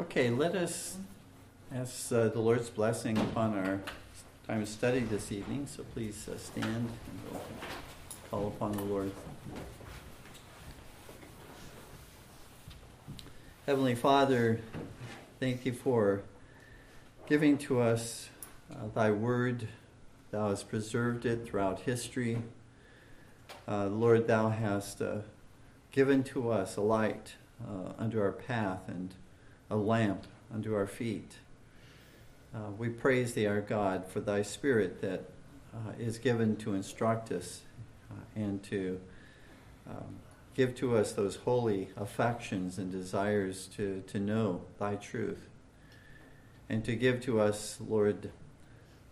Okay, 0.00 0.30
let 0.30 0.54
us 0.54 0.96
ask 1.74 2.12
uh, 2.12 2.28
the 2.28 2.38
Lord's 2.38 2.70
blessing 2.70 3.18
upon 3.18 3.58
our 3.58 3.80
time 4.46 4.62
of 4.62 4.68
study 4.68 5.00
this 5.00 5.32
evening. 5.32 5.66
So 5.66 5.82
please 5.92 6.28
uh, 6.28 6.38
stand 6.38 6.66
and 6.66 7.40
call 8.30 8.46
upon 8.46 8.76
the 8.76 8.84
Lord. 8.84 9.10
Heavenly 13.66 13.96
Father, 13.96 14.60
thank 15.40 15.66
you 15.66 15.72
for 15.72 16.22
giving 17.26 17.58
to 17.58 17.80
us 17.80 18.28
uh, 18.72 18.86
thy 18.94 19.10
word. 19.10 19.66
Thou 20.30 20.50
hast 20.50 20.68
preserved 20.68 21.26
it 21.26 21.44
throughout 21.44 21.80
history. 21.80 22.42
Uh, 23.66 23.86
Lord, 23.86 24.28
thou 24.28 24.50
hast 24.50 25.02
uh, 25.02 25.22
given 25.90 26.22
to 26.22 26.52
us 26.52 26.76
a 26.76 26.82
light 26.82 27.34
uh, 27.60 27.94
under 27.98 28.22
our 28.22 28.30
path 28.30 28.82
and 28.86 29.12
a 29.70 29.76
lamp 29.76 30.26
unto 30.52 30.74
our 30.74 30.86
feet. 30.86 31.32
Uh, 32.54 32.70
we 32.78 32.88
praise 32.88 33.34
thee, 33.34 33.46
our 33.46 33.60
God, 33.60 34.06
for 34.06 34.20
thy 34.20 34.42
Spirit 34.42 35.00
that 35.02 35.24
uh, 35.74 35.92
is 35.98 36.18
given 36.18 36.56
to 36.56 36.74
instruct 36.74 37.30
us 37.30 37.62
uh, 38.10 38.14
and 38.34 38.62
to 38.64 39.00
um, 39.88 40.16
give 40.54 40.74
to 40.76 40.96
us 40.96 41.12
those 41.12 41.36
holy 41.36 41.88
affections 41.96 42.78
and 42.78 42.90
desires 42.90 43.68
to, 43.76 44.02
to 44.06 44.18
know 44.18 44.62
thy 44.78 44.96
truth. 44.96 45.48
And 46.68 46.84
to 46.84 46.96
give 46.96 47.20
to 47.22 47.40
us, 47.40 47.78
Lord, 47.86 48.30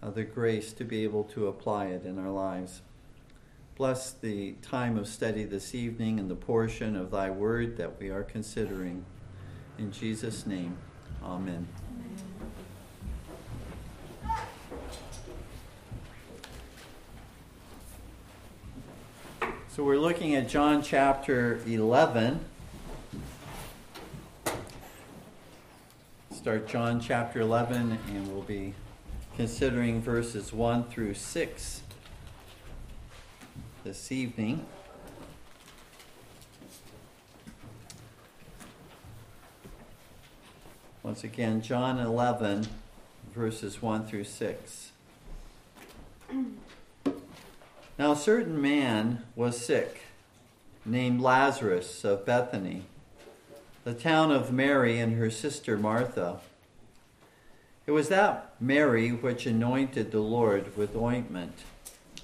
uh, 0.02 0.10
the 0.10 0.24
grace 0.24 0.72
to 0.74 0.84
be 0.84 1.04
able 1.04 1.24
to 1.24 1.46
apply 1.46 1.86
it 1.86 2.04
in 2.04 2.18
our 2.18 2.30
lives. 2.30 2.82
Bless 3.76 4.10
the 4.10 4.52
time 4.62 4.96
of 4.96 5.06
study 5.06 5.44
this 5.44 5.74
evening 5.74 6.18
and 6.18 6.30
the 6.30 6.34
portion 6.34 6.96
of 6.96 7.10
thy 7.10 7.30
word 7.30 7.76
that 7.76 8.00
we 8.00 8.08
are 8.08 8.22
considering. 8.22 9.04
In 9.78 9.92
Jesus' 9.92 10.46
name, 10.46 10.74
amen. 11.22 11.68
So 19.68 19.84
we're 19.84 19.98
looking 19.98 20.34
at 20.34 20.48
John 20.48 20.82
chapter 20.82 21.60
11. 21.66 22.40
Start 26.32 26.66
John 26.66 26.98
chapter 26.98 27.40
11, 27.40 27.98
and 28.08 28.32
we'll 28.32 28.40
be 28.40 28.72
considering 29.36 30.00
verses 30.00 30.54
1 30.54 30.84
through 30.84 31.12
6 31.12 31.82
this 33.84 34.10
evening. 34.10 34.64
Once 41.06 41.22
again, 41.22 41.62
John 41.62 42.00
11, 42.00 42.66
verses 43.32 43.80
1 43.80 44.08
through 44.08 44.24
6. 44.24 44.90
Now, 47.96 48.10
a 48.10 48.16
certain 48.16 48.60
man 48.60 49.22
was 49.36 49.64
sick, 49.64 50.00
named 50.84 51.20
Lazarus 51.20 52.04
of 52.04 52.26
Bethany, 52.26 52.86
the 53.84 53.94
town 53.94 54.32
of 54.32 54.52
Mary 54.52 54.98
and 54.98 55.16
her 55.16 55.30
sister 55.30 55.78
Martha. 55.78 56.40
It 57.86 57.92
was 57.92 58.08
that 58.08 58.56
Mary 58.58 59.10
which 59.10 59.46
anointed 59.46 60.10
the 60.10 60.18
Lord 60.18 60.76
with 60.76 60.96
ointment 60.96 61.62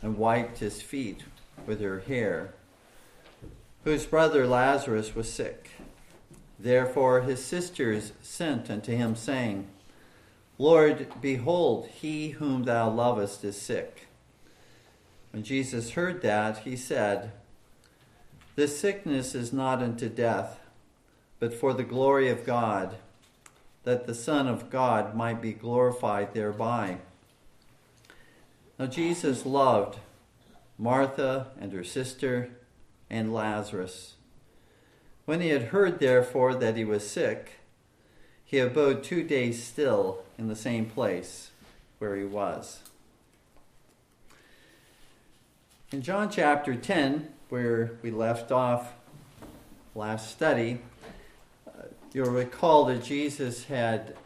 and 0.02 0.18
wiped 0.18 0.58
his 0.58 0.82
feet 0.82 1.22
with 1.68 1.80
her 1.80 2.00
hair, 2.00 2.52
whose 3.84 4.06
brother 4.06 4.44
Lazarus 4.44 5.14
was 5.14 5.32
sick. 5.32 5.70
Therefore 6.62 7.22
his 7.22 7.44
sisters 7.44 8.12
sent 8.22 8.70
unto 8.70 8.96
him, 8.96 9.16
saying, 9.16 9.66
Lord, 10.58 11.08
behold, 11.20 11.88
he 11.88 12.30
whom 12.30 12.62
thou 12.62 12.88
lovest 12.88 13.42
is 13.42 13.60
sick. 13.60 14.06
When 15.32 15.42
Jesus 15.42 15.90
heard 15.90 16.22
that, 16.22 16.58
he 16.58 16.76
said, 16.76 17.32
This 18.54 18.78
sickness 18.78 19.34
is 19.34 19.52
not 19.52 19.82
unto 19.82 20.08
death, 20.08 20.60
but 21.40 21.52
for 21.52 21.74
the 21.74 21.82
glory 21.82 22.28
of 22.28 22.46
God, 22.46 22.94
that 23.82 24.06
the 24.06 24.14
Son 24.14 24.46
of 24.46 24.70
God 24.70 25.16
might 25.16 25.42
be 25.42 25.52
glorified 25.52 26.32
thereby. 26.32 26.98
Now 28.78 28.86
Jesus 28.86 29.44
loved 29.44 29.98
Martha 30.78 31.48
and 31.60 31.72
her 31.72 31.82
sister 31.82 32.50
and 33.10 33.34
Lazarus. 33.34 34.14
When 35.24 35.40
he 35.40 35.50
had 35.50 35.64
heard, 35.64 36.00
therefore, 36.00 36.54
that 36.54 36.76
he 36.76 36.84
was 36.84 37.08
sick, 37.08 37.60
he 38.44 38.58
abode 38.58 39.04
two 39.04 39.22
days 39.22 39.62
still 39.62 40.24
in 40.36 40.48
the 40.48 40.56
same 40.56 40.86
place 40.86 41.50
where 41.98 42.16
he 42.16 42.24
was. 42.24 42.80
In 45.92 46.02
John 46.02 46.30
chapter 46.30 46.74
10, 46.74 47.28
where 47.50 47.92
we 48.02 48.10
left 48.10 48.50
off 48.50 48.94
last 49.94 50.30
study, 50.30 50.80
uh, 51.68 51.82
you'll 52.12 52.30
recall 52.30 52.86
that 52.86 53.04
Jesus 53.04 53.64
had 53.64 54.16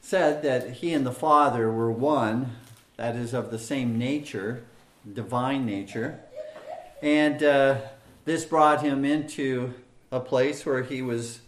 said 0.00 0.42
that 0.44 0.70
he 0.74 0.94
and 0.94 1.04
the 1.04 1.12
Father 1.12 1.70
were 1.70 1.90
one, 1.90 2.52
that 2.96 3.16
is, 3.16 3.34
of 3.34 3.50
the 3.50 3.58
same 3.58 3.98
nature, 3.98 4.64
divine 5.12 5.66
nature. 5.66 6.20
And 7.02 7.42
uh, 7.42 7.78
this 8.26 8.44
brought 8.44 8.82
him 8.82 9.04
into 9.04 9.72
a 10.12 10.20
place 10.20 10.66
where 10.66 10.82
he 10.82 11.00
was 11.00 11.40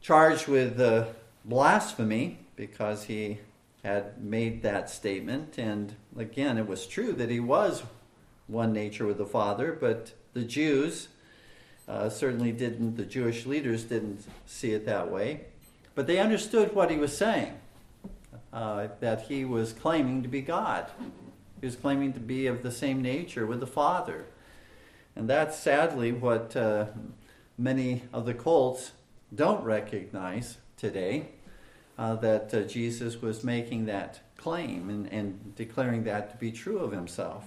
charged 0.00 0.48
with 0.48 0.78
uh, 0.78 1.06
blasphemy 1.44 2.38
because 2.56 3.04
he 3.04 3.38
had 3.84 4.22
made 4.22 4.62
that 4.62 4.90
statement. 4.90 5.56
And 5.56 5.94
again, 6.18 6.58
it 6.58 6.66
was 6.66 6.86
true 6.86 7.12
that 7.14 7.30
he 7.30 7.40
was 7.40 7.84
one 8.48 8.72
nature 8.72 9.06
with 9.06 9.18
the 9.18 9.24
Father, 9.24 9.72
but 9.72 10.12
the 10.32 10.42
Jews 10.42 11.08
uh, 11.88 12.08
certainly 12.08 12.50
didn't, 12.50 12.96
the 12.96 13.04
Jewish 13.04 13.46
leaders 13.46 13.84
didn't 13.84 14.24
see 14.46 14.72
it 14.72 14.84
that 14.86 15.10
way. 15.10 15.42
But 15.94 16.08
they 16.08 16.18
understood 16.18 16.74
what 16.74 16.90
he 16.90 16.96
was 16.96 17.16
saying, 17.16 17.52
uh, 18.52 18.88
that 18.98 19.22
he 19.22 19.44
was 19.44 19.72
claiming 19.72 20.22
to 20.24 20.28
be 20.28 20.40
God. 20.40 20.90
He 21.60 21.66
was 21.66 21.76
claiming 21.76 22.12
to 22.14 22.20
be 22.20 22.48
of 22.48 22.64
the 22.64 22.72
same 22.72 23.00
nature 23.00 23.46
with 23.46 23.60
the 23.60 23.66
Father. 23.66 24.24
And 25.20 25.28
that's 25.28 25.58
sadly 25.58 26.12
what 26.12 26.56
uh, 26.56 26.86
many 27.58 28.04
of 28.10 28.24
the 28.24 28.32
cults 28.32 28.92
don't 29.34 29.62
recognize 29.62 30.56
today 30.78 31.26
uh, 31.98 32.14
that 32.14 32.54
uh, 32.54 32.62
Jesus 32.62 33.20
was 33.20 33.44
making 33.44 33.84
that 33.84 34.20
claim 34.38 34.88
and, 34.88 35.06
and 35.12 35.54
declaring 35.56 36.04
that 36.04 36.30
to 36.30 36.36
be 36.38 36.50
true 36.50 36.78
of 36.78 36.92
himself. 36.92 37.44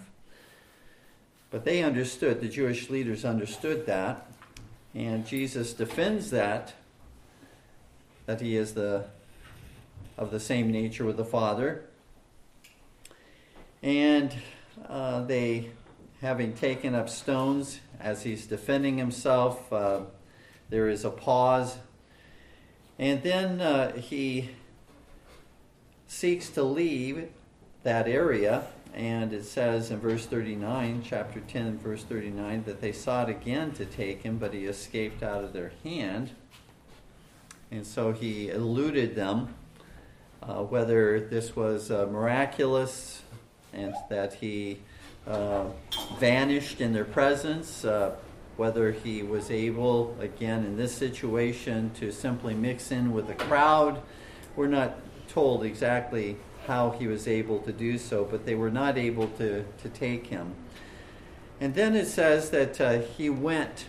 But 1.49 1.65
they 1.65 1.81
understood, 1.81 2.41
the 2.41 2.47
Jewish 2.47 2.91
leaders 2.91 3.25
understood 3.25 3.87
that, 3.87 4.27
and 4.93 5.25
Jesus 5.25 5.73
defends 5.73 6.29
that, 6.29 6.73
that 8.27 8.39
he 8.39 8.55
is 8.55 8.75
the 8.75 9.05
of 10.15 10.29
the 10.29 10.39
same 10.39 10.71
nature 10.71 11.05
with 11.05 11.17
the 11.17 11.25
Father. 11.25 11.85
And 13.81 14.31
uh, 14.87 15.23
they 15.23 15.71
having 16.23 16.53
taken 16.53 16.95
up 16.95 17.09
stones 17.09 17.81
as 17.99 18.23
he's 18.23 18.47
defending 18.47 18.97
himself. 18.97 19.71
Uh, 19.73 19.99
there 20.69 20.87
is 20.87 21.03
a 21.03 21.09
pause. 21.09 21.77
And 22.97 23.21
then 23.21 23.59
uh, 23.59 23.91
he 23.97 24.51
seeks 26.07 26.49
to 26.51 26.63
leave 26.63 27.27
that 27.83 28.07
area. 28.07 28.63
And 28.93 29.33
it 29.33 29.43
says 29.43 29.91
in 29.91 29.99
verse 29.99 30.25
39, 30.25 31.03
chapter 31.05 31.41
10, 31.41 31.79
verse 31.79 32.03
39, 32.05 32.63
that 32.63 32.79
they 32.79 32.93
sought 32.93 33.27
again 33.27 33.73
to 33.73 33.85
take 33.85 34.23
him, 34.23 34.37
but 34.37 34.53
he 34.53 34.63
escaped 34.63 35.23
out 35.23 35.43
of 35.43 35.51
their 35.51 35.73
hand. 35.83 36.31
And 37.69 37.85
so 37.85 38.13
he 38.13 38.49
eluded 38.49 39.15
them, 39.15 39.55
uh, 40.41 40.63
whether 40.63 41.19
this 41.19 41.53
was 41.53 41.91
uh, 41.91 42.05
miraculous 42.09 43.23
and 43.73 43.93
that 44.09 44.35
he 44.35 44.79
uh, 45.27 45.65
vanished 46.19 46.81
in 46.81 46.93
their 46.93 47.05
presence, 47.05 47.85
uh, 47.85 48.15
whether 48.57 48.91
he 48.91 49.23
was 49.23 49.49
able, 49.49 50.15
again, 50.19 50.65
in 50.65 50.77
this 50.77 50.93
situation, 50.93 51.91
to 51.95 52.11
simply 52.11 52.53
mix 52.53 52.91
in 52.91 53.13
with 53.13 53.27
the 53.27 53.33
crowd. 53.33 54.01
We're 54.55 54.67
not 54.67 54.97
told 55.27 55.63
exactly 55.63 56.37
how 56.67 56.91
he 56.91 57.07
was 57.07 57.27
able 57.27 57.59
to 57.59 57.71
do 57.71 57.97
so, 57.97 58.23
but 58.23 58.45
they 58.45 58.55
were 58.55 58.69
not 58.69 58.97
able 58.97 59.27
to, 59.27 59.63
to 59.63 59.89
take 59.89 60.27
him. 60.27 60.55
And 61.59 61.75
then 61.75 61.95
it 61.95 62.07
says 62.07 62.49
that 62.51 62.79
uh, 62.79 62.99
he 62.99 63.29
went 63.29 63.85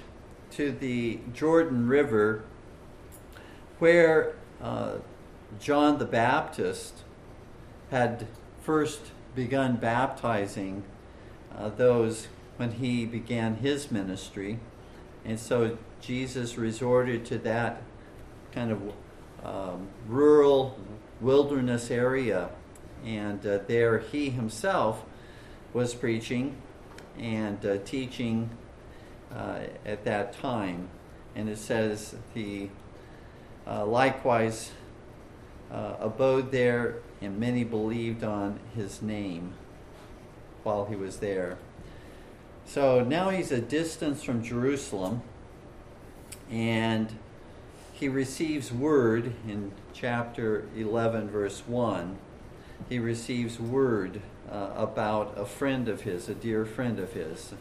to 0.52 0.70
the 0.70 1.20
Jordan 1.32 1.88
River 1.88 2.44
where 3.78 4.36
uh, 4.62 4.96
John 5.60 5.98
the 5.98 6.04
Baptist 6.04 7.02
had 7.90 8.26
first 8.62 9.00
begun 9.34 9.76
baptizing 9.76 10.84
uh, 11.56 11.68
those 11.70 12.28
when 12.56 12.72
he 12.72 13.04
began 13.04 13.56
his 13.56 13.90
ministry. 13.90 14.58
And 15.24 15.38
so 15.38 15.78
Jesus 16.00 16.58
resorted 16.58 17.24
to 17.26 17.38
that 17.38 17.82
kind 18.52 18.70
of 18.70 18.92
um, 19.44 19.88
rural 20.06 20.78
wilderness 21.20 21.90
area. 21.90 22.50
And 23.04 23.44
uh, 23.46 23.58
there 23.66 23.98
he 23.98 24.30
himself 24.30 25.04
was 25.72 25.94
preaching 25.94 26.56
and 27.18 27.64
uh, 27.64 27.78
teaching 27.84 28.50
uh, 29.34 29.60
at 29.84 30.04
that 30.04 30.32
time. 30.32 30.88
And 31.34 31.48
it 31.48 31.58
says 31.58 32.14
he 32.32 32.70
uh, 33.66 33.84
likewise 33.84 34.70
uh, 35.70 35.94
abode 35.98 36.52
there, 36.52 36.96
and 37.20 37.40
many 37.40 37.64
believed 37.64 38.22
on 38.22 38.60
his 38.74 39.02
name 39.02 39.54
while 40.64 40.86
he 40.86 40.96
was 40.96 41.18
there. 41.18 41.58
So 42.66 43.04
now 43.04 43.30
he's 43.30 43.52
a 43.52 43.60
distance 43.60 44.22
from 44.22 44.42
Jerusalem, 44.42 45.22
and 46.50 47.16
he 47.92 48.08
receives 48.08 48.72
word 48.72 49.32
in 49.46 49.72
chapter 49.92 50.64
11, 50.76 51.30
verse 51.30 51.62
1. 51.66 52.18
He 52.88 52.98
receives 52.98 53.60
word 53.60 54.20
uh, 54.50 54.70
about 54.76 55.38
a 55.38 55.44
friend 55.44 55.88
of 55.88 56.02
his, 56.02 56.28
a 56.28 56.34
dear 56.34 56.64
friend 56.64 56.98
of 56.98 57.12
his. 57.12 57.54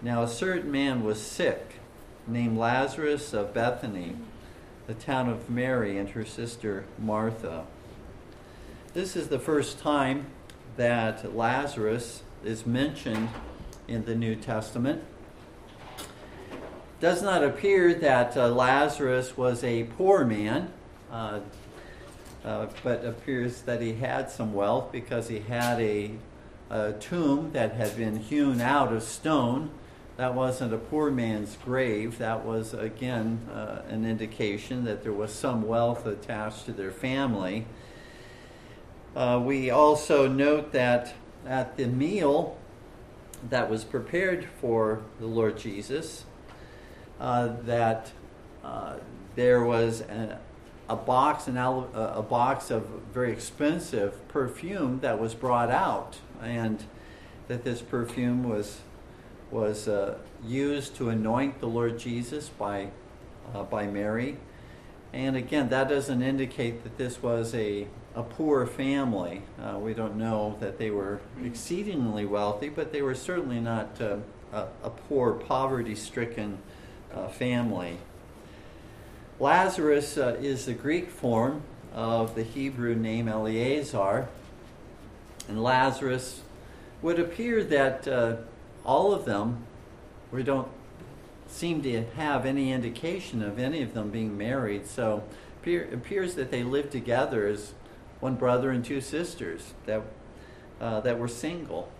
Now, 0.00 0.22
a 0.22 0.28
certain 0.28 0.72
man 0.72 1.04
was 1.04 1.20
sick, 1.20 1.74
named 2.26 2.56
Lazarus 2.56 3.34
of 3.34 3.52
Bethany, 3.52 4.16
the 4.86 4.94
town 4.94 5.28
of 5.28 5.50
Mary 5.50 5.98
and 5.98 6.10
her 6.10 6.24
sister 6.24 6.84
Martha. 6.98 7.64
This 8.94 9.14
is 9.14 9.28
the 9.28 9.38
first 9.38 9.78
time 9.78 10.26
that 10.76 11.36
Lazarus 11.36 12.22
is 12.44 12.66
mentioned 12.66 13.28
in 13.88 14.04
the 14.04 14.14
New 14.14 14.36
Testament. 14.36 15.02
Does 17.00 17.22
not 17.22 17.42
appear 17.42 17.94
that 17.94 18.36
uh, 18.36 18.48
Lazarus 18.48 19.36
was 19.36 19.64
a 19.64 19.84
poor 19.84 20.24
man, 20.24 20.70
uh, 21.10 21.40
uh, 22.44 22.66
but 22.82 23.04
appears 23.04 23.62
that 23.62 23.80
he 23.80 23.94
had 23.94 24.30
some 24.30 24.52
wealth 24.52 24.92
because 24.92 25.28
he 25.28 25.40
had 25.40 25.80
a, 25.80 26.12
a 26.68 26.92
tomb 26.92 27.52
that 27.52 27.72
had 27.72 27.96
been 27.96 28.16
hewn 28.16 28.60
out 28.60 28.92
of 28.92 29.02
stone. 29.02 29.70
That 30.18 30.34
wasn't 30.34 30.74
a 30.74 30.78
poor 30.78 31.10
man's 31.10 31.56
grave. 31.64 32.18
That 32.18 32.44
was, 32.44 32.74
again, 32.74 33.40
uh, 33.50 33.82
an 33.88 34.04
indication 34.04 34.84
that 34.84 35.02
there 35.02 35.12
was 35.12 35.32
some 35.32 35.66
wealth 35.66 36.04
attached 36.04 36.66
to 36.66 36.72
their 36.72 36.90
family. 36.90 37.64
Uh, 39.14 39.42
we 39.44 39.70
also 39.70 40.28
note 40.28 40.72
that 40.72 41.14
at 41.44 41.76
the 41.76 41.86
meal 41.86 42.56
that 43.48 43.68
was 43.68 43.84
prepared 43.84 44.46
for 44.60 45.02
the 45.18 45.26
Lord 45.26 45.58
Jesus, 45.58 46.24
uh, 47.18 47.54
that 47.64 48.12
uh, 48.62 48.96
there 49.34 49.64
was 49.64 50.02
a, 50.88 50.96
box, 50.96 51.48
an 51.48 51.56
a 51.56 52.22
box 52.22 52.70
of 52.70 52.86
very 53.12 53.32
expensive 53.32 54.28
perfume 54.28 55.00
that 55.00 55.18
was 55.18 55.34
brought 55.34 55.70
out, 55.70 56.18
and 56.40 56.84
that 57.48 57.64
this 57.64 57.80
perfume 57.82 58.48
was 58.48 58.80
was 59.50 59.88
uh, 59.88 60.16
used 60.44 60.94
to 60.94 61.08
anoint 61.08 61.58
the 61.58 61.66
Lord 61.66 61.98
Jesus 61.98 62.48
by 62.50 62.90
uh, 63.52 63.64
by 63.64 63.86
Mary, 63.86 64.36
and 65.12 65.36
again, 65.36 65.68
that 65.70 65.88
doesn't 65.88 66.22
indicate 66.22 66.84
that 66.84 66.96
this 66.96 67.20
was 67.20 67.52
a 67.54 67.88
a 68.14 68.22
poor 68.22 68.66
family. 68.66 69.42
Uh, 69.60 69.78
we 69.78 69.94
don't 69.94 70.16
know 70.16 70.56
that 70.60 70.78
they 70.78 70.90
were 70.90 71.20
exceedingly 71.44 72.26
wealthy, 72.26 72.68
but 72.68 72.92
they 72.92 73.02
were 73.02 73.14
certainly 73.14 73.60
not 73.60 74.00
uh, 74.00 74.16
a, 74.52 74.66
a, 74.82 74.90
poor, 74.90 75.32
poverty 75.32 75.94
stricken 75.94 76.58
uh, 77.14 77.28
family. 77.28 77.98
Lazarus 79.38 80.18
uh, 80.18 80.36
is 80.40 80.66
the 80.66 80.74
Greek 80.74 81.08
form 81.08 81.62
of 81.94 82.34
the 82.34 82.42
Hebrew 82.42 82.94
name 82.94 83.28
Eleazar, 83.28 84.28
and 85.48 85.62
Lazarus 85.62 86.42
would 87.02 87.18
appear 87.18 87.64
that 87.64 88.06
uh, 88.06 88.36
all 88.84 89.12
of 89.12 89.24
them, 89.24 89.64
we 90.30 90.42
don't 90.42 90.68
seem 91.48 91.82
to 91.82 92.04
have 92.16 92.44
any 92.44 92.70
indication 92.72 93.42
of 93.42 93.58
any 93.58 93.82
of 93.82 93.94
them 93.94 94.10
being 94.10 94.36
married, 94.36 94.86
so 94.86 95.22
it 95.64 95.92
appears 95.92 96.34
that 96.34 96.50
they 96.50 96.62
lived 96.62 96.92
together 96.92 97.46
as 97.46 97.72
one 98.20 98.36
brother 98.36 98.70
and 98.70 98.84
two 98.84 99.00
sisters 99.00 99.74
that 99.86 100.02
uh, 100.80 101.00
that 101.00 101.18
were 101.18 101.28
single, 101.28 101.90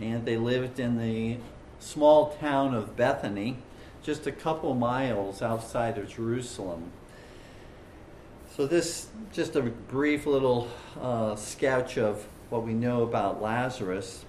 and 0.00 0.24
they 0.24 0.36
lived 0.36 0.80
in 0.80 0.98
the 0.98 1.36
small 1.78 2.32
town 2.40 2.74
of 2.74 2.96
Bethany, 2.96 3.58
just 4.02 4.26
a 4.26 4.32
couple 4.32 4.74
miles 4.74 5.42
outside 5.42 5.98
of 5.98 6.08
Jerusalem. 6.08 6.90
So 8.56 8.66
this 8.66 9.08
just 9.32 9.54
a 9.56 9.62
brief 9.62 10.26
little 10.26 10.68
uh, 11.00 11.36
sketch 11.36 11.98
of 11.98 12.26
what 12.48 12.64
we 12.64 12.72
know 12.72 13.02
about 13.02 13.40
Lazarus. 13.40 14.24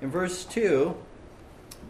In 0.00 0.10
verse 0.10 0.44
two, 0.44 0.94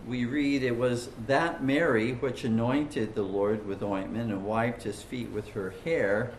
we 0.06 0.25
read, 0.25 0.62
"It 0.62 0.76
was 0.76 1.11
that 1.26 1.62
Mary 1.62 2.12
which 2.12 2.44
anointed 2.44 3.15
the 3.15 3.23
Lord 3.23 3.67
with 3.67 3.82
ointment 3.82 4.31
and 4.31 4.44
wiped 4.44 4.85
his 4.85 5.03
feet 5.03 5.31
with 5.31 5.49
her 5.50 5.75
hair." 5.85 6.32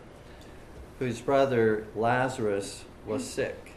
Whose 1.00 1.18
brother 1.20 1.86
Lazarus 1.96 2.84
was 3.06 3.28
sick. 3.28 3.72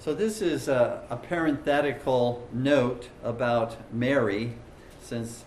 So, 0.00 0.14
this 0.14 0.40
is 0.40 0.66
a, 0.66 1.04
a 1.10 1.16
parenthetical 1.16 2.48
note 2.50 3.10
about 3.22 3.76
Mary, 3.92 4.54
since 5.02 5.44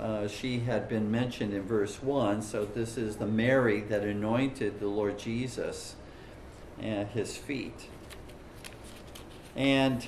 uh, 0.00 0.26
she 0.26 0.58
had 0.58 0.88
been 0.88 1.12
mentioned 1.12 1.54
in 1.54 1.62
verse 1.62 2.02
1. 2.02 2.42
So, 2.42 2.64
this 2.64 2.98
is 2.98 3.16
the 3.16 3.26
Mary 3.26 3.80
that 3.82 4.02
anointed 4.02 4.80
the 4.80 4.88
Lord 4.88 5.16
Jesus 5.16 5.94
at 6.82 7.10
his 7.10 7.36
feet. 7.36 7.88
And 9.54 10.04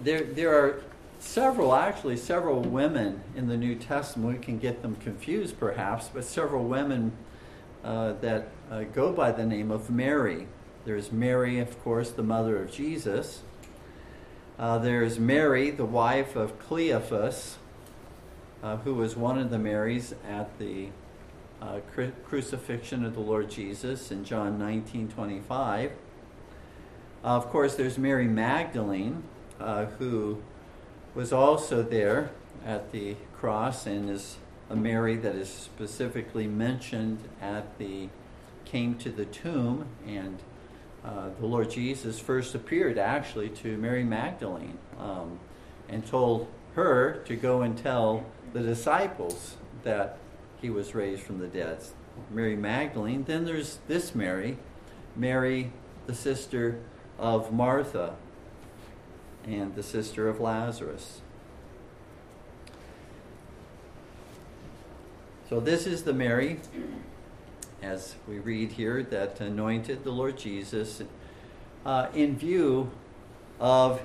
there, 0.00 0.22
there 0.22 0.56
are 0.56 0.84
several, 1.18 1.74
actually, 1.74 2.16
several 2.16 2.60
women 2.60 3.22
in 3.34 3.48
the 3.48 3.56
New 3.56 3.74
Testament. 3.74 4.38
We 4.38 4.44
can 4.44 4.60
get 4.60 4.82
them 4.82 4.94
confused 4.94 5.58
perhaps, 5.58 6.08
but 6.14 6.22
several 6.22 6.62
women 6.62 7.10
uh, 7.84 8.12
that 8.20 8.48
uh, 8.70 8.84
go 8.84 9.12
by 9.12 9.32
the 9.32 9.44
name 9.44 9.70
of 9.70 9.90
Mary. 9.90 10.46
There's 10.84 11.12
Mary, 11.12 11.58
of 11.58 11.82
course, 11.82 12.10
the 12.10 12.22
mother 12.22 12.62
of 12.62 12.70
Jesus. 12.70 13.42
Uh, 14.58 14.78
there's 14.78 15.18
Mary, 15.18 15.70
the 15.70 15.84
wife 15.84 16.36
of 16.36 16.58
Cleophas, 16.58 17.56
uh, 18.62 18.76
who 18.78 18.94
was 18.94 19.16
one 19.16 19.38
of 19.38 19.50
the 19.50 19.58
Marys 19.58 20.14
at 20.28 20.58
the 20.58 20.88
uh, 21.60 21.80
cru- 21.92 22.12
crucifixion 22.24 23.04
of 23.04 23.14
the 23.14 23.20
Lord 23.20 23.50
Jesus 23.50 24.10
in 24.10 24.24
John 24.24 24.58
19:25. 24.58 25.90
of 27.24 27.48
course, 27.50 27.74
there's 27.76 27.98
Mary 27.98 28.26
Magdalene, 28.26 29.22
who 29.98 30.42
was 31.14 31.32
also 31.32 31.82
there 31.82 32.30
at 32.64 32.92
the 32.92 33.16
cross 33.34 33.86
and 33.86 34.08
is 34.08 34.36
a 34.70 34.76
Mary 34.76 35.16
that 35.16 35.34
is 35.34 35.48
specifically 35.48 36.46
mentioned 36.46 37.18
at 37.40 37.78
the 37.78 38.08
came 38.64 38.94
to 38.96 39.10
the 39.10 39.26
tomb 39.26 39.84
and 40.06 40.38
uh, 41.04 41.28
the 41.40 41.46
Lord 41.46 41.70
Jesus 41.70 42.18
first 42.18 42.54
appeared 42.54 42.96
actually 42.96 43.48
to 43.50 43.76
Mary 43.76 44.04
Magdalene 44.04 44.78
um, 44.98 45.38
and 45.88 46.06
told 46.06 46.48
her 46.74 47.22
to 47.26 47.36
go 47.36 47.62
and 47.62 47.76
tell 47.76 48.24
the 48.52 48.60
disciples 48.60 49.56
that 49.82 50.18
he 50.60 50.70
was 50.70 50.94
raised 50.94 51.22
from 51.22 51.38
the 51.38 51.48
dead. 51.48 51.78
Mary 52.30 52.56
Magdalene. 52.56 53.24
Then 53.24 53.44
there's 53.44 53.78
this 53.88 54.14
Mary, 54.14 54.58
Mary, 55.16 55.72
the 56.06 56.14
sister 56.14 56.80
of 57.18 57.52
Martha 57.52 58.14
and 59.44 59.74
the 59.74 59.82
sister 59.82 60.28
of 60.28 60.40
Lazarus. 60.40 61.20
So 65.52 65.60
this 65.60 65.86
is 65.86 66.04
the 66.04 66.14
Mary, 66.14 66.60
as 67.82 68.14
we 68.26 68.38
read 68.38 68.72
here, 68.72 69.02
that 69.02 69.38
anointed 69.38 70.02
the 70.02 70.10
Lord 70.10 70.38
Jesus 70.38 71.02
uh, 71.84 72.06
in 72.14 72.38
view 72.38 72.90
of 73.60 74.00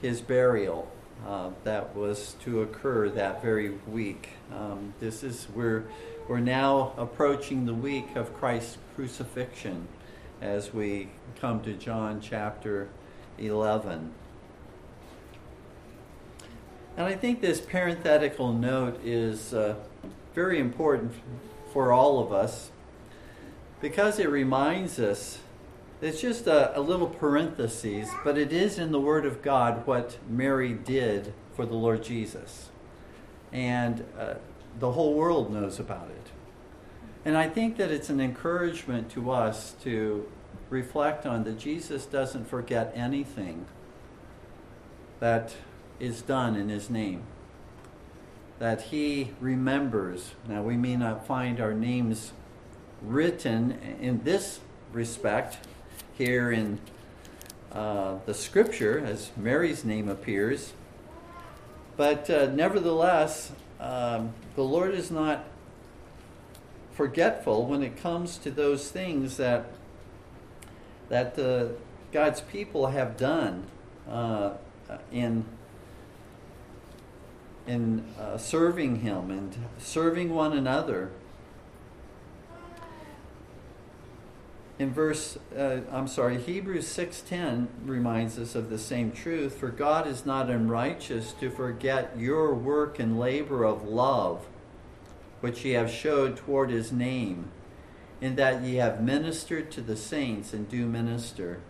his 0.00 0.20
burial 0.20 0.88
uh, 1.26 1.50
that 1.64 1.96
was 1.96 2.36
to 2.44 2.62
occur 2.62 3.08
that 3.08 3.42
very 3.42 3.70
week. 3.88 4.28
Um, 4.54 4.94
this 5.00 5.24
is 5.24 5.48
we're 5.52 5.82
we're 6.28 6.38
now 6.38 6.92
approaching 6.96 7.66
the 7.66 7.74
week 7.74 8.14
of 8.14 8.32
Christ's 8.32 8.78
crucifixion 8.94 9.88
as 10.40 10.72
we 10.72 11.08
come 11.40 11.60
to 11.64 11.72
John 11.72 12.20
chapter 12.20 12.88
11. 13.38 14.12
And 16.96 17.04
I 17.04 17.16
think 17.16 17.40
this 17.40 17.60
parenthetical 17.60 18.52
note 18.52 19.00
is 19.04 19.52
uh, 19.52 19.74
very 20.34 20.58
important 20.58 21.12
for 21.72 21.92
all 21.92 22.20
of 22.20 22.32
us 22.32 22.70
because 23.80 24.18
it 24.18 24.28
reminds 24.28 24.98
us 24.98 25.38
it's 26.00 26.20
just 26.20 26.46
a, 26.46 26.76
a, 26.78 26.80
little 26.80 27.06
parenthesis, 27.06 28.10
but 28.24 28.36
it 28.36 28.52
is 28.52 28.78
in 28.78 28.92
the 28.92 29.00
Word 29.00 29.24
of 29.24 29.40
God 29.42 29.86
what 29.86 30.18
Mary 30.28 30.74
did 30.74 31.32
for 31.54 31.64
the 31.64 31.74
Lord 31.74 32.02
Jesus. 32.02 32.68
And 33.52 34.04
uh, 34.18 34.34
the 34.78 34.92
whole 34.92 35.14
world 35.14 35.52
knows 35.52 35.78
about 35.78 36.10
it. 36.10 36.30
And 37.24 37.38
I 37.38 37.48
think 37.48 37.78
that 37.78 37.90
it's 37.90 38.10
an 38.10 38.20
encouragement 38.20 39.10
to 39.12 39.30
us 39.30 39.74
to 39.82 40.28
reflect 40.68 41.24
on 41.24 41.44
that 41.44 41.58
Jesus 41.58 42.04
doesn't 42.04 42.48
forget 42.48 42.92
anything 42.94 43.64
that 45.20 45.54
is 46.00 46.20
done 46.20 46.54
in 46.54 46.68
His 46.68 46.90
name. 46.90 47.22
That 48.64 48.80
He 48.80 49.28
remembers. 49.40 50.32
Now, 50.48 50.62
we 50.62 50.78
may 50.78 50.96
not 50.96 51.26
find 51.26 51.60
our 51.60 51.74
names 51.74 52.32
written 53.02 53.78
in 54.00 54.24
this 54.24 54.60
respect 54.90 55.58
here 56.14 56.50
in 56.50 56.80
uh, 57.72 58.20
the 58.24 58.32
scripture 58.32 59.04
as 59.04 59.32
Mary's 59.36 59.84
name 59.84 60.08
appears, 60.08 60.72
but 61.98 62.30
uh, 62.30 62.46
nevertheless, 62.46 63.52
um, 63.80 64.32
the 64.56 64.64
Lord 64.64 64.94
is 64.94 65.10
not 65.10 65.44
forgetful 66.94 67.66
when 67.66 67.82
it 67.82 67.98
comes 67.98 68.38
to 68.38 68.50
those 68.50 68.90
things 68.90 69.36
that 69.36 69.66
that 71.10 71.38
uh, 71.38 71.66
God's 72.12 72.40
people 72.40 72.86
have 72.86 73.18
done 73.18 73.66
uh, 74.08 74.52
in 75.12 75.44
in 77.66 78.04
uh, 78.18 78.36
serving 78.36 79.00
Him 79.00 79.30
and 79.30 79.56
serving 79.78 80.34
one 80.34 80.52
another. 80.52 81.10
In 84.78 84.92
verse, 84.92 85.38
uh, 85.56 85.80
I'm 85.92 86.08
sorry, 86.08 86.40
Hebrews 86.40 86.86
6:10 86.88 87.68
reminds 87.84 88.38
us 88.38 88.54
of 88.54 88.70
the 88.70 88.78
same 88.78 89.12
truth. 89.12 89.56
For 89.56 89.68
God 89.68 90.06
is 90.06 90.26
not 90.26 90.50
unrighteous 90.50 91.32
to 91.34 91.48
forget 91.48 92.18
your 92.18 92.54
work 92.54 92.98
and 92.98 93.18
labor 93.18 93.64
of 93.64 93.86
love, 93.86 94.46
which 95.40 95.64
ye 95.64 95.72
have 95.72 95.90
showed 95.90 96.36
toward 96.36 96.70
His 96.70 96.90
name, 96.90 97.50
in 98.20 98.34
that 98.34 98.62
ye 98.62 98.76
have 98.76 99.00
ministered 99.00 99.70
to 99.70 99.80
the 99.80 99.96
saints 99.96 100.52
and 100.52 100.68
do 100.68 100.86
minister. 100.86 101.60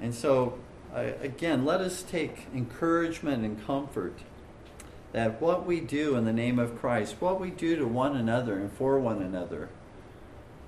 And 0.00 0.14
so, 0.14 0.58
uh, 0.94 1.10
again, 1.20 1.64
let 1.64 1.80
us 1.80 2.04
take 2.04 2.46
encouragement 2.54 3.44
and 3.44 3.66
comfort 3.66 4.20
that 5.12 5.40
what 5.40 5.66
we 5.66 5.80
do 5.80 6.16
in 6.16 6.24
the 6.24 6.32
name 6.32 6.58
of 6.58 6.78
Christ, 6.78 7.16
what 7.20 7.40
we 7.40 7.50
do 7.50 7.76
to 7.76 7.86
one 7.86 8.16
another 8.16 8.58
and 8.58 8.72
for 8.72 8.98
one 8.98 9.22
another, 9.22 9.68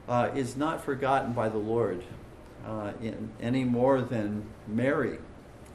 uh, 0.09 0.30
is 0.35 0.56
not 0.56 0.82
forgotten 0.85 1.32
by 1.32 1.49
the 1.49 1.59
Lord 1.59 2.02
uh, 2.66 2.92
in, 3.00 3.30
any 3.40 3.64
more 3.64 4.00
than 4.00 4.44
Mary 4.66 5.18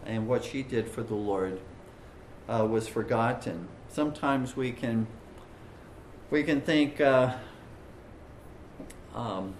and 0.06 0.28
what 0.28 0.44
she 0.44 0.62
did 0.62 0.90
for 0.90 1.04
the 1.04 1.16
Lord 1.16 1.60
uh, 2.48 2.68
was 2.70 2.88
forgotten. 2.88 3.68
Sometimes 3.90 4.56
we 4.56 4.72
can 4.72 5.08
we 6.32 6.44
can 6.44 6.62
think, 6.62 7.00
uh, 7.00 7.36
um, 9.14 9.54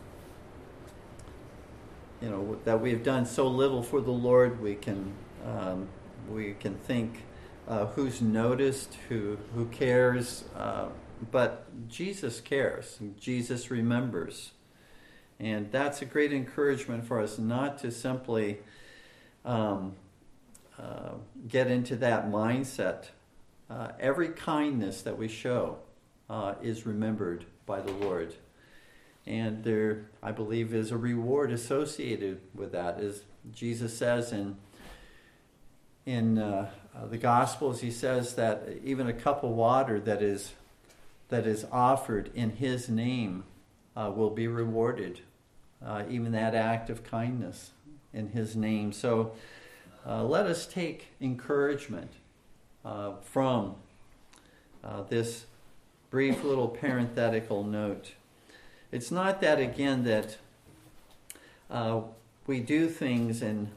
you 2.22 2.30
know, 2.30 2.58
that 2.66 2.82
we've 2.82 3.04
done 3.04 3.26
so 3.26 3.48
little 3.48 3.84
for 3.84 4.02
the 4.02 4.12
Lord. 4.12 4.62
We 4.62 4.76
can 4.76 5.14
um, 5.46 5.88
we 6.30 6.56
can 6.60 6.76
think 6.76 7.24
uh, 7.68 7.88
who's 7.88 8.22
noticed, 8.22 8.98
who 9.10 9.38
who 9.56 9.66
cares, 9.68 10.44
uh, 10.56 10.88
but 11.32 11.66
Jesus 11.90 12.42
cares. 12.42 13.00
Jesus 13.20 13.72
remembers, 13.72 14.52
and 15.40 15.72
that's 15.72 16.02
a 16.02 16.06
great 16.06 16.32
encouragement 16.32 17.06
for 17.06 17.20
us 17.22 17.40
not 17.40 17.80
to 17.80 17.92
simply 17.92 18.60
um, 19.44 19.94
uh, 20.80 21.14
get 21.48 21.68
into 21.68 21.96
that 21.98 22.30
mindset. 22.30 23.06
Uh, 23.70 23.90
every 24.00 24.30
kindness 24.30 25.02
that 25.02 25.18
we 25.18 25.28
show 25.28 25.80
uh, 26.30 26.54
is 26.62 26.86
remembered 26.86 27.46
by 27.66 27.82
the 27.82 27.92
Lord, 27.92 28.36
and 29.26 29.64
there, 29.64 30.06
I 30.22 30.32
believe, 30.32 30.74
is 30.74 30.92
a 30.92 30.98
reward 30.98 31.52
associated 31.52 32.42
with 32.54 32.74
that. 32.74 33.00
As 33.00 33.24
Jesus 33.52 33.98
says 33.98 34.32
in 34.32 34.58
in 36.06 36.38
uh, 36.38 36.70
uh, 36.96 37.08
the 37.08 37.18
Gospels, 37.18 37.82
he 37.82 37.92
says 37.92 38.36
that 38.36 38.68
even 38.84 39.08
a 39.08 39.14
cup 39.14 39.44
of 39.44 39.52
water 39.52 40.00
that 40.00 40.22
is 40.22 40.54
that 41.30 41.48
is 41.48 41.66
offered 41.72 42.30
in 42.36 42.52
His 42.52 42.88
name 42.88 43.44
uh, 43.96 44.12
will 44.16 44.30
be 44.30 44.48
rewarded. 44.48 45.22
Uh, 45.84 46.04
even 46.10 46.32
that 46.32 46.54
act 46.54 46.90
of 46.90 47.04
kindness 47.04 47.72
in 48.14 48.30
His 48.30 48.56
name. 48.56 48.94
So 48.94 49.34
uh, 50.08 50.24
let 50.24 50.46
us 50.46 50.68
take 50.68 51.08
encouragement 51.20 52.12
uh, 52.84 53.14
from 53.22 53.76
this 55.10 55.46
brief 56.12 56.44
little 56.44 56.68
parenthetical 56.68 57.64
note. 57.64 58.14
It's 58.92 59.10
not 59.10 59.42
that 59.42 59.60
again 59.60 60.04
that 60.04 60.38
we 62.46 62.60
do 62.60 62.88
things 62.88 63.42
in 63.42 63.72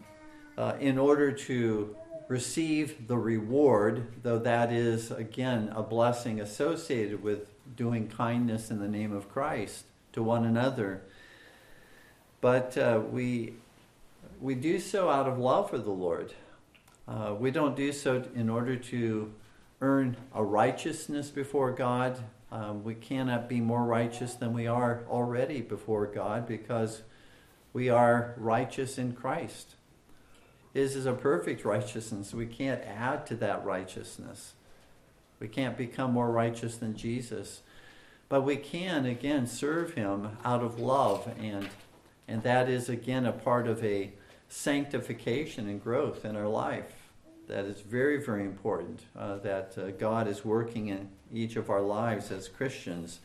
in 0.78 0.99
order 0.99 1.32
to 1.32 1.97
receive 2.28 3.08
the 3.08 3.16
reward, 3.16 4.06
though 4.23 4.38
that 4.38 4.70
is, 4.70 5.11
again, 5.11 5.73
a 5.75 5.82
blessing 5.82 6.40
associated 6.40 7.23
with 7.23 7.49
doing 7.75 8.06
kindness 8.08 8.70
in 8.70 8.78
the 8.78 8.88
name 8.88 9.12
of 9.12 9.30
Christ 9.30 9.85
to 10.12 10.23
one 10.23 10.44
another. 10.44 11.02
But 12.40 12.76
uh, 12.76 13.00
we, 13.11 13.54
we 14.40 14.54
do 14.54 14.78
so 14.78 15.08
out 15.08 15.26
of 15.26 15.38
love 15.38 15.70
for 15.70 15.78
the 15.78 15.90
Lord. 15.90 16.35
Uh, 17.08 17.35
we 17.38 17.50
don't 17.50 17.75
do 17.75 17.92
so 17.92 18.23
in 18.35 18.50
order 18.50 18.76
to 18.76 19.32
earn 19.80 20.16
a 20.35 20.44
righteousness 20.44 21.30
before 21.30 21.73
God. 21.73 22.23
Um, 22.52 22.85
we 22.85 22.94
cannot 22.94 23.49
be 23.49 23.61
more 23.61 23.85
righteous 23.85 24.35
than 24.35 24.52
we 24.52 24.66
are 24.66 25.04
already 25.08 25.62
before 25.62 26.06
God 26.06 26.47
because 26.47 27.02
we 27.73 27.88
are 27.88 28.35
righteous 28.37 28.99
in 28.99 29.12
Christ. 29.12 29.75
His 30.78 30.94
is 30.94 31.06
a 31.06 31.12
perfect 31.12 31.64
righteousness. 31.64 32.32
We 32.32 32.47
can't 32.47 32.80
add 32.85 33.26
to 33.26 33.35
that 33.38 33.64
righteousness. 33.64 34.52
We 35.40 35.49
can't 35.49 35.76
become 35.76 36.12
more 36.12 36.30
righteous 36.30 36.76
than 36.76 36.97
Jesus. 36.97 37.62
But 38.28 38.42
we 38.42 38.54
can, 38.54 39.04
again, 39.04 39.49
serve 39.49 39.94
Him 39.94 40.38
out 40.44 40.62
of 40.62 40.78
love. 40.78 41.35
And, 41.40 41.68
and 42.28 42.44
that 42.44 42.68
is, 42.68 42.88
again, 42.88 43.26
a 43.26 43.32
part 43.32 43.66
of 43.66 43.82
a 43.82 44.12
sanctification 44.49 45.68
and 45.68 45.82
growth 45.82 46.25
in 46.25 46.37
our 46.37 46.47
life. 46.47 46.92
That 47.49 47.64
is 47.64 47.80
very, 47.80 48.25
very 48.25 48.44
important 48.44 49.00
uh, 49.18 49.38
that 49.38 49.76
uh, 49.76 49.90
God 49.90 50.28
is 50.28 50.44
working 50.44 50.87
in 50.87 51.08
each 51.35 51.56
of 51.56 51.70
our 51.70 51.82
lives 51.82 52.30
as 52.30 52.47
Christians. 52.47 53.18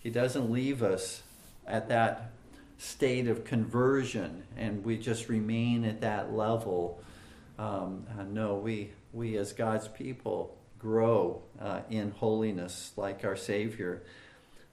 He 0.00 0.10
doesn't 0.10 0.50
leave 0.50 0.82
us 0.82 1.22
at 1.68 1.88
that 1.88 2.32
state 2.80 3.28
of 3.28 3.44
conversion 3.44 4.42
and 4.56 4.82
we 4.82 4.96
just 4.96 5.28
remain 5.28 5.84
at 5.84 6.00
that 6.00 6.32
level. 6.32 6.98
Um, 7.58 8.06
uh, 8.18 8.22
no, 8.22 8.54
we, 8.54 8.90
we 9.12 9.36
as 9.36 9.52
God's 9.52 9.86
people 9.86 10.56
grow 10.78 11.42
uh, 11.60 11.80
in 11.90 12.10
holiness 12.12 12.92
like 12.96 13.22
our 13.22 13.36
Savior. 13.36 14.02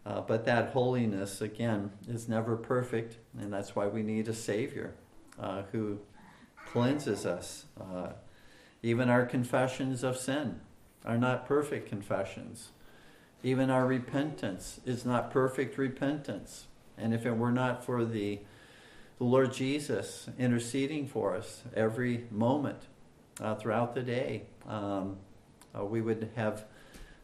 Uh, 0.06 0.22
but 0.22 0.46
that 0.46 0.70
holiness, 0.70 1.42
again, 1.42 1.92
is 2.08 2.30
never 2.30 2.56
perfect, 2.56 3.18
and 3.38 3.52
that's 3.52 3.76
why 3.76 3.88
we 3.88 4.02
need 4.04 4.30
a 4.30 4.34
Savior 4.34 4.94
uh, 5.38 5.64
who 5.74 6.00
cleanses 6.66 7.26
us. 7.26 7.66
Uh, 7.80 8.12
even 8.82 9.10
our 9.10 9.26
confessions 9.26 10.02
of 10.06 10.16
sin 10.16 10.62
are 11.04 11.18
not 11.18 11.46
perfect 11.46 11.90
confessions. 11.90 12.70
Even 13.44 13.70
our 13.70 13.86
repentance 13.86 14.80
is 14.86 15.06
not 15.06 15.30
perfect 15.30 15.78
repentance. 15.78 16.67
And 16.98 17.14
if 17.14 17.26
it 17.26 17.38
were 17.38 17.52
not 17.52 17.84
for 17.84 18.04
the, 18.06 18.40
the 19.18 19.24
Lord 19.24 19.54
Jesus 19.54 20.30
interceding 20.38 21.08
for 21.08 21.36
us 21.36 21.64
every 21.76 22.26
moment 22.32 22.80
uh, 23.40 23.56
throughout 23.56 23.94
the 23.94 24.02
day, 24.02 24.44
um, 24.68 25.18
uh, 25.78 25.86
we 25.86 26.02
would 26.02 26.30
have 26.36 26.66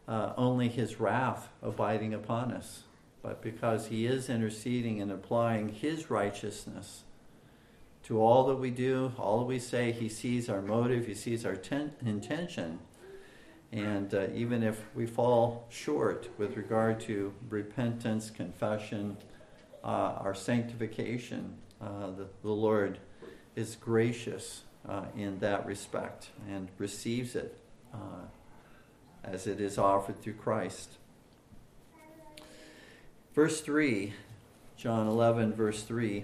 uh, 0.07 0.33
only 0.37 0.69
His 0.69 0.99
wrath 0.99 1.49
abiding 1.61 2.13
upon 2.13 2.51
us. 2.51 2.83
But 3.21 3.41
because 3.41 3.87
He 3.87 4.05
is 4.05 4.29
interceding 4.29 5.01
and 5.01 5.11
applying 5.11 5.69
His 5.69 6.09
righteousness 6.09 7.03
to 8.03 8.21
all 8.21 8.45
that 8.47 8.57
we 8.57 8.69
do, 8.69 9.13
all 9.17 9.39
that 9.39 9.45
we 9.45 9.59
say, 9.59 9.91
He 9.91 10.09
sees 10.09 10.49
our 10.49 10.61
motive, 10.61 11.07
He 11.07 11.15
sees 11.15 11.45
our 11.45 11.55
ten- 11.55 11.93
intention. 12.05 12.79
And 13.71 14.13
uh, 14.13 14.27
even 14.35 14.61
if 14.61 14.83
we 14.93 15.07
fall 15.07 15.65
short 15.69 16.29
with 16.37 16.57
regard 16.57 16.99
to 17.01 17.33
repentance, 17.49 18.29
confession, 18.29 19.17
uh, 19.83 20.17
our 20.21 20.33
sanctification, 20.33 21.55
uh, 21.81 22.11
the, 22.11 22.27
the, 22.41 22.51
Lord 22.51 22.99
is 23.55 23.75
gracious 23.75 24.61
uh, 24.87 25.05
in 25.15 25.39
that 25.39 25.65
respect 25.65 26.29
and 26.49 26.69
receives 26.77 27.35
it 27.35 27.57
uh, 27.93 28.27
as 29.23 29.45
it 29.47 29.59
is 29.59 29.77
offered 29.77 30.21
through 30.21 30.33
Christ. 30.33 30.97
Verse 33.33 33.61
3, 33.61 34.13
John 34.77 35.07
11, 35.07 35.53
verse 35.53 35.83
3. 35.83 36.23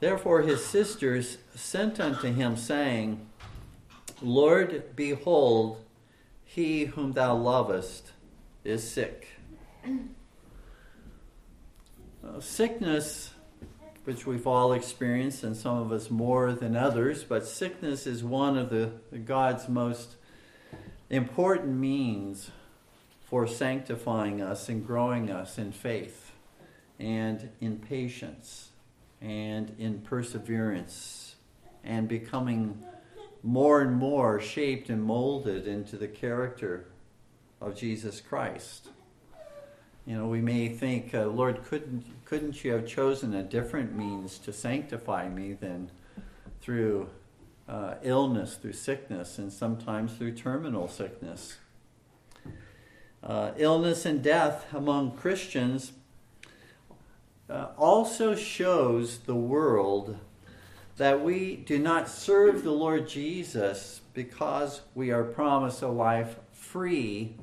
Therefore 0.00 0.42
his 0.42 0.64
sisters 0.64 1.38
sent 1.54 1.98
unto 1.98 2.30
him, 2.30 2.56
saying, 2.56 3.26
Lord, 4.20 4.96
behold, 4.96 5.82
he 6.44 6.86
whom 6.86 7.12
thou 7.12 7.34
lovest 7.34 8.12
is 8.64 8.88
sick. 8.88 9.33
Uh, 12.26 12.40
sickness, 12.40 13.32
which 14.04 14.26
we've 14.26 14.46
all 14.46 14.72
experienced, 14.72 15.44
and 15.44 15.54
some 15.56 15.76
of 15.76 15.92
us 15.92 16.10
more 16.10 16.52
than 16.52 16.74
others, 16.74 17.22
but 17.22 17.46
sickness 17.46 18.06
is 18.06 18.24
one 18.24 18.56
of 18.56 18.70
the, 18.70 18.92
the 19.12 19.18
God's 19.18 19.68
most 19.68 20.16
important 21.10 21.76
means 21.76 22.50
for 23.28 23.46
sanctifying 23.46 24.40
us 24.40 24.68
and 24.68 24.86
growing 24.86 25.30
us 25.30 25.58
in 25.58 25.70
faith 25.72 26.32
and 26.98 27.50
in 27.60 27.78
patience 27.78 28.70
and 29.20 29.74
in 29.78 30.00
perseverance 30.00 31.36
and 31.82 32.08
becoming 32.08 32.82
more 33.42 33.82
and 33.82 33.94
more 33.94 34.40
shaped 34.40 34.88
and 34.88 35.02
molded 35.02 35.66
into 35.66 35.96
the 35.96 36.08
character 36.08 36.86
of 37.60 37.76
Jesus 37.76 38.20
Christ. 38.20 38.88
You 40.06 40.18
know, 40.18 40.26
we 40.26 40.42
may 40.42 40.68
think, 40.68 41.14
uh, 41.14 41.26
Lord, 41.26 41.64
couldn't 41.64 42.04
couldn't 42.26 42.62
you 42.62 42.72
have 42.72 42.86
chosen 42.86 43.34
a 43.34 43.42
different 43.42 43.96
means 43.96 44.38
to 44.38 44.52
sanctify 44.52 45.28
me 45.28 45.54
than 45.54 45.90
through 46.60 47.08
uh, 47.68 47.94
illness, 48.02 48.56
through 48.56 48.74
sickness, 48.74 49.38
and 49.38 49.50
sometimes 49.50 50.14
through 50.14 50.32
terminal 50.32 50.88
sickness? 50.88 51.56
Uh, 53.22 53.52
illness 53.56 54.04
and 54.04 54.22
death 54.22 54.66
among 54.74 55.12
Christians 55.12 55.92
uh, 57.48 57.68
also 57.78 58.34
shows 58.34 59.20
the 59.20 59.34
world 59.34 60.18
that 60.98 61.24
we 61.24 61.56
do 61.56 61.78
not 61.78 62.08
serve 62.08 62.62
the 62.62 62.70
Lord 62.70 63.08
Jesus 63.08 64.02
because 64.12 64.82
we 64.94 65.10
are 65.10 65.24
promised 65.24 65.80
a 65.80 65.88
life 65.88 66.36
free 66.52 67.36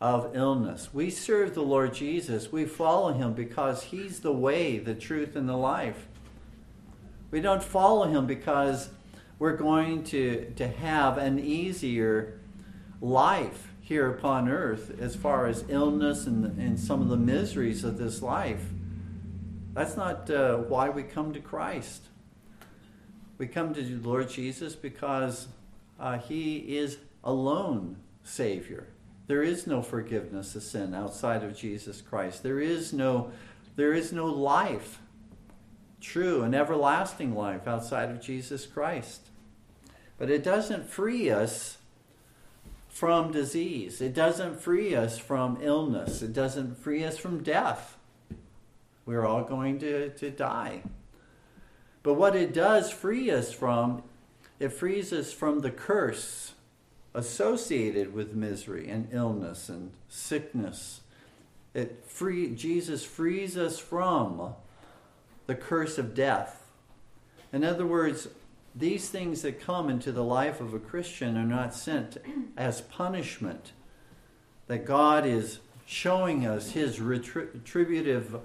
of 0.00 0.34
illness. 0.34 0.94
We 0.94 1.10
serve 1.10 1.54
the 1.54 1.62
Lord 1.62 1.92
Jesus. 1.92 2.50
We 2.50 2.64
follow 2.64 3.12
him 3.12 3.34
because 3.34 3.84
he's 3.84 4.20
the 4.20 4.32
way, 4.32 4.78
the 4.78 4.94
truth, 4.94 5.36
and 5.36 5.48
the 5.48 5.56
life. 5.56 6.06
We 7.30 7.40
don't 7.40 7.62
follow 7.62 8.06
him 8.06 8.26
because 8.26 8.88
we're 9.38 9.56
going 9.56 10.04
to, 10.04 10.52
to 10.56 10.68
have 10.68 11.18
an 11.18 11.38
easier 11.38 12.40
life 13.00 13.72
here 13.80 14.10
upon 14.10 14.48
earth 14.48 14.98
as 15.00 15.16
far 15.16 15.46
as 15.46 15.64
illness 15.68 16.26
and, 16.26 16.44
and 16.58 16.78
some 16.78 17.02
of 17.02 17.08
the 17.08 17.16
miseries 17.16 17.84
of 17.84 17.98
this 17.98 18.22
life. 18.22 18.64
That's 19.74 19.96
not 19.96 20.30
uh, 20.30 20.56
why 20.56 20.88
we 20.88 21.02
come 21.02 21.32
to 21.32 21.40
Christ. 21.40 22.04
We 23.38 23.46
come 23.46 23.74
to 23.74 23.82
the 23.82 24.08
Lord 24.08 24.28
Jesus 24.28 24.74
because 24.74 25.48
uh, 25.98 26.18
He 26.18 26.76
is 26.76 26.98
alone 27.22 27.96
Savior. 28.22 28.86
There 29.30 29.44
is 29.44 29.64
no 29.64 29.80
forgiveness 29.80 30.56
of 30.56 30.64
sin 30.64 30.92
outside 30.92 31.44
of 31.44 31.56
Jesus 31.56 32.02
Christ. 32.02 32.42
There 32.42 32.58
is 32.58 32.92
no, 32.92 33.30
there 33.76 33.92
is 33.92 34.12
no 34.12 34.26
life, 34.26 34.98
true 36.00 36.42
and 36.42 36.52
everlasting 36.52 37.36
life 37.36 37.68
outside 37.68 38.10
of 38.10 38.20
Jesus 38.20 38.66
Christ. 38.66 39.28
But 40.18 40.30
it 40.30 40.42
doesn't 40.42 40.88
free 40.88 41.30
us 41.30 41.78
from 42.88 43.30
disease. 43.30 44.00
It 44.00 44.14
doesn't 44.14 44.60
free 44.60 44.96
us 44.96 45.16
from 45.16 45.58
illness. 45.62 46.22
It 46.22 46.32
doesn't 46.32 46.78
free 46.78 47.04
us 47.04 47.16
from 47.16 47.44
death. 47.44 47.96
We're 49.06 49.24
all 49.24 49.44
going 49.44 49.78
to, 49.78 50.10
to 50.10 50.30
die. 50.32 50.82
But 52.02 52.14
what 52.14 52.34
it 52.34 52.52
does 52.52 52.90
free 52.90 53.30
us 53.30 53.52
from, 53.52 54.02
it 54.58 54.72
frees 54.72 55.12
us 55.12 55.32
from 55.32 55.60
the 55.60 55.70
curse 55.70 56.54
associated 57.14 58.14
with 58.14 58.34
misery 58.34 58.88
and 58.88 59.08
illness 59.12 59.68
and 59.68 59.90
sickness. 60.08 61.00
It 61.74 62.04
free, 62.06 62.54
Jesus 62.54 63.04
frees 63.04 63.56
us 63.56 63.78
from 63.78 64.54
the 65.46 65.54
curse 65.54 65.98
of 65.98 66.14
death. 66.14 66.70
In 67.52 67.64
other 67.64 67.86
words, 67.86 68.28
these 68.74 69.08
things 69.08 69.42
that 69.42 69.60
come 69.60 69.90
into 69.90 70.12
the 70.12 70.22
life 70.22 70.60
of 70.60 70.74
a 70.74 70.78
Christian 70.78 71.36
are 71.36 71.44
not 71.44 71.74
sent 71.74 72.16
as 72.56 72.80
punishment. 72.80 73.72
That 74.68 74.84
God 74.84 75.26
is 75.26 75.58
showing 75.86 76.46
us 76.46 76.70
his 76.70 77.00
retributive 77.00 78.36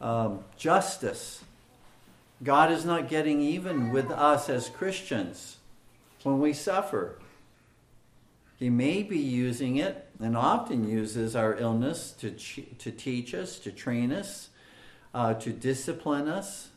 um, 0.00 0.40
justice. 0.58 1.42
God 2.42 2.70
is 2.70 2.84
not 2.84 3.08
getting 3.08 3.40
even 3.40 3.90
with 3.90 4.10
us 4.10 4.50
as 4.50 4.68
Christians 4.68 5.56
when 6.22 6.38
we 6.40 6.52
suffer. 6.52 7.16
He 8.60 8.68
may 8.68 9.02
be 9.02 9.18
using 9.18 9.78
it 9.78 10.06
and 10.20 10.36
often 10.36 10.86
uses 10.86 11.34
our 11.34 11.56
illness 11.56 12.12
to, 12.20 12.30
to 12.30 12.92
teach 12.92 13.34
us, 13.34 13.58
to 13.60 13.72
train 13.72 14.12
us, 14.12 14.50
uh, 15.14 15.32
to 15.34 15.50
discipline 15.50 16.28
us. 16.28 16.68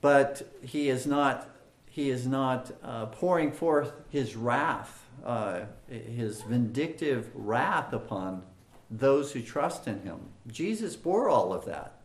But 0.00 0.42
he 0.60 0.90
is 0.90 1.06
not, 1.06 1.48
he 1.88 2.10
is 2.10 2.26
not 2.26 2.72
uh, 2.82 3.06
pouring 3.06 3.52
forth 3.52 3.92
his 4.10 4.34
wrath, 4.34 5.06
uh, 5.24 5.60
his 5.88 6.42
vindictive 6.42 7.30
wrath 7.32 7.92
upon 7.92 8.42
those 8.90 9.30
who 9.30 9.40
trust 9.40 9.86
in 9.86 10.02
him. 10.02 10.18
Jesus 10.48 10.96
bore 10.96 11.28
all 11.28 11.52
of 11.52 11.64
that. 11.66 12.00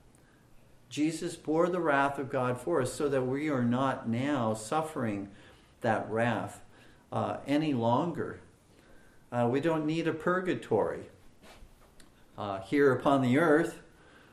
Jesus 0.87 1.35
bore 1.35 1.67
the 1.67 1.79
wrath 1.79 2.19
of 2.19 2.29
God 2.29 2.61
for 2.61 2.79
us 2.81 2.93
so 2.93 3.09
that 3.09 3.23
we 3.23 3.49
are 3.49 3.63
not 3.63 4.07
now 4.07 4.53
suffering 4.53 5.29
that 5.81 6.09
wrath 6.09 6.61
uh, 7.11 7.37
any 7.47 7.73
longer. 7.73 8.39
Uh, 9.31 9.47
we 9.51 9.59
don't 9.59 9.85
need 9.85 10.07
a 10.07 10.13
purgatory 10.13 11.03
uh, 12.37 12.61
here 12.61 12.91
upon 12.91 13.21
the 13.21 13.37
earth, 13.37 13.81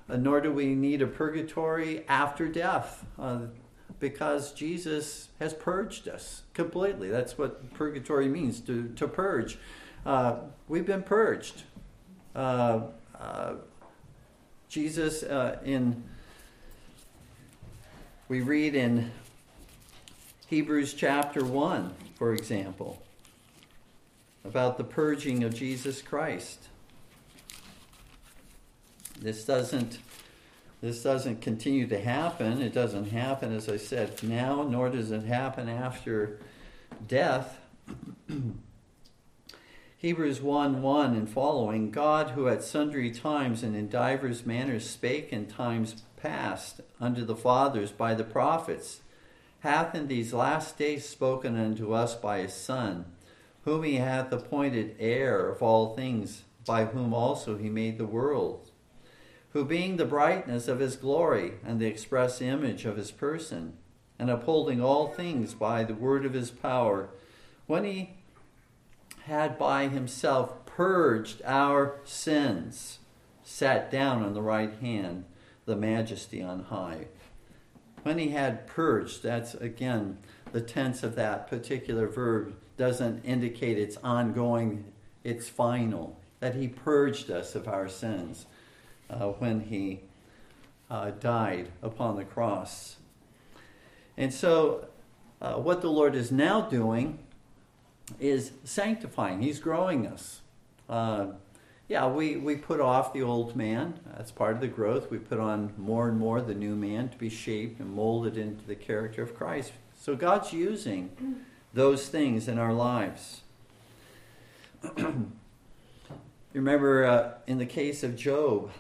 uh, 0.09 0.17
nor 0.17 0.41
do 0.41 0.53
we 0.53 0.75
need 0.75 1.03
a 1.03 1.07
purgatory 1.07 2.07
after 2.09 2.49
death, 2.49 3.05
uh, 3.19 3.41
because 3.99 4.53
Jesus 4.53 5.29
has 5.41 5.53
purged 5.55 6.09
us 6.09 6.43
completely. 6.55 7.09
That's 7.09 7.37
what 7.37 7.73
purgatory 7.75 8.29
means 8.29 8.61
to, 8.61 8.89
to 8.97 9.09
purge. 9.09 9.59
Uh, 10.05 10.37
we've 10.69 10.87
been 10.87 11.03
purged. 11.03 11.63
Jesus 14.69 15.23
in 15.65 16.03
we 18.29 18.41
read 18.41 18.75
in 18.75 19.13
Hebrews 20.49 20.95
chapter 20.95 21.45
1, 21.45 21.93
for 22.15 22.33
example, 22.33 23.03
about 24.45 24.79
the 24.79 24.85
purging 24.85 25.43
of 25.43 25.53
Jesus 25.53 26.01
Christ. 26.01 26.69
This 29.21 29.45
doesn't 29.45 29.99
this 30.81 31.03
doesn't 31.03 31.41
continue 31.41 31.89
to 31.89 31.99
happen. 31.99 32.63
It 32.63 32.73
doesn't 32.73 33.07
happen, 33.07 33.53
as 33.53 33.69
I 33.69 33.77
said, 33.77 34.23
now, 34.23 34.63
nor 34.63 34.89
does 34.89 35.11
it 35.11 35.25
happen 35.25 35.69
after 35.69 36.39
death. 37.09 37.59
Hebrews 39.99 40.41
1 40.41 40.81
1 40.81 41.17
and 41.17 41.29
following 41.29 41.91
God, 41.91 42.31
who 42.31 42.47
at 42.47 42.63
sundry 42.63 43.11
times 43.11 43.65
and 43.65 43.75
in 43.75 43.89
divers 43.89 44.47
manners 44.47 44.89
spake 44.89 45.33
in 45.33 45.47
times 45.47 46.05
past 46.17 46.83
unto 47.01 47.25
the 47.25 47.35
fathers 47.35 47.91
by 47.91 48.15
the 48.15 48.23
prophets 48.23 49.01
hath 49.66 49.96
in 49.96 50.07
these 50.07 50.33
last 50.33 50.79
days 50.79 51.09
spoken 51.09 51.59
unto 51.59 51.92
us 51.92 52.14
by 52.14 52.38
his 52.38 52.55
Son, 52.55 53.05
whom 53.62 53.83
he 53.83 53.96
hath 53.96 54.31
appointed 54.31 54.94
heir 55.00 55.48
of 55.50 55.61
all 55.61 55.96
things, 55.96 56.44
by 56.64 56.85
whom 56.85 57.12
also 57.12 57.57
he 57.57 57.68
made 57.68 57.98
the 57.98 58.07
world, 58.07 58.70
who 59.50 59.64
being 59.64 59.96
the 59.96 60.05
brightness 60.05 60.68
of 60.68 60.79
his 60.79 60.94
glory 60.94 61.55
and 61.64 61.81
the 61.81 61.87
express 61.87 62.40
image 62.40 62.85
of 62.85 62.96
his 62.96 63.11
person, 63.11 63.72
and 64.20 64.31
upholding 64.31 64.81
all 64.81 65.09
things 65.09 65.52
by 65.52 65.83
the 65.83 65.94
word 65.94 66.24
of 66.24 66.33
his 66.33 66.52
power, 66.52 67.09
when 67.66 67.83
he 67.83 68.11
had 69.24 69.59
by 69.59 69.88
himself 69.88 70.64
purged 70.64 71.42
our 71.44 71.96
sins, 72.05 73.00
sat 73.42 73.90
down 73.90 74.22
on 74.22 74.33
the 74.33 74.42
right 74.42 74.74
hand, 74.74 75.24
the 75.64 75.74
majesty 75.74 76.40
on 76.40 76.62
high 76.62 77.07
when 78.07 78.19
he 78.19 78.29
had 78.29 78.69
purged, 78.69 79.25
that's 79.25 79.55
again 79.55 80.16
the 80.53 80.61
tense 80.61 81.03
of 81.03 81.16
that 81.16 81.49
particular 81.49 82.07
verb 82.07 82.55
doesn't 82.77 83.25
indicate 83.25 83.79
it's 83.79 83.97
ongoing, 83.97 84.85
it's 85.25 85.49
final. 85.49 86.16
That 86.38 86.55
he 86.55 86.69
purged 86.69 87.33
us 87.33 87.57
of 87.57 87.66
our 87.66 87.88
sins 87.88 88.47
uh, 89.11 89.31
when 89.31 89.59
he 89.59 90.03
uh, 90.88 91.11
died 91.19 91.73
upon 91.83 92.14
the 92.14 92.25
cross. 92.25 92.99
And 94.16 94.33
so, 94.33 94.87
uh, 95.42 95.55
what 95.55 95.81
the 95.81 95.90
Lord 95.90 96.14
is 96.14 96.31
now 96.31 96.61
doing 96.61 97.19
is 98.21 98.53
sanctifying, 98.62 99.42
He's 99.42 99.59
growing 99.59 100.07
us. 100.07 100.42
Yeah, 101.88 102.09
we, 102.09 102.37
we 102.37 102.57
put 102.57 102.81
off 102.81 103.12
the 103.12 103.22
old 103.22 103.55
man. 103.55 104.01
That's 104.16 104.33
part 104.33 104.57
of 104.57 104.61
the 104.61 104.66
growth. 104.68 105.11
We 105.11 105.18
put 105.18 105.38
on 105.38 105.72
more 105.77 106.09
and 106.09 106.18
more 106.18 106.40
the 106.40 106.55
new 106.55 106.75
man 106.75 107.09
to 107.11 107.16
be 107.16 107.29
shaped 107.29 107.79
and 107.79 107.94
molded 107.94 108.37
into 108.37 108.66
the 108.66 108.75
character 108.75 109.22
of 109.22 109.37
Christ. 109.37 109.72
So 109.94 110.16
God's 110.16 110.53
using 110.53 111.44
those 111.72 112.09
things 112.09 112.49
in 112.49 112.59
our 112.59 112.72
lives. 112.72 113.42
remember 116.53 117.05
uh, 117.05 117.33
in 117.46 117.59
the 117.59 117.66
case 117.66 118.03
of 118.03 118.16
Job, 118.16 118.70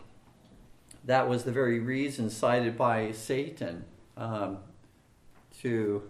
that 1.04 1.28
was 1.28 1.44
the 1.44 1.52
very 1.52 1.78
reason 1.78 2.30
cited 2.30 2.76
by 2.76 3.12
Satan 3.12 3.84
um, 4.16 4.58
to 5.60 6.02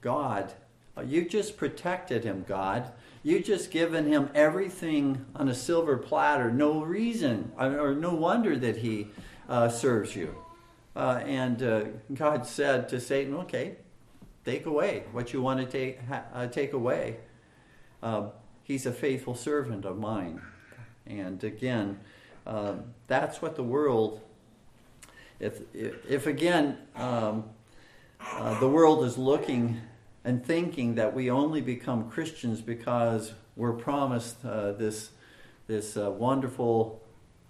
God. 0.00 0.52
Uh, 0.96 1.02
you 1.02 1.26
just 1.28 1.56
protected 1.56 2.24
him, 2.24 2.44
God. 2.46 2.92
You 3.26 3.40
just 3.40 3.72
given 3.72 4.06
him 4.06 4.30
everything 4.36 5.26
on 5.34 5.48
a 5.48 5.54
silver 5.54 5.96
platter. 5.96 6.48
No 6.48 6.84
reason 6.84 7.50
or 7.58 7.92
no 7.92 8.14
wonder 8.14 8.56
that 8.56 8.76
he 8.76 9.08
uh, 9.48 9.68
serves 9.68 10.14
you. 10.14 10.32
Uh, 10.94 11.24
and 11.26 11.60
uh, 11.60 11.84
God 12.14 12.46
said 12.46 12.88
to 12.90 13.00
Satan, 13.00 13.34
"Okay, 13.34 13.78
take 14.44 14.66
away 14.66 15.06
what 15.10 15.32
you 15.32 15.42
want 15.42 15.58
to 15.58 15.66
take 15.66 15.98
uh, 16.08 16.46
take 16.46 16.72
away." 16.72 17.16
Um, 18.00 18.30
he's 18.62 18.86
a 18.86 18.92
faithful 18.92 19.34
servant 19.34 19.84
of 19.84 19.98
mine, 19.98 20.40
and 21.04 21.42
again, 21.42 21.98
um, 22.46 22.94
that's 23.08 23.42
what 23.42 23.56
the 23.56 23.64
world. 23.64 24.20
If 25.40 25.62
if, 25.74 25.94
if 26.08 26.26
again, 26.28 26.78
um, 26.94 27.42
uh, 28.20 28.60
the 28.60 28.68
world 28.68 29.04
is 29.04 29.18
looking 29.18 29.80
and 30.26 30.44
thinking 30.44 30.96
that 30.96 31.14
we 31.14 31.30
only 31.30 31.60
become 31.60 32.10
Christians 32.10 32.60
because 32.60 33.32
we're 33.54 33.72
promised 33.72 34.44
uh, 34.44 34.72
this 34.72 35.10
this 35.68 35.96
uh, 35.96 36.10
wonderful 36.10 37.00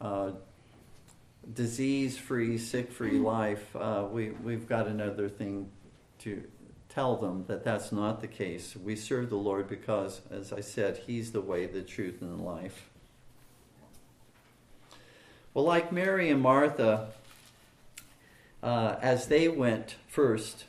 uh, 0.00 0.30
disease-free, 1.52 2.56
sick-free 2.56 3.18
life, 3.18 3.74
uh, 3.76 4.06
we 4.10 4.30
we've 4.30 4.68
got 4.68 4.86
another 4.86 5.28
thing 5.28 5.70
to 6.18 6.42
tell 6.90 7.16
them 7.16 7.44
that 7.46 7.64
that's 7.64 7.92
not 7.92 8.20
the 8.20 8.28
case. 8.28 8.76
We 8.76 8.94
serve 8.94 9.30
the 9.30 9.36
Lord 9.36 9.68
because, 9.68 10.20
as 10.30 10.52
I 10.52 10.60
said, 10.60 11.00
He's 11.06 11.32
the 11.32 11.40
way, 11.40 11.64
the 11.64 11.82
truth, 11.82 12.20
and 12.20 12.38
the 12.38 12.42
life. 12.42 12.90
Well, 15.54 15.64
like 15.64 15.92
Mary 15.92 16.28
and 16.28 16.42
Martha, 16.42 17.08
uh, 18.62 18.96
as 19.00 19.28
they 19.28 19.48
went 19.48 19.96
first 20.08 20.64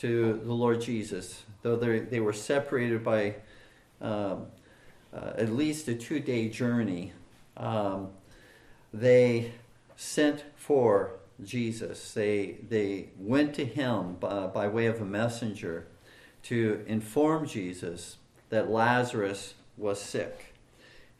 to 0.00 0.40
the 0.44 0.52
Lord 0.52 0.80
Jesus, 0.80 1.42
though 1.62 1.76
they 1.76 2.20
were 2.20 2.32
separated 2.32 3.04
by 3.04 3.36
um, 4.00 4.46
uh, 5.12 5.32
at 5.36 5.52
least 5.52 5.88
a 5.88 5.94
two 5.94 6.20
day 6.20 6.48
journey. 6.48 7.12
Um, 7.56 8.08
they 8.92 9.52
sent 9.96 10.44
for 10.56 11.12
Jesus. 11.44 12.12
They, 12.12 12.56
they 12.68 13.10
went 13.18 13.54
to 13.54 13.64
him 13.64 14.14
by, 14.14 14.46
by 14.46 14.68
way 14.68 14.86
of 14.86 15.00
a 15.00 15.04
messenger 15.04 15.86
to 16.44 16.82
inform 16.86 17.46
Jesus 17.46 18.16
that 18.48 18.70
Lazarus 18.70 19.54
was 19.76 20.00
sick. 20.00 20.54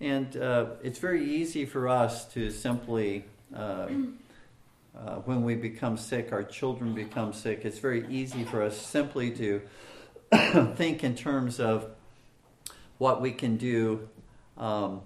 And 0.00 0.34
uh, 0.36 0.66
it's 0.82 0.98
very 0.98 1.22
easy 1.22 1.66
for 1.66 1.86
us 1.86 2.24
to 2.32 2.50
simply 2.50 3.26
uh, 3.54 3.88
uh, 5.04 5.16
when 5.16 5.42
we 5.42 5.54
become 5.54 5.96
sick, 5.96 6.32
our 6.32 6.42
children 6.42 6.94
become 6.94 7.32
sick, 7.32 7.64
it's 7.64 7.78
very 7.78 8.06
easy 8.08 8.44
for 8.44 8.62
us 8.62 8.76
simply 8.76 9.30
to 9.30 9.62
think 10.74 11.02
in 11.02 11.14
terms 11.14 11.58
of 11.58 11.90
what 12.98 13.22
we 13.22 13.32
can 13.32 13.56
do 13.56 14.08
um, 14.58 15.00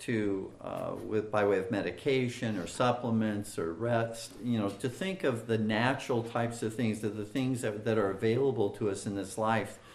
to 0.00 0.52
uh, 0.60 0.92
with 1.02 1.30
by 1.30 1.44
way 1.44 1.58
of 1.58 1.70
medication 1.70 2.58
or 2.58 2.66
supplements 2.66 3.58
or 3.58 3.72
rest 3.72 4.32
you 4.44 4.58
know 4.58 4.68
to 4.68 4.88
think 4.88 5.24
of 5.24 5.48
the 5.48 5.58
natural 5.58 6.22
types 6.22 6.62
of 6.62 6.74
things 6.74 7.00
that 7.00 7.16
the 7.16 7.24
things 7.24 7.62
that, 7.62 7.84
that 7.84 7.98
are 7.98 8.10
available 8.10 8.70
to 8.70 8.90
us 8.90 9.06
in 9.06 9.14
this 9.14 9.38
life. 9.38 9.78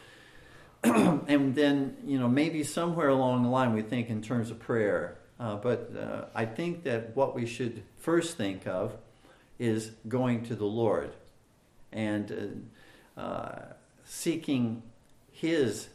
And 0.84 1.56
then 1.56 1.96
you 2.06 2.20
know 2.20 2.28
maybe 2.28 2.64
somewhere 2.64 3.08
along 3.08 3.44
the 3.44 3.50
line 3.50 3.74
we 3.74 3.84
think 3.84 4.10
in 4.10 4.22
terms 4.22 4.52
of 4.52 4.60
prayer 4.60 5.18
uh, 5.44 5.58
but 5.58 5.92
uh, 6.00 6.26
I 6.34 6.46
think 6.46 6.84
that 6.84 7.14
what 7.18 7.36
we 7.36 7.46
should 7.46 7.84
first 7.98 8.38
think 8.38 8.66
of 8.66 8.96
is 9.60 9.92
going 10.08 10.46
to 10.46 10.56
the 10.56 10.66
Lord 10.66 11.12
and 11.92 12.70
uh, 13.18 13.20
uh 13.20 13.62
seeking 14.06 14.84
His 15.32 15.90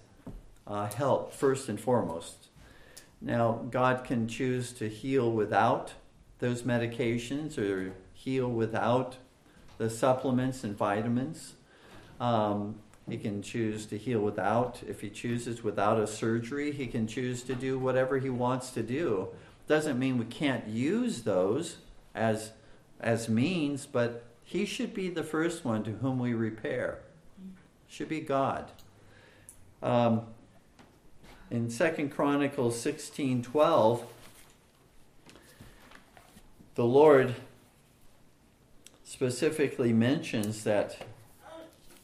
uh, 0.67 0.91
help 0.91 1.33
first 1.33 1.71
and 1.71 1.81
foremost. 1.81 2.49
Now, 3.23 3.65
God 3.71 4.05
can 4.05 4.29
choose 4.29 4.73
to 4.75 4.89
heal 4.89 5.33
without 5.33 5.95
those 6.41 6.63
medications 6.63 7.59
or 7.59 7.95
heal 8.13 8.49
without 8.49 9.17
the 9.79 9.89
supplements 9.89 10.63
and 10.63 10.77
vitamins. 10.77 11.55
Um, 12.21 12.81
he 13.11 13.16
can 13.18 13.42
choose 13.42 13.87
to 13.87 13.99
heal 13.99 14.21
without, 14.21 14.81
if 14.87 15.01
he 15.01 15.11
chooses, 15.11 15.62
without 15.62 15.99
a 15.99 16.07
surgery. 16.07 16.73
He 16.73 16.87
can 16.87 17.07
choose 17.07 17.42
to 17.44 17.55
do 17.55 17.79
whatever 17.79 18.18
he 18.18 18.31
wants 18.31 18.71
to 18.71 18.83
do. 18.83 19.29
Doesn't 19.66 19.99
mean 19.99 20.18
we 20.18 20.25
can't 20.25 20.66
use 20.66 21.23
those 21.23 21.79
as, 22.14 22.53
as 23.01 23.29
means, 23.29 23.87
but 23.87 24.25
he 24.44 24.64
should 24.64 24.94
be 24.94 25.09
the 25.09 25.23
first 25.23 25.64
one 25.64 25.85
to 25.85 25.90
whom 25.90 26.18
we 26.18 26.33
repair. 26.35 27.01
Should 27.87 28.09
be 28.09 28.21
God. 28.21 28.71
Um, 29.83 30.23
in 31.51 31.71
Second 31.71 32.11
Chronicles 32.11 32.79
sixteen 32.79 33.42
twelve, 33.42 34.05
the 36.75 36.85
Lord 36.85 37.35
specifically 39.05 39.92
mentions 39.92 40.64
that 40.64 40.99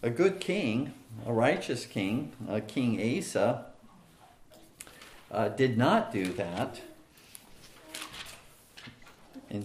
a 0.05 0.11
good 0.11 0.39
king, 0.39 0.93
a 1.27 1.33
righteous 1.33 1.87
king, 1.87 2.31
a 2.47 2.61
King 2.61 3.19
Asa, 3.19 3.65
uh, 5.31 5.49
did 5.49 5.79
not 5.79 6.13
do 6.13 6.27
that. 6.35 6.83
In 9.49 9.65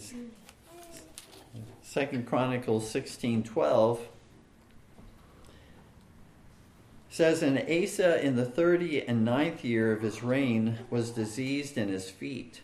Second 1.81 2.25
Chronicles 2.25 2.89
sixteen 2.89 3.43
twelve 3.43 3.99
says 7.09 7.43
and 7.43 7.57
Asa 7.59 8.25
in 8.25 8.37
the 8.37 8.45
thirty 8.45 9.01
and 9.01 9.25
ninth 9.25 9.65
year 9.65 9.91
of 9.91 10.03
his 10.03 10.23
reign 10.23 10.77
was 10.89 11.09
diseased 11.09 11.77
in 11.77 11.89
his 11.89 12.09
feet, 12.09 12.61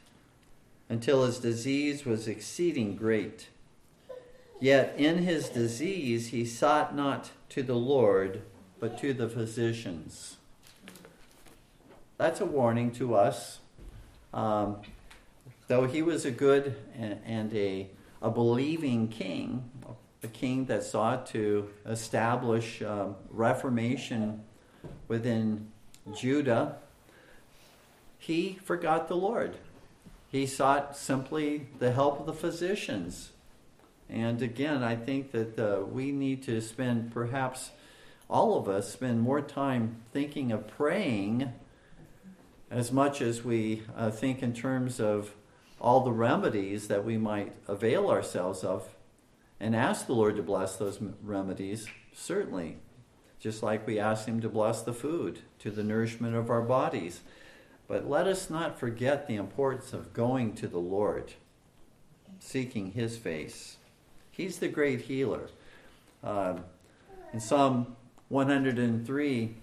until 0.87 1.25
his 1.25 1.39
disease 1.39 2.05
was 2.05 2.25
exceeding 2.25 2.95
great. 2.95 3.49
Yet 4.61 4.95
in 4.97 5.23
his 5.23 5.49
disease 5.49 6.27
he 6.27 6.45
sought 6.45 6.95
not 6.95 7.31
to 7.55 7.63
the 7.63 7.73
Lord, 7.73 8.41
but 8.81 8.97
to 8.97 9.13
the 9.13 9.29
physicians. 9.29 10.35
That's 12.17 12.41
a 12.41 12.45
warning 12.45 12.91
to 12.95 13.15
us. 13.15 13.59
Um, 14.33 14.81
though 15.69 15.87
he 15.87 16.01
was 16.01 16.25
a 16.25 16.31
good 16.31 16.75
and, 16.97 17.53
a, 17.53 17.87
a 18.21 18.29
believing 18.29 19.07
king, 19.07 19.71
a 20.21 20.27
king 20.27 20.65
that 20.65 20.83
sought 20.83 21.27
to 21.27 21.69
establish 21.85 22.81
um, 22.81 23.15
reformation 23.29 24.43
within 25.07 25.71
Judah, 26.13 26.75
he 28.19 28.59
forgot 28.65 29.07
the 29.07 29.15
Lord. 29.15 29.55
He 30.29 30.45
sought 30.45 30.97
simply 30.97 31.67
the 31.79 31.93
help 31.93 32.19
of 32.19 32.25
the 32.25 32.33
physicians. 32.33 33.29
And 34.09 34.41
again, 34.41 34.83
I 34.83 34.95
think 34.95 35.31
that 35.31 35.59
uh, 35.59 35.85
we 35.85 36.11
need 36.11 36.43
to 36.43 36.61
spend, 36.61 37.11
perhaps 37.11 37.71
all 38.29 38.57
of 38.57 38.69
us, 38.69 38.91
spend 38.91 39.21
more 39.21 39.41
time 39.41 39.97
thinking 40.13 40.51
of 40.51 40.67
praying 40.67 41.51
as 42.69 42.91
much 42.91 43.21
as 43.21 43.43
we 43.43 43.83
uh, 43.95 44.11
think 44.11 44.43
in 44.43 44.53
terms 44.53 44.99
of 44.99 45.33
all 45.79 46.01
the 46.01 46.11
remedies 46.11 46.87
that 46.87 47.03
we 47.03 47.17
might 47.17 47.53
avail 47.67 48.09
ourselves 48.09 48.63
of 48.63 48.89
and 49.59 49.75
ask 49.75 50.07
the 50.07 50.13
Lord 50.13 50.35
to 50.35 50.43
bless 50.43 50.75
those 50.75 50.99
remedies, 51.23 51.87
certainly. 52.13 52.77
Just 53.39 53.61
like 53.61 53.85
we 53.85 53.99
ask 53.99 54.27
Him 54.27 54.41
to 54.41 54.49
bless 54.49 54.81
the 54.81 54.93
food 54.93 55.39
to 55.59 55.71
the 55.71 55.83
nourishment 55.83 56.35
of 56.35 56.49
our 56.49 56.61
bodies. 56.61 57.21
But 57.87 58.09
let 58.09 58.27
us 58.27 58.49
not 58.49 58.79
forget 58.79 59.27
the 59.27 59.35
importance 59.35 59.93
of 59.93 60.13
going 60.13 60.53
to 60.55 60.67
the 60.67 60.79
Lord, 60.79 61.33
seeking 62.39 62.91
His 62.91 63.17
face. 63.17 63.77
He's 64.35 64.59
the 64.59 64.67
great 64.67 65.01
healer. 65.01 65.49
Uh, 66.21 66.57
in 67.31 67.39
Psalm 67.39 67.95
103, 68.27 69.55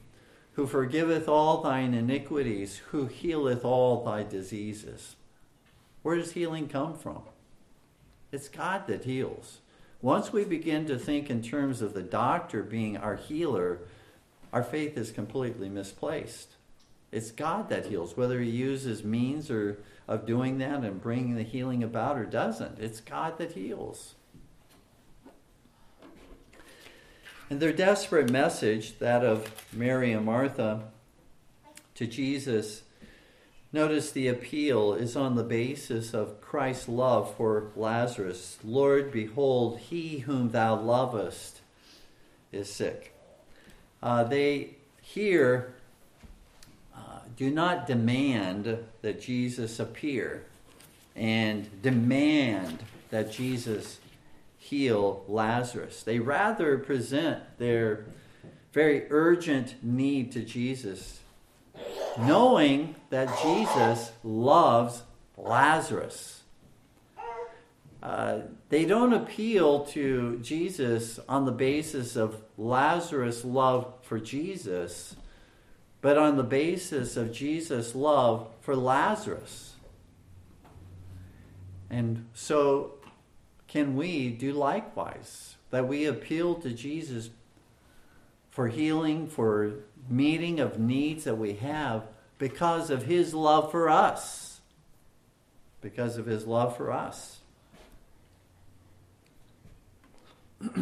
who 0.54 0.66
forgiveth 0.66 1.28
all 1.28 1.62
thine 1.62 1.92
iniquities, 1.92 2.78
who 2.90 3.06
healeth 3.06 3.64
all 3.64 4.02
thy 4.02 4.22
diseases. 4.22 5.16
Where 6.02 6.16
does 6.16 6.32
healing 6.32 6.68
come 6.68 6.94
from? 6.94 7.22
It's 8.30 8.48
God 8.48 8.86
that 8.86 9.04
heals. 9.04 9.58
Once 10.00 10.32
we 10.32 10.44
begin 10.44 10.86
to 10.86 10.98
think 10.98 11.28
in 11.28 11.42
terms 11.42 11.82
of 11.82 11.92
the 11.92 12.02
doctor 12.02 12.62
being 12.62 12.96
our 12.96 13.16
healer, 13.16 13.80
our 14.54 14.62
faith 14.62 14.96
is 14.96 15.12
completely 15.12 15.68
misplaced. 15.68 16.48
It's 17.10 17.30
God 17.30 17.68
that 17.68 17.86
heals, 17.86 18.16
whether 18.16 18.40
He 18.40 18.48
uses 18.48 19.04
means 19.04 19.50
or 19.50 19.78
of 20.08 20.24
doing 20.26 20.58
that 20.58 20.82
and 20.82 21.00
bringing 21.00 21.36
the 21.36 21.42
healing 21.42 21.82
about 21.82 22.16
or 22.16 22.24
doesn't. 22.24 22.78
It's 22.78 23.00
God 23.00 23.36
that 23.36 23.52
heals. 23.52 24.14
And 27.52 27.60
their 27.60 27.74
desperate 27.74 28.30
message, 28.30 28.98
that 28.98 29.22
of 29.22 29.46
Mary 29.74 30.10
and 30.10 30.24
Martha 30.24 30.84
to 31.96 32.06
Jesus, 32.06 32.80
Notice 33.74 34.10
the 34.10 34.26
appeal 34.26 34.94
is 34.94 35.16
on 35.16 35.34
the 35.34 35.42
basis 35.42 36.14
of 36.14 36.40
Christ's 36.40 36.88
love 36.88 37.34
for 37.34 37.70
Lazarus. 37.76 38.56
Lord, 38.64 39.12
behold, 39.12 39.80
he 39.80 40.20
whom 40.20 40.52
thou 40.52 40.76
lovest 40.76 41.60
is 42.52 42.72
sick. 42.72 43.14
Uh, 44.02 44.24
they 44.24 44.76
here 45.02 45.74
uh, 46.96 47.18
do 47.36 47.50
not 47.50 47.86
demand 47.86 48.78
that 49.02 49.20
Jesus 49.20 49.78
appear 49.78 50.46
and 51.14 51.82
demand 51.82 52.78
that 53.10 53.30
Jesus 53.30 53.98
heal 54.62 55.24
Lazarus. 55.26 56.04
They 56.04 56.20
rather 56.20 56.78
present 56.78 57.58
their 57.58 58.06
very 58.72 59.06
urgent 59.10 59.74
need 59.82 60.30
to 60.32 60.44
Jesus, 60.44 61.18
knowing 62.16 62.94
that 63.10 63.28
Jesus 63.42 64.12
loves 64.22 65.02
Lazarus. 65.36 66.42
Uh, 68.00 68.42
they 68.68 68.84
don't 68.84 69.12
appeal 69.12 69.84
to 69.86 70.38
Jesus 70.38 71.18
on 71.28 71.44
the 71.44 71.52
basis 71.52 72.14
of 72.14 72.40
Lazarus' 72.56 73.44
love 73.44 73.92
for 74.02 74.20
Jesus, 74.20 75.16
but 76.00 76.16
on 76.16 76.36
the 76.36 76.44
basis 76.44 77.16
of 77.16 77.32
Jesus' 77.32 77.96
love 77.96 78.48
for 78.60 78.76
Lazarus. 78.76 79.74
And 81.90 82.26
so, 82.32 82.94
can 83.72 83.96
we 83.96 84.28
do 84.28 84.52
likewise? 84.52 85.56
That 85.70 85.88
we 85.88 86.04
appeal 86.04 86.56
to 86.56 86.70
Jesus 86.70 87.30
for 88.50 88.68
healing, 88.68 89.26
for 89.26 89.76
meeting 90.10 90.60
of 90.60 90.78
needs 90.78 91.24
that 91.24 91.38
we 91.38 91.54
have 91.54 92.02
because 92.36 92.90
of 92.90 93.04
his 93.04 93.32
love 93.32 93.70
for 93.70 93.88
us. 93.88 94.60
Because 95.80 96.18
of 96.18 96.26
his 96.26 96.46
love 96.46 96.76
for 96.76 96.92
us. 96.92 97.38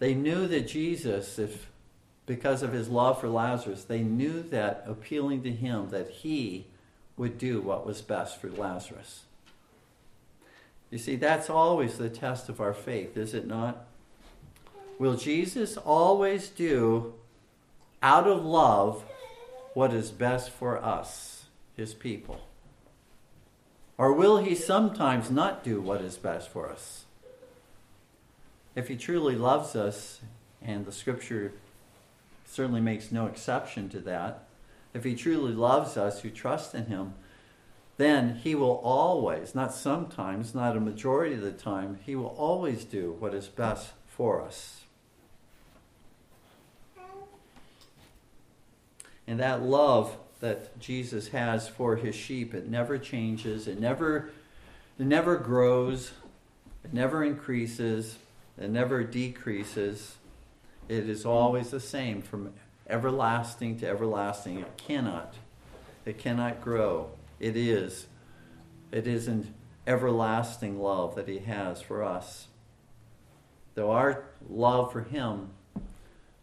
they 0.00 0.12
knew 0.12 0.48
that 0.48 0.66
Jesus, 0.66 1.38
if 1.38 1.68
because 2.26 2.64
of 2.64 2.72
his 2.72 2.88
love 2.88 3.20
for 3.20 3.28
Lazarus, 3.28 3.84
they 3.84 4.00
knew 4.00 4.42
that 4.42 4.82
appealing 4.88 5.44
to 5.44 5.52
him, 5.52 5.90
that 5.90 6.10
he 6.10 6.66
would 7.16 7.38
do 7.38 7.60
what 7.60 7.86
was 7.86 8.02
best 8.02 8.40
for 8.40 8.50
Lazarus. 8.50 9.22
You 10.90 10.98
see, 10.98 11.16
that's 11.16 11.50
always 11.50 11.98
the 11.98 12.08
test 12.08 12.48
of 12.48 12.60
our 12.60 12.72
faith, 12.72 13.16
is 13.16 13.34
it 13.34 13.46
not? 13.46 13.86
Will 14.98 15.16
Jesus 15.16 15.76
always 15.76 16.48
do, 16.48 17.14
out 18.02 18.26
of 18.26 18.44
love, 18.44 19.04
what 19.74 19.92
is 19.92 20.10
best 20.10 20.50
for 20.50 20.82
us, 20.82 21.44
his 21.76 21.94
people? 21.94 22.40
Or 23.98 24.12
will 24.12 24.38
he 24.38 24.54
sometimes 24.54 25.30
not 25.30 25.62
do 25.62 25.80
what 25.80 26.00
is 26.00 26.16
best 26.16 26.48
for 26.48 26.70
us? 26.70 27.04
If 28.74 28.88
he 28.88 28.96
truly 28.96 29.34
loves 29.34 29.76
us, 29.76 30.20
and 30.62 30.86
the 30.86 30.92
scripture 30.92 31.52
certainly 32.46 32.80
makes 32.80 33.12
no 33.12 33.26
exception 33.26 33.88
to 33.90 34.00
that, 34.00 34.44
if 34.94 35.04
he 35.04 35.14
truly 35.14 35.52
loves 35.52 35.96
us 35.96 36.20
who 36.22 36.30
trust 36.30 36.74
in 36.74 36.86
him, 36.86 37.14
then 37.98 38.36
he 38.36 38.54
will 38.54 38.80
always, 38.82 39.54
not 39.54 39.74
sometimes, 39.74 40.54
not 40.54 40.76
a 40.76 40.80
majority 40.80 41.34
of 41.34 41.42
the 41.42 41.52
time, 41.52 41.98
he 42.06 42.14
will 42.14 42.34
always 42.38 42.84
do 42.84 43.16
what 43.18 43.34
is 43.34 43.48
best 43.48 43.90
for 44.06 44.40
us. 44.40 44.84
And 49.26 49.38
that 49.40 49.62
love 49.62 50.16
that 50.40 50.78
Jesus 50.78 51.28
has 51.28 51.68
for 51.68 51.96
his 51.96 52.14
sheep, 52.14 52.54
it 52.54 52.68
never 52.68 52.96
changes, 52.98 53.66
it 53.66 53.80
never, 53.80 54.30
it 54.98 55.04
never 55.04 55.36
grows, 55.36 56.12
it 56.84 56.94
never 56.94 57.24
increases, 57.24 58.16
it 58.56 58.70
never 58.70 59.02
decreases. 59.02 60.16
It 60.88 61.08
is 61.08 61.26
always 61.26 61.70
the 61.70 61.80
same 61.80 62.22
from 62.22 62.54
everlasting 62.88 63.78
to 63.80 63.88
everlasting. 63.88 64.60
It 64.60 64.76
cannot. 64.76 65.34
It 66.06 66.18
cannot 66.18 66.62
grow. 66.62 67.10
It 67.40 67.56
is. 67.56 68.06
It 68.90 69.06
is 69.06 69.28
an 69.28 69.54
everlasting 69.86 70.80
love 70.80 71.14
that 71.14 71.28
he 71.28 71.38
has 71.40 71.80
for 71.80 72.02
us. 72.02 72.48
Though 73.74 73.90
our 73.90 74.24
love 74.48 74.92
for 74.92 75.02
him 75.02 75.50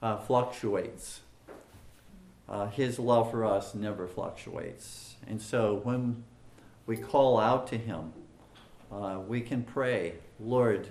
uh, 0.01 0.17
fluctuates 0.17 1.21
uh, 2.47 2.67
his 2.67 2.99
love 2.99 3.31
for 3.31 3.43
us 3.43 3.73
never 3.73 4.07
fluctuates. 4.07 5.15
And 5.27 5.41
so 5.41 5.81
when 5.83 6.23
we 6.85 6.97
call 6.97 7.39
out 7.39 7.67
to 7.67 7.77
him, 7.77 8.13
uh, 8.91 9.19
we 9.27 9.41
can 9.41 9.63
pray, 9.63 10.15
Lord, 10.39 10.89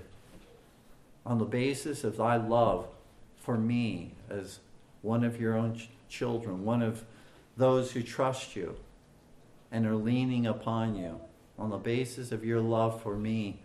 on 1.24 1.38
the 1.38 1.44
basis 1.44 2.02
of 2.02 2.16
thy 2.16 2.36
love 2.36 2.88
for 3.36 3.56
me 3.56 4.12
as 4.28 4.58
one 5.02 5.22
of 5.22 5.40
your 5.40 5.56
own 5.56 5.76
ch- 5.76 5.88
children, 6.08 6.64
one 6.64 6.82
of 6.82 7.04
those 7.56 7.92
who 7.92 8.02
trust 8.02 8.56
you 8.56 8.76
and 9.74 9.86
are 9.86 9.96
leaning 9.96 10.46
upon 10.46 10.94
you, 10.94 11.20
on 11.58 11.68
the 11.68 11.76
basis 11.76 12.30
of 12.30 12.44
your 12.44 12.60
love 12.60 13.02
for 13.02 13.16
me, 13.16 13.58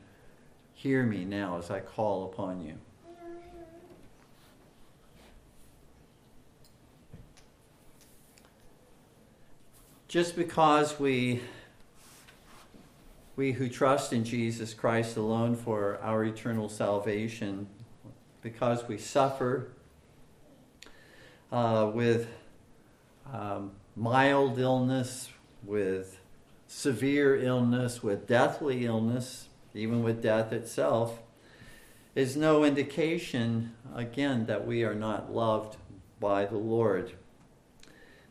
hear 0.74 1.04
me 1.04 1.24
now 1.24 1.60
as 1.60 1.70
I 1.70 1.82
call 1.82 2.26
upon 2.26 2.66
you. 2.66 2.74
just 10.08 10.36
because 10.36 11.00
we 11.00 11.40
we 13.36 13.52
who 13.52 13.70
trust 13.70 14.12
in 14.12 14.24
Jesus 14.24 14.74
Christ 14.74 15.16
alone 15.16 15.56
for 15.56 16.00
our 16.02 16.24
eternal 16.26 16.68
salvation, 16.68 17.68
because 18.42 18.88
we 18.88 18.98
suffer 18.98 19.68
uh, 21.52 21.92
with 21.94 22.28
um, 23.32 23.72
mild 23.96 24.58
illness, 24.58 25.30
with 25.64 26.20
severe 26.68 27.36
illness, 27.36 28.04
with 28.04 28.28
deathly 28.28 28.86
illness, 28.86 29.48
even 29.74 30.04
with 30.04 30.22
death 30.22 30.52
itself, 30.54 31.20
is 32.16 32.36
no 32.36 32.64
indication, 32.64 33.74
again, 33.96 34.46
that 34.46 34.66
we 34.66 34.84
are 34.84 34.96
not 34.96 35.34
loved 35.34 35.78
by 36.20 36.46
the 36.46 36.58
Lord. 36.58 37.12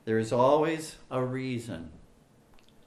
There 0.04 0.18
is 0.18 0.32
always 0.32 0.96
a 1.10 1.22
reason. 1.22 1.90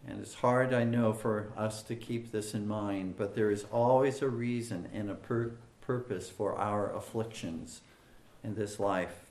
And 0.08 0.20
it's 0.20 0.36
hard, 0.36 0.74
I 0.74 0.84
know, 0.84 1.14
for 1.14 1.52
us 1.56 1.84
to 1.84 1.96
keep 1.96 2.32
this 2.32 2.54
in 2.54 2.68
mind, 2.68 3.16
but 3.18 3.36
there 3.36 3.52
is 3.52 3.66
always 3.72 4.22
a 4.22 4.30
reason 4.30 4.90
and 4.94 5.10
a 5.10 5.16
pur- 5.16 5.54
purpose 5.80 6.30
for 6.30 6.58
our 6.58 6.92
afflictions 6.96 7.82
in 8.44 8.56
this 8.56 8.80
life. 8.80 9.28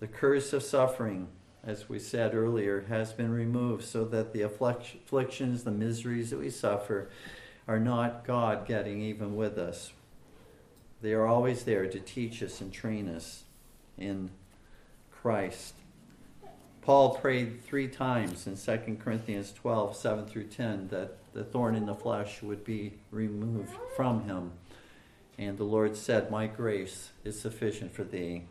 The 0.00 0.08
curse 0.08 0.52
of 0.52 0.62
suffering, 0.62 1.28
as 1.64 1.88
we 1.88 1.98
said 1.98 2.34
earlier, 2.34 2.84
has 2.88 3.12
been 3.12 3.30
removed 3.30 3.84
so 3.84 4.04
that 4.06 4.32
the 4.32 4.42
afflictions, 4.42 5.64
the 5.64 5.70
miseries 5.70 6.30
that 6.30 6.38
we 6.38 6.50
suffer, 6.50 7.10
are 7.66 7.80
not 7.80 8.26
God 8.26 8.66
getting 8.66 9.02
even 9.02 9.36
with 9.36 9.58
us. 9.58 9.92
They 11.02 11.12
are 11.12 11.26
always 11.26 11.64
there 11.64 11.86
to 11.86 12.00
teach 12.00 12.42
us 12.42 12.60
and 12.60 12.72
train 12.72 13.08
us 13.08 13.44
in 13.96 14.30
Christ. 15.10 15.74
Paul 16.80 17.16
prayed 17.16 17.62
three 17.62 17.86
times 17.86 18.46
in 18.46 18.56
2 18.56 18.96
Corinthians 18.96 19.52
12, 19.52 19.94
7 19.94 20.26
through 20.26 20.44
10, 20.44 20.88
that 20.88 21.18
the 21.34 21.44
thorn 21.44 21.74
in 21.74 21.86
the 21.86 21.94
flesh 21.94 22.42
would 22.42 22.64
be 22.64 22.94
removed 23.10 23.74
from 23.94 24.22
him. 24.22 24.52
And 25.36 25.58
the 25.58 25.64
Lord 25.64 25.96
said, 25.96 26.30
My 26.30 26.46
grace 26.46 27.10
is 27.24 27.38
sufficient 27.38 27.92
for 27.92 28.04
thee. 28.04 28.44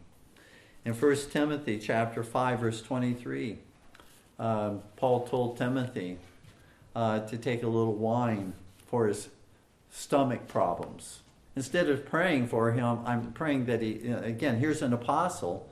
In 0.88 0.94
1 0.94 1.16
Timothy 1.32 1.80
chapter 1.80 2.24
5, 2.24 2.60
verse 2.62 2.82
23, 2.82 3.58
um, 4.40 4.82
Paul 4.96 5.28
told 5.28 5.58
Timothy 5.58 6.18
uh, 6.96 7.20
to 7.28 7.38
take 7.38 7.62
a 7.62 7.68
little 7.68 7.94
wine 7.94 8.54
for 8.86 9.08
his 9.08 9.28
stomach 9.92 10.48
problems. 10.48 11.20
Instead 11.58 11.90
of 11.90 12.06
praying 12.06 12.48
for 12.48 12.72
him, 12.72 13.00
I'm 13.06 13.34
praying 13.34 13.66
that 13.66 13.82
he, 13.82 14.08
again, 14.08 14.60
here's 14.60 14.82
an 14.82 14.94
apostle 14.94 15.70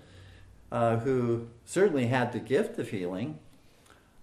uh, 0.70 0.98
who 0.98 1.48
certainly 1.64 2.08
had 2.08 2.34
the 2.34 2.40
gift 2.40 2.78
of 2.78 2.90
healing, 2.90 3.40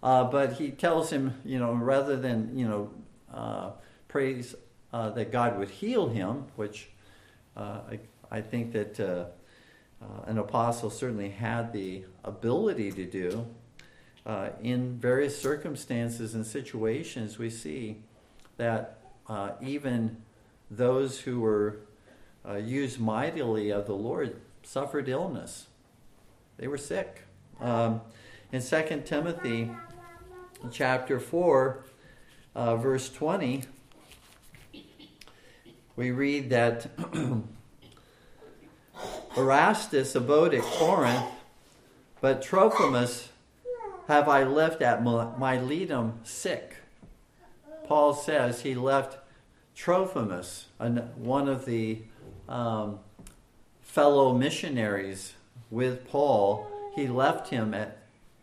uh, 0.02 0.24
but 0.24 0.52
he 0.52 0.72
tells 0.72 1.08
him, 1.08 1.40
you 1.42 1.58
know, 1.58 1.72
rather 1.72 2.16
than, 2.18 2.50
you 2.54 2.68
know, 2.68 2.90
uh, 3.32 3.70
prays 4.08 4.54
uh, 4.92 5.08
that 5.08 5.32
God 5.32 5.58
would 5.58 5.70
heal 5.70 6.10
him, 6.10 6.48
which 6.56 6.90
uh, 7.56 7.78
I, 7.90 7.98
I, 8.30 8.42
think 8.42 8.72
that 8.72 9.32
uh, 10.02 10.22
an 10.26 10.38
apostle 10.38 10.90
certainly 10.90 11.30
had 11.30 11.72
the 11.72 12.04
ability 12.24 12.90
to 12.92 13.06
do, 13.06 13.46
in 14.62 14.98
various 14.98 15.40
circumstances 15.40 16.34
and 16.34 16.46
situations, 16.46 17.38
we 17.38 17.50
see 17.50 18.02
that 18.56 18.98
even 19.60 20.16
those 20.70 21.20
who 21.20 21.40
were 21.40 21.80
used 22.64 23.00
mightily 23.00 23.70
of 23.70 23.86
the 23.86 23.94
Lord 23.94 24.40
suffered 24.62 25.08
illness. 25.08 25.66
They 26.56 26.68
were 26.68 26.78
sick. 26.78 27.22
Um, 27.60 28.00
in 28.52 28.62
2 28.62 29.02
Timothy 29.04 29.70
chapter 30.70 31.18
4, 31.18 31.84
uh, 32.54 32.76
verse 32.76 33.10
20, 33.10 33.64
we 35.96 36.10
read 36.10 36.50
that 36.50 36.90
Erastus 39.36 40.14
abode 40.14 40.54
at 40.54 40.62
Corinth, 40.62 41.24
but 42.20 42.42
Trophimus 42.42 43.28
have 44.08 44.28
I 44.28 44.44
left 44.44 44.82
at 44.82 45.02
Miletum 45.02 46.14
sick. 46.24 46.76
Paul 47.86 48.14
says 48.14 48.62
he 48.62 48.74
left 48.74 49.18
Trophimus, 49.74 50.66
one 51.16 51.48
of 51.48 51.64
the 51.64 52.02
um, 52.48 52.98
fellow 53.80 54.34
missionaries 54.34 55.34
with 55.70 56.08
Paul, 56.08 56.66
he 56.94 57.08
left 57.08 57.48
him 57.48 57.72
at 57.72 57.98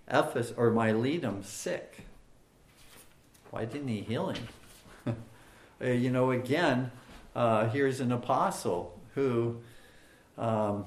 Ephesus 0.08 0.54
or 0.58 0.72
Miletum 0.72 1.46
sick. 1.46 2.06
Why 3.52 3.66
didn't 3.66 3.88
he 3.88 4.02
heal 4.02 4.30
him? 4.30 4.48
Uh, 5.82 5.92
you 5.92 6.10
know, 6.10 6.32
again, 6.32 6.92
uh, 7.34 7.70
here's 7.70 8.02
an 8.02 8.12
apostle 8.12 9.00
who 9.16 9.62
um, 10.40 10.86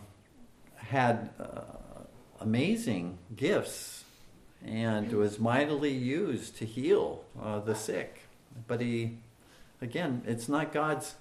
had 0.77 1.31
uh, 1.39 1.61
amazing 2.41 3.19
gifts 3.37 4.05
and 4.65 5.13
was 5.13 5.39
mightily 5.39 5.93
used 5.93 6.57
to 6.57 6.65
heal 6.65 7.25
uh, 7.41 7.61
the 7.61 7.75
sick. 7.75 8.23
But 8.67 8.81
he, 8.81 9.19
again, 9.81 10.23
it's 10.27 10.49
not 10.49 10.73
God's, 10.73 11.15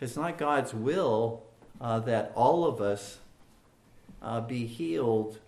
it's 0.00 0.16
not 0.16 0.38
God's 0.38 0.72
will 0.72 1.42
uh, 1.80 2.00
that 2.00 2.32
all 2.34 2.64
of 2.64 2.80
us 2.80 3.18
uh, 4.22 4.40
be 4.40 4.66
healed 4.66 5.38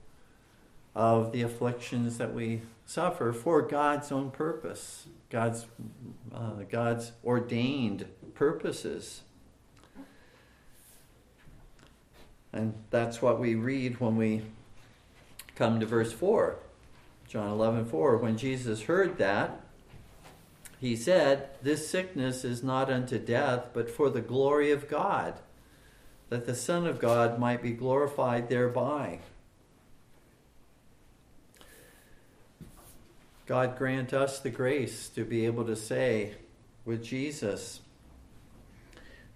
of 0.95 1.33
the 1.33 1.43
afflictions 1.43 2.19
that 2.19 2.35
we 2.35 2.63
suffer 2.87 3.33
for 3.33 3.63
God's 3.63 4.11
own 4.11 4.31
purpose, 4.31 5.07
God's, 5.29 5.67
uh, 6.35 6.63
God's 6.71 7.13
ordained 7.25 8.07
purposes. 8.35 9.23
And 12.57 12.73
that's 12.89 13.21
what 13.21 13.39
we 13.39 13.55
read 13.55 14.01
when 14.01 14.17
we 14.17 14.41
come 15.57 15.79
to 15.79 15.85
verse 15.85 16.11
4. 16.11 16.57
John 17.29 17.51
11, 17.51 17.85
4. 17.85 18.17
When 18.17 18.39
Jesus 18.39 18.85
heard 18.85 19.19
that, 19.19 19.61
he 20.81 20.97
said, 20.97 21.51
This 21.61 21.91
sickness 21.91 22.45
is 22.45 22.63
not 22.63 22.91
unto 22.91 23.19
death, 23.19 23.67
but 23.75 23.91
for 23.91 24.09
the 24.09 24.23
glory 24.23 24.71
of 24.71 24.89
God, 24.89 25.35
that 26.31 26.47
the 26.47 26.55
Son 26.55 26.87
of 26.87 26.99
God 26.99 27.39
might 27.39 27.63
be 27.63 27.73
glorified 27.73 28.49
thereby. 28.49 29.19
God 33.45 33.77
grant 33.77 34.15
us 34.15 34.41
the 34.41 34.51
grace 34.51 35.11
to 35.11 35.27
be 35.27 35.45
able 35.45 35.67
to 35.67 35.77
say 35.77 36.37
with 36.87 37.05
Jesus 37.05 37.81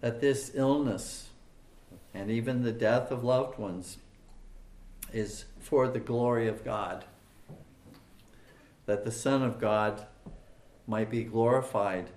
that 0.00 0.22
this 0.22 0.52
illness 0.54 1.29
and 2.14 2.30
even 2.30 2.62
the 2.62 2.72
death 2.72 3.10
of 3.10 3.24
loved 3.24 3.58
ones 3.58 3.98
is 5.12 5.44
for 5.58 5.88
the 5.88 6.00
glory 6.00 6.48
of 6.48 6.64
God, 6.64 7.04
that 8.86 9.04
the 9.04 9.12
Son 9.12 9.42
of 9.42 9.60
God 9.60 10.06
might 10.86 11.10
be 11.10 11.24
glorified 11.24 12.10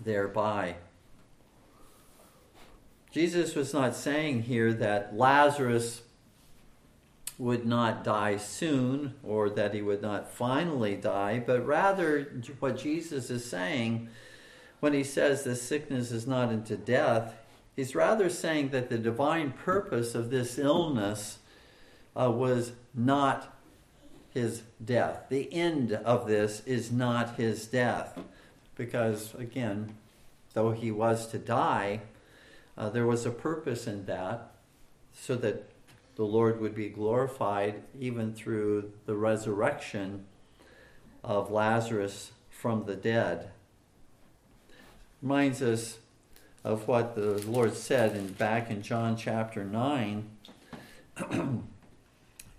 thereby. 0.00 0.76
Jesus 3.10 3.54
was 3.54 3.74
not 3.74 3.94
saying 3.94 4.42
here 4.42 4.72
that 4.72 5.16
Lazarus 5.16 6.02
would 7.38 7.66
not 7.66 8.04
die 8.04 8.36
soon 8.36 9.14
or 9.22 9.50
that 9.50 9.74
he 9.74 9.82
would 9.82 10.00
not 10.02 10.30
finally 10.30 10.96
die, 10.96 11.42
but 11.44 11.66
rather 11.66 12.42
what 12.58 12.78
Jesus 12.78 13.30
is 13.30 13.44
saying 13.44 14.08
when 14.80 14.92
he 14.92 15.04
says 15.04 15.44
this 15.44 15.62
sickness 15.62 16.10
is 16.10 16.26
not 16.26 16.48
unto 16.48 16.76
death, 16.76 17.34
he's 17.76 17.94
rather 17.94 18.28
saying 18.28 18.70
that 18.70 18.88
the 18.88 18.98
divine 18.98 19.52
purpose 19.52 20.14
of 20.14 20.30
this 20.30 20.58
illness 20.58 21.38
uh, 22.14 22.30
was 22.30 22.72
not 22.94 23.56
his 24.34 24.62
death. 24.82 25.26
The 25.28 25.52
end 25.52 25.92
of 25.92 26.26
this 26.26 26.62
is 26.66 26.90
not 26.90 27.36
his 27.36 27.66
death. 27.66 28.18
Because, 28.74 29.34
again, 29.34 29.94
though 30.54 30.72
he 30.72 30.90
was 30.90 31.26
to 31.28 31.38
die, 31.38 32.00
uh, 32.76 32.88
there 32.88 33.06
was 33.06 33.26
a 33.26 33.30
purpose 33.30 33.86
in 33.86 34.06
that 34.06 34.54
so 35.12 35.36
that 35.36 35.70
the 36.16 36.24
Lord 36.24 36.60
would 36.60 36.74
be 36.74 36.88
glorified 36.88 37.82
even 37.98 38.34
through 38.34 38.92
the 39.06 39.14
resurrection 39.14 40.24
of 41.22 41.50
Lazarus 41.50 42.32
from 42.50 42.84
the 42.84 42.96
dead. 42.96 43.50
Reminds 45.20 45.62
us 45.62 45.98
of 46.64 46.86
what 46.86 47.14
the 47.14 47.42
Lord 47.46 47.74
said 47.74 48.16
in 48.16 48.28
back 48.32 48.70
in 48.70 48.82
John 48.82 49.16
chapter 49.16 49.64
9. 49.64 50.30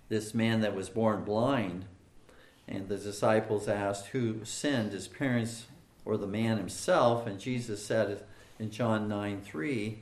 this 0.08 0.34
man 0.34 0.60
that 0.60 0.74
was 0.74 0.88
born 0.88 1.24
blind, 1.24 1.86
and 2.68 2.88
the 2.88 2.98
disciples 2.98 3.68
asked 3.68 4.08
who 4.08 4.44
sinned, 4.44 4.92
his 4.92 5.08
parents 5.08 5.66
or 6.04 6.16
the 6.16 6.26
man 6.26 6.58
himself, 6.58 7.26
and 7.26 7.40
Jesus 7.40 7.84
said 7.84 8.22
in 8.58 8.70
John 8.70 9.08
9 9.08 9.40
3, 9.42 9.98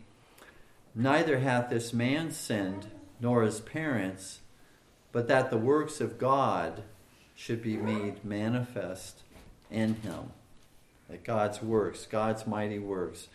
Neither 0.94 1.38
hath 1.38 1.70
this 1.70 1.92
man 1.92 2.30
sinned 2.32 2.86
nor 3.20 3.42
his 3.42 3.60
parents, 3.60 4.40
but 5.12 5.28
that 5.28 5.50
the 5.50 5.56
works 5.56 6.00
of 6.00 6.18
God 6.18 6.82
should 7.34 7.62
be 7.62 7.76
made 7.76 8.24
manifest 8.24 9.22
in 9.70 9.94
him. 9.94 10.32
That 11.08 11.24
God's 11.24 11.62
works, 11.62 12.06
God's 12.06 12.46
mighty 12.46 12.78
works. 12.78 13.28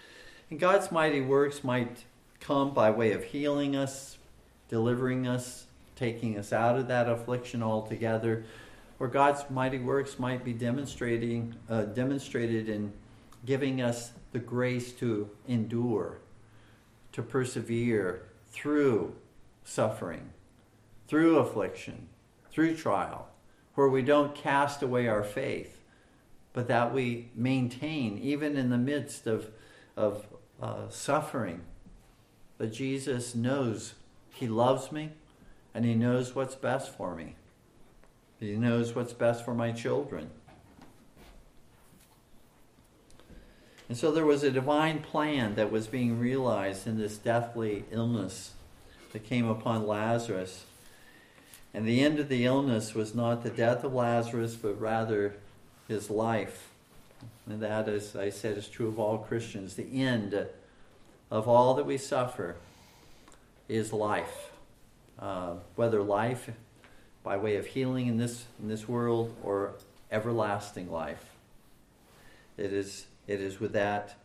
And 0.50 0.60
God's 0.60 0.92
mighty 0.92 1.22
works 1.22 1.64
might 1.64 2.06
come 2.40 2.74
by 2.74 2.90
way 2.90 3.12
of 3.12 3.24
healing 3.24 3.76
us, 3.76 4.18
delivering 4.70 5.28
us, 5.28 5.66
taking 5.96 6.38
us 6.38 6.54
out 6.54 6.78
of 6.78 6.88
that 6.88 7.10
affliction 7.10 7.62
altogether, 7.62 8.46
or 9.00 9.08
God's 9.08 9.44
mighty 9.50 9.80
works 9.80 10.18
might 10.18 10.44
be 10.44 10.54
demonstrating, 10.54 11.56
uh, 11.70 11.84
demonstrated 11.84 12.70
in 12.70 12.94
giving 13.46 13.82
us 13.82 14.12
the 14.32 14.40
grace 14.40 14.92
to 14.94 15.30
endure, 15.48 16.20
to 17.12 17.22
persevere 17.22 18.24
through 18.50 19.16
suffering, 19.64 20.30
through 21.08 21.38
affliction, 21.38 22.08
through 22.52 22.76
trial, 22.76 23.28
where 23.76 23.90
we 23.90 24.02
don't 24.02 24.34
cast 24.34 24.82
away 24.82 25.08
our 25.08 25.24
faith, 25.24 25.84
but 26.54 26.68
that 26.68 26.94
we 26.94 27.30
maintain, 27.36 28.18
even 28.18 28.58
in 28.58 28.70
the 28.70 28.78
midst 28.78 29.28
of, 29.28 29.52
of 29.96 30.26
uh, 30.62 30.90
suffering, 30.90 31.62
But 32.58 32.74
Jesus 32.74 33.36
knows 33.36 33.94
He 34.34 34.48
loves 34.48 34.92
me 34.92 35.12
and 35.74 35.86
He 35.86 35.94
knows 35.94 36.36
what's 36.36 36.56
best 36.56 36.96
for 36.96 37.16
me. 37.16 37.36
He 38.40 38.56
knows 38.56 38.96
what's 38.96 39.14
best 39.14 39.44
for 39.44 39.54
my 39.54 39.72
children. 39.72 40.30
And 43.90 43.98
so 43.98 44.12
there 44.12 44.26
was 44.26 44.44
a 44.44 44.52
divine 44.52 45.00
plan 45.00 45.56
that 45.56 45.72
was 45.72 45.88
being 45.88 46.20
realized 46.20 46.88
in 46.88 46.98
this 46.98 47.18
deathly 47.18 47.86
illness 47.90 48.52
that 49.14 49.24
came 49.24 49.48
upon 49.48 49.88
Lazarus. 49.88 50.66
And 51.74 51.88
the 51.88 52.02
end 52.02 52.20
of 52.20 52.28
the 52.28 52.46
illness 52.46 52.94
was 52.94 53.16
not 53.16 53.44
the 53.44 53.50
death 53.50 53.84
of 53.84 53.94
Lazarus, 53.94 54.56
but 54.56 54.80
rather 54.80 55.36
his 55.88 56.10
life. 56.10 56.70
And 57.50 57.62
that, 57.62 57.88
as 57.88 58.16
I 58.16 58.30
said, 58.30 58.58
is 58.58 58.68
true 58.68 58.88
of 58.88 59.00
all 59.00 59.20
Christians. 59.20 59.76
The 59.76 60.02
end 60.02 60.48
of 61.32 61.48
all 61.48 61.74
that 61.76 61.86
we 61.86 61.98
suffer 61.98 62.56
is 63.70 63.94
life. 63.94 64.52
Uh, 65.20 65.56
whether 65.76 66.02
life 66.02 66.50
by 67.24 67.38
way 67.38 67.56
of 67.56 67.66
healing 67.66 68.08
in 68.08 68.18
this, 68.18 68.46
in 68.62 68.68
this 68.68 68.88
world 68.88 69.36
or 69.44 69.74
everlasting 70.12 70.92
life. 70.92 71.32
It 72.58 72.72
is, 72.72 73.08
it 73.28 73.42
is 73.42 73.60
with 73.60 73.74
that 73.74 74.16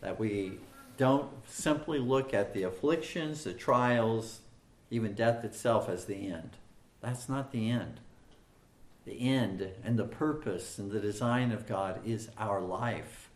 that 0.00 0.18
we 0.18 0.52
don't 0.96 1.28
simply 1.48 1.98
look 1.98 2.32
at 2.32 2.54
the 2.54 2.62
afflictions, 2.62 3.44
the 3.44 3.52
trials, 3.52 4.40
even 4.90 5.12
death 5.14 5.44
itself 5.44 5.88
as 5.88 6.04
the 6.04 6.28
end. 6.28 6.50
That's 7.00 7.28
not 7.28 7.52
the 7.52 7.70
end. 7.70 8.00
The 9.08 9.26
end 9.26 9.70
and 9.82 9.98
the 9.98 10.04
purpose 10.04 10.76
and 10.76 10.90
the 10.90 11.00
design 11.00 11.50
of 11.50 11.66
God 11.66 12.00
is 12.04 12.28
our 12.36 12.60
life. 12.60 13.30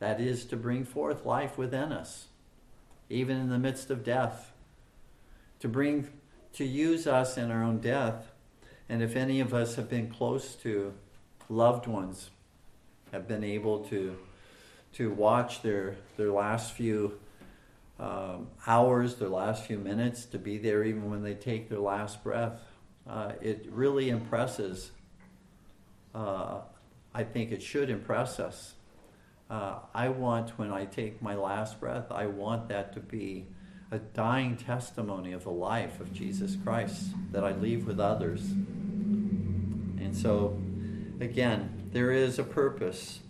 That 0.00 0.20
is 0.20 0.44
to 0.46 0.56
bring 0.56 0.84
forth 0.84 1.24
life 1.24 1.56
within 1.56 1.92
us, 1.92 2.26
even 3.08 3.36
in 3.36 3.48
the 3.48 3.60
midst 3.60 3.90
of 3.90 4.02
death. 4.02 4.50
To 5.60 5.68
bring, 5.68 6.08
to 6.54 6.64
use 6.64 7.06
us 7.06 7.38
in 7.38 7.52
our 7.52 7.62
own 7.62 7.78
death. 7.78 8.32
And 8.88 9.04
if 9.04 9.14
any 9.14 9.38
of 9.38 9.54
us 9.54 9.76
have 9.76 9.88
been 9.88 10.10
close 10.10 10.56
to 10.56 10.94
loved 11.48 11.86
ones, 11.86 12.30
have 13.12 13.28
been 13.28 13.44
able 13.44 13.84
to 13.84 14.18
to 14.94 15.12
watch 15.12 15.62
their, 15.62 15.94
their 16.16 16.32
last 16.32 16.72
few 16.72 17.20
um, 18.00 18.48
hours, 18.66 19.14
their 19.14 19.28
last 19.28 19.64
few 19.64 19.78
minutes, 19.78 20.24
to 20.24 20.38
be 20.38 20.58
there 20.58 20.82
even 20.82 21.08
when 21.08 21.22
they 21.22 21.34
take 21.34 21.68
their 21.68 21.78
last 21.78 22.24
breath. 22.24 22.60
Uh, 23.08 23.32
it 23.40 23.66
really 23.70 24.10
impresses. 24.10 24.90
Uh, 26.14 26.60
I 27.14 27.24
think 27.24 27.52
it 27.52 27.62
should 27.62 27.90
impress 27.90 28.38
us. 28.38 28.74
Uh, 29.50 29.80
I 29.92 30.08
want, 30.08 30.50
when 30.58 30.72
I 30.72 30.84
take 30.84 31.20
my 31.20 31.34
last 31.34 31.80
breath, 31.80 32.12
I 32.12 32.26
want 32.26 32.68
that 32.68 32.92
to 32.92 33.00
be 33.00 33.46
a 33.90 33.98
dying 33.98 34.56
testimony 34.56 35.32
of 35.32 35.42
the 35.42 35.50
life 35.50 36.00
of 36.00 36.12
Jesus 36.12 36.56
Christ 36.62 37.06
that 37.32 37.42
I 37.42 37.52
leave 37.52 37.86
with 37.86 37.98
others. 37.98 38.42
And 38.42 40.16
so, 40.16 40.56
again, 41.20 41.90
there 41.92 42.12
is 42.12 42.38
a 42.38 42.44
purpose, 42.44 43.20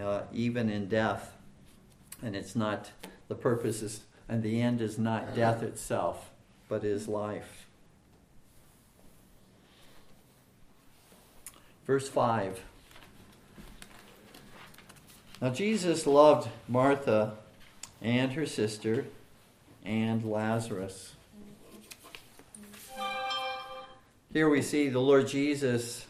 uh, 0.00 0.22
even 0.32 0.70
in 0.70 0.88
death. 0.88 1.36
And 2.22 2.34
it's 2.34 2.56
not, 2.56 2.90
the 3.28 3.34
purpose 3.34 3.82
is, 3.82 4.00
and 4.26 4.42
the 4.42 4.62
end 4.62 4.80
is 4.80 4.98
not 4.98 5.34
death 5.34 5.62
itself, 5.62 6.30
but 6.70 6.82
is 6.82 7.06
life. 7.08 7.65
Verse 11.86 12.08
5. 12.08 12.62
Now, 15.40 15.50
Jesus 15.50 16.06
loved 16.06 16.48
Martha 16.68 17.34
and 18.02 18.32
her 18.32 18.46
sister 18.46 19.06
and 19.84 20.24
Lazarus. 20.24 21.14
Here 24.32 24.48
we 24.48 24.62
see 24.62 24.88
the 24.88 25.00
Lord 25.00 25.28
Jesus 25.28 26.06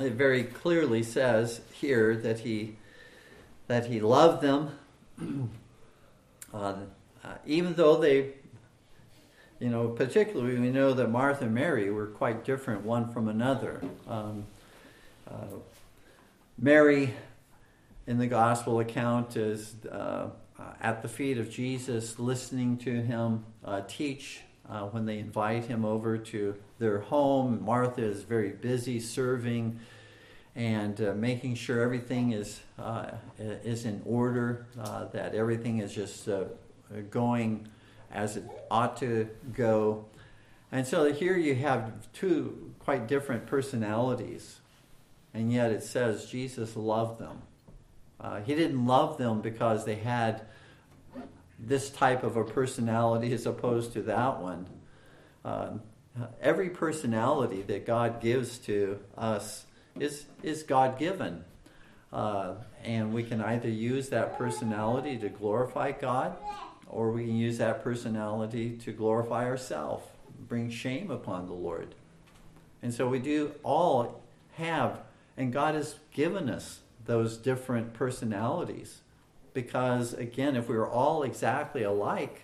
it 0.00 0.14
very 0.14 0.44
clearly 0.44 1.02
says 1.02 1.60
here 1.72 2.16
that 2.16 2.40
he 2.40 2.76
that 3.66 3.86
he 3.86 4.00
loved 4.00 4.42
them 4.42 4.70
uh, 6.54 6.56
uh, 7.22 7.34
even 7.46 7.74
though 7.74 7.96
they 7.96 8.32
you 9.58 9.68
know 9.68 9.88
particularly 9.88 10.58
we 10.58 10.70
know 10.70 10.94
that 10.94 11.10
martha 11.10 11.44
and 11.44 11.54
mary 11.54 11.90
were 11.90 12.06
quite 12.06 12.44
different 12.44 12.82
one 12.82 13.12
from 13.12 13.28
another 13.28 13.82
um, 14.08 14.44
uh, 15.30 15.58
mary 16.58 17.14
in 18.06 18.18
the 18.18 18.26
gospel 18.26 18.80
account 18.80 19.36
is 19.36 19.76
uh, 19.90 20.28
uh, 20.58 20.62
at 20.80 21.02
the 21.02 21.08
feet 21.08 21.38
of 21.38 21.50
Jesus, 21.50 22.18
listening 22.18 22.76
to 22.78 23.00
him 23.02 23.44
uh, 23.64 23.80
teach 23.86 24.42
when 24.92 25.04
they 25.04 25.18
invite 25.18 25.64
him 25.64 25.84
over 25.84 26.16
to 26.16 26.54
their 26.78 27.00
home. 27.00 27.64
Martha 27.64 28.02
is 28.02 28.22
very 28.22 28.50
busy 28.50 29.00
serving 29.00 29.80
and 30.54 31.00
uh, 31.00 31.14
making 31.14 31.54
sure 31.54 31.80
everything 31.80 32.32
is 32.32 32.60
uh, 32.78 33.10
is 33.38 33.84
in 33.84 34.02
order, 34.04 34.66
uh, 34.78 35.06
that 35.06 35.34
everything 35.34 35.78
is 35.78 35.94
just 35.94 36.28
going 37.10 37.68
as 38.12 38.36
it 38.36 38.44
ought 38.70 38.96
to 38.96 39.28
go. 39.54 40.04
And 40.72 40.86
so 40.86 41.12
here 41.12 41.36
you 41.36 41.54
have 41.56 41.92
two 42.12 42.72
quite 42.78 43.06
different 43.06 43.46
personalities, 43.46 44.59
and 45.32 45.52
yet 45.52 45.70
it 45.70 45.82
says 45.82 46.26
Jesus 46.26 46.76
loved 46.76 47.20
them. 47.20 47.42
Uh, 48.20 48.40
he 48.40 48.54
didn't 48.54 48.86
love 48.86 49.16
them 49.16 49.40
because 49.40 49.84
they 49.84 49.96
had 49.96 50.42
this 51.58 51.90
type 51.90 52.22
of 52.22 52.36
a 52.36 52.44
personality 52.44 53.32
as 53.32 53.46
opposed 53.46 53.92
to 53.92 54.02
that 54.02 54.40
one. 54.40 54.66
Uh, 55.44 55.70
every 56.40 56.68
personality 56.68 57.62
that 57.62 57.86
God 57.86 58.20
gives 58.20 58.58
to 58.58 58.98
us 59.16 59.66
is, 59.98 60.26
is 60.42 60.62
God 60.62 60.98
given. 60.98 61.44
Uh, 62.12 62.54
and 62.82 63.12
we 63.12 63.22
can 63.22 63.40
either 63.40 63.68
use 63.68 64.08
that 64.08 64.36
personality 64.36 65.16
to 65.18 65.28
glorify 65.28 65.92
God, 65.92 66.36
or 66.88 67.12
we 67.12 67.24
can 67.24 67.36
use 67.36 67.58
that 67.58 67.84
personality 67.84 68.76
to 68.78 68.92
glorify 68.92 69.44
ourselves, 69.44 70.04
bring 70.48 70.70
shame 70.70 71.10
upon 71.10 71.46
the 71.46 71.52
Lord. 71.52 71.94
And 72.82 72.92
so 72.92 73.06
we 73.06 73.18
do 73.18 73.52
all 73.62 74.22
have, 74.54 74.98
and 75.40 75.54
God 75.54 75.74
has 75.74 75.94
given 76.12 76.50
us 76.50 76.80
those 77.06 77.38
different 77.38 77.94
personalities. 77.94 79.00
Because 79.54 80.12
again, 80.12 80.54
if 80.54 80.68
we 80.68 80.76
were 80.76 80.88
all 80.88 81.22
exactly 81.22 81.82
alike, 81.82 82.42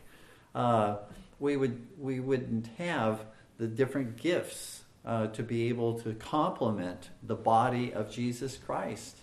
uh, 0.54 0.96
we 1.38 1.58
would 1.58 1.86
we 1.98 2.20
wouldn't 2.20 2.68
have 2.78 3.26
the 3.58 3.66
different 3.66 4.16
gifts 4.16 4.84
uh, 5.04 5.26
to 5.26 5.42
be 5.42 5.68
able 5.68 6.00
to 6.00 6.14
complement 6.14 7.10
the 7.22 7.34
body 7.34 7.92
of 7.92 8.10
Jesus 8.10 8.56
Christ. 8.56 9.18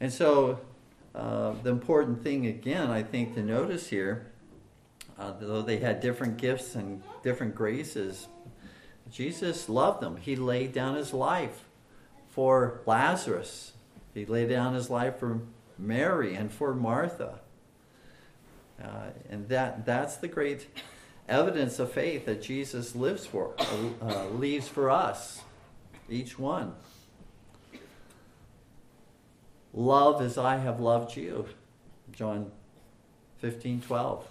And 0.00 0.12
so, 0.12 0.58
uh, 1.14 1.52
the 1.62 1.70
important 1.70 2.24
thing 2.24 2.46
again, 2.46 2.90
I 2.90 3.04
think, 3.04 3.34
to 3.36 3.44
notice 3.44 3.90
here, 3.90 4.26
uh, 5.16 5.34
though 5.38 5.62
they 5.62 5.78
had 5.78 6.00
different 6.00 6.36
gifts 6.36 6.74
and 6.74 7.00
different 7.22 7.54
graces, 7.54 8.26
Jesus 9.08 9.68
loved 9.68 10.02
them. 10.02 10.16
He 10.16 10.34
laid 10.34 10.72
down 10.72 10.96
his 10.96 11.14
life 11.14 11.62
for 12.36 12.82
Lazarus. 12.84 13.72
He 14.12 14.26
laid 14.26 14.50
down 14.50 14.74
his 14.74 14.90
life 14.90 15.16
for 15.16 15.40
Mary 15.78 16.34
and 16.34 16.52
for 16.52 16.74
Martha. 16.74 17.40
Uh, 18.78 19.06
and 19.30 19.48
that, 19.48 19.86
that's 19.86 20.18
the 20.18 20.28
great 20.28 20.66
evidence 21.30 21.78
of 21.78 21.90
faith 21.90 22.26
that 22.26 22.42
Jesus 22.42 22.94
lives 22.94 23.24
for, 23.24 23.54
uh, 24.02 24.26
leaves 24.26 24.68
for 24.68 24.90
us, 24.90 25.40
each 26.10 26.38
one. 26.38 26.74
Love 29.72 30.20
as 30.20 30.36
I 30.36 30.58
have 30.58 30.78
loved 30.78 31.16
you, 31.16 31.46
John 32.12 32.50
15 33.38 33.80
12. 33.80 34.28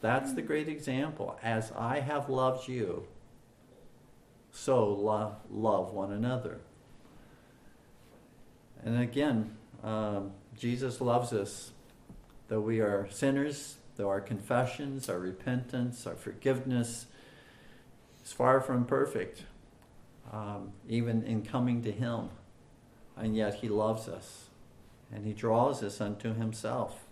That's 0.00 0.34
the 0.34 0.42
great 0.42 0.68
example. 0.68 1.36
As 1.42 1.72
I 1.76 1.98
have 1.98 2.28
loved 2.28 2.68
you, 2.68 3.08
so 4.52 4.86
love, 4.86 5.34
love 5.50 5.92
one 5.92 6.12
another. 6.12 6.60
And 8.84 9.00
again, 9.00 9.56
um, 9.82 10.32
Jesus 10.56 11.00
loves 11.00 11.32
us, 11.32 11.72
though 12.48 12.60
we 12.60 12.80
are 12.80 13.08
sinners, 13.10 13.76
though 13.96 14.08
our 14.08 14.20
confessions, 14.20 15.08
our 15.08 15.18
repentance, 15.18 16.06
our 16.06 16.14
forgiveness 16.14 17.06
is 18.24 18.32
far 18.32 18.60
from 18.60 18.86
perfect, 18.86 19.44
um, 20.32 20.72
even 20.88 21.22
in 21.24 21.42
coming 21.42 21.82
to 21.82 21.92
Him. 21.92 22.30
And 23.16 23.36
yet 23.36 23.56
He 23.56 23.68
loves 23.68 24.08
us, 24.08 24.48
and 25.12 25.26
He 25.26 25.34
draws 25.34 25.82
us 25.82 26.00
unto 26.00 26.34
Himself. 26.34 27.04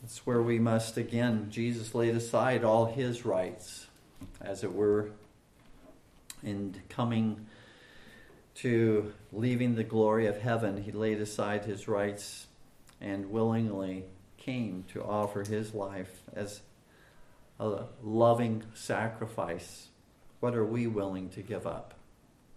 That's 0.00 0.24
where 0.24 0.40
we 0.40 0.58
must, 0.58 0.96
again, 0.96 1.48
Jesus 1.50 1.94
laid 1.94 2.16
aside 2.16 2.64
all 2.64 2.86
His 2.86 3.26
rights, 3.26 3.88
as 4.40 4.64
it 4.64 4.72
were, 4.72 5.10
in 6.42 6.74
coming 6.88 7.46
to 8.56 9.12
leaving 9.32 9.74
the 9.74 9.84
glory 9.84 10.26
of 10.26 10.40
heaven, 10.40 10.82
he 10.82 10.92
laid 10.92 11.20
aside 11.20 11.64
his 11.64 11.86
rights 11.86 12.46
and 13.00 13.30
willingly 13.30 14.04
came 14.36 14.84
to 14.92 15.02
offer 15.04 15.44
his 15.44 15.74
life 15.74 16.22
as 16.34 16.62
a 17.60 17.84
loving 18.02 18.64
sacrifice. 18.74 19.88
What 20.40 20.54
are 20.54 20.64
we 20.64 20.86
willing 20.86 21.28
to 21.30 21.42
give 21.42 21.66
up? 21.66 21.94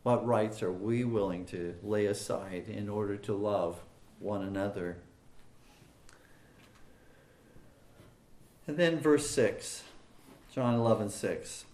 What 0.03 0.25
rights 0.25 0.63
are 0.63 0.71
we 0.71 1.03
willing 1.03 1.45
to 1.45 1.75
lay 1.83 2.05
aside 2.05 2.65
in 2.67 2.89
order 2.89 3.17
to 3.17 3.33
love 3.33 3.81
one 4.19 4.41
another? 4.41 4.97
And 8.65 8.77
then 8.77 8.99
verse 8.99 9.29
6, 9.29 9.83
John 10.53 10.75
11, 10.75 11.09
6. 11.09 11.65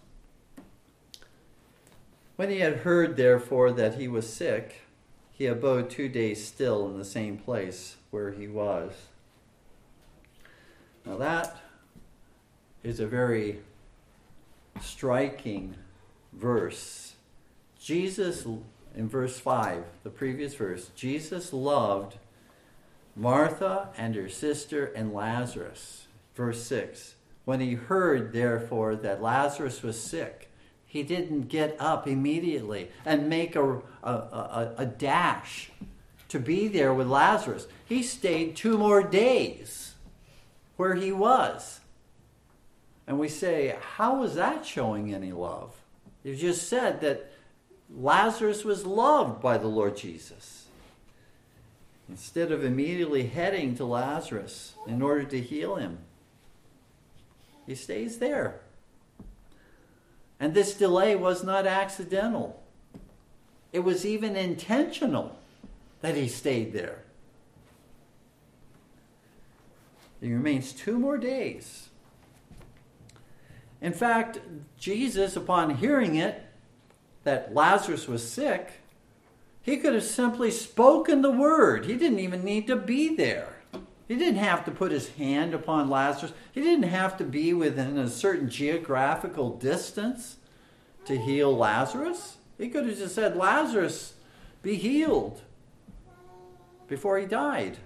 When 2.38 2.50
he 2.50 2.60
had 2.60 2.76
heard, 2.76 3.16
therefore, 3.16 3.72
that 3.72 3.96
he 3.96 4.06
was 4.06 4.32
sick, 4.32 4.82
he 5.32 5.46
abode 5.46 5.90
two 5.90 6.08
days 6.08 6.46
still 6.46 6.86
in 6.86 6.96
the 6.96 7.04
same 7.04 7.36
place 7.36 7.96
where 8.12 8.30
he 8.30 8.46
was. 8.46 8.92
Now, 11.04 11.16
that 11.16 11.56
is 12.84 13.00
a 13.00 13.08
very 13.08 13.58
striking 14.80 15.74
verse. 16.32 17.14
Jesus, 17.80 18.46
in 18.94 19.08
verse 19.08 19.40
5, 19.40 19.82
the 20.04 20.10
previous 20.10 20.54
verse, 20.54 20.92
Jesus 20.94 21.52
loved 21.52 22.18
Martha 23.16 23.88
and 23.98 24.14
her 24.14 24.28
sister 24.28 24.84
and 24.94 25.12
Lazarus. 25.12 26.06
Verse 26.36 26.62
6 26.62 27.16
When 27.44 27.58
he 27.58 27.74
heard, 27.74 28.32
therefore, 28.32 28.94
that 28.94 29.20
Lazarus 29.20 29.82
was 29.82 30.00
sick, 30.00 30.47
he 30.88 31.02
didn't 31.02 31.48
get 31.48 31.76
up 31.78 32.08
immediately 32.08 32.88
and 33.04 33.28
make 33.28 33.54
a, 33.54 33.82
a, 34.02 34.10
a, 34.10 34.74
a, 34.78 34.86
dash 34.86 35.70
to 36.30 36.40
be 36.40 36.66
there 36.66 36.94
with 36.94 37.06
Lazarus. 37.06 37.66
He 37.84 38.02
stayed 38.02 38.56
two 38.56 38.78
more 38.78 39.02
days 39.02 39.94
where 40.76 40.94
he 40.94 41.12
was. 41.12 41.80
And 43.06 43.18
we 43.18 43.28
say, 43.28 43.76
how 43.96 44.20
was 44.20 44.34
that 44.36 44.64
showing 44.64 45.14
any 45.14 45.30
love? 45.30 45.74
You 46.24 46.34
just 46.34 46.68
said 46.68 47.02
that 47.02 47.32
Lazarus 47.94 48.64
was 48.64 48.86
loved 48.86 49.42
by 49.42 49.58
the 49.58 49.68
Lord 49.68 49.96
Jesus. 49.96 50.66
instead 52.08 52.50
of 52.50 52.64
immediately 52.64 53.26
heading 53.26 53.76
to 53.76 53.84
Lazarus 53.84 54.72
in 54.86 55.02
order 55.02 55.24
to 55.24 55.38
heal 55.38 55.76
him, 55.76 55.98
he 57.66 57.74
stays 57.74 58.18
there. 58.18 58.60
And 60.40 60.54
this 60.54 60.74
delay 60.74 61.16
was 61.16 61.42
not 61.42 61.66
accidental, 61.66 62.62
it 63.72 63.80
was 63.80 64.06
even 64.06 64.36
intentional 64.36 65.38
that 66.00 66.14
he 66.14 66.28
stayed 66.28 66.72
there. 66.72 67.02
He 70.20 70.32
remains 70.32 70.72
two 70.72 70.98
more 70.98 71.18
days. 71.18 71.88
In 73.80 73.92
fact, 73.92 74.40
Jesus, 74.78 75.36
upon 75.36 75.76
hearing 75.76 76.16
it, 76.16 76.44
that 77.24 77.54
Lazarus 77.54 78.08
was 78.08 78.28
sick, 78.28 78.80
he 79.62 79.76
could 79.76 79.94
have 79.94 80.04
simply 80.04 80.50
spoken 80.50 81.22
the 81.22 81.30
word. 81.30 81.84
He 81.84 81.94
didn't 81.94 82.20
even 82.20 82.42
need 82.42 82.66
to 82.68 82.76
be 82.76 83.14
there. 83.14 83.57
He 84.08 84.16
didn't 84.16 84.40
have 84.40 84.64
to 84.64 84.70
put 84.70 84.90
his 84.90 85.10
hand 85.10 85.52
upon 85.52 85.90
Lazarus. 85.90 86.32
He 86.50 86.62
didn't 86.62 86.88
have 86.88 87.18
to 87.18 87.24
be 87.24 87.52
within 87.52 87.98
a 87.98 88.08
certain 88.08 88.48
geographical 88.48 89.50
distance 89.50 90.38
to 91.04 91.18
heal 91.18 91.54
Lazarus. 91.54 92.38
He 92.56 92.70
could 92.70 92.86
have 92.86 92.96
just 92.96 93.14
said, 93.14 93.36
Lazarus, 93.36 94.14
be 94.62 94.76
healed 94.76 95.42
before 96.88 97.18
he 97.18 97.26
died. 97.26 97.76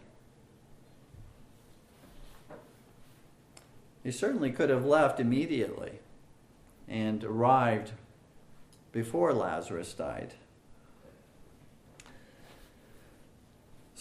He 4.04 4.12
certainly 4.12 4.52
could 4.52 4.70
have 4.70 4.84
left 4.84 5.18
immediately 5.18 5.98
and 6.88 7.22
arrived 7.24 7.92
before 8.92 9.32
Lazarus 9.32 9.92
died. 9.92 10.34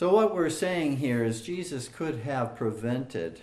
So, 0.02 0.12
what 0.12 0.34
we're 0.34 0.50
saying 0.50 0.98
here 0.98 1.24
is 1.24 1.44
Jesus 1.44 1.88
could 1.88 2.22
have 2.22 2.56
prevented 2.56 3.40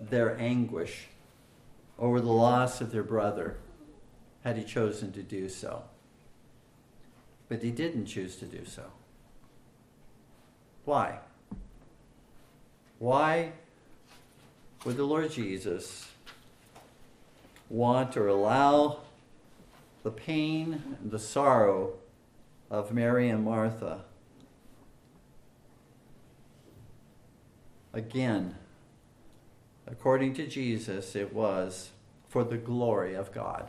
their 0.00 0.38
anguish 0.38 1.08
over 1.98 2.20
the 2.20 2.30
loss 2.30 2.80
of 2.80 2.92
their 2.92 3.02
brother 3.02 3.56
had 4.44 4.56
he 4.56 4.62
chosen 4.62 5.10
to 5.14 5.24
do 5.24 5.48
so. 5.48 5.82
But 7.48 7.64
he 7.64 7.72
didn't 7.72 8.06
choose 8.06 8.36
to 8.36 8.44
do 8.44 8.64
so. 8.64 8.84
Why? 10.84 11.18
Why 13.00 13.50
would 14.84 14.96
the 14.96 15.02
Lord 15.02 15.32
Jesus 15.32 16.12
want 17.68 18.16
or 18.16 18.28
allow 18.28 19.00
the 20.04 20.12
pain 20.12 20.96
and 21.02 21.10
the 21.10 21.18
sorrow 21.18 21.94
of 22.70 22.92
Mary 22.92 23.28
and 23.28 23.44
Martha 23.44 24.04
Again, 27.92 28.54
according 29.86 30.34
to 30.34 30.46
Jesus, 30.46 31.14
it 31.14 31.32
was 31.32 31.90
for 32.28 32.44
the 32.44 32.56
glory 32.56 33.14
of 33.14 33.32
God. 33.32 33.68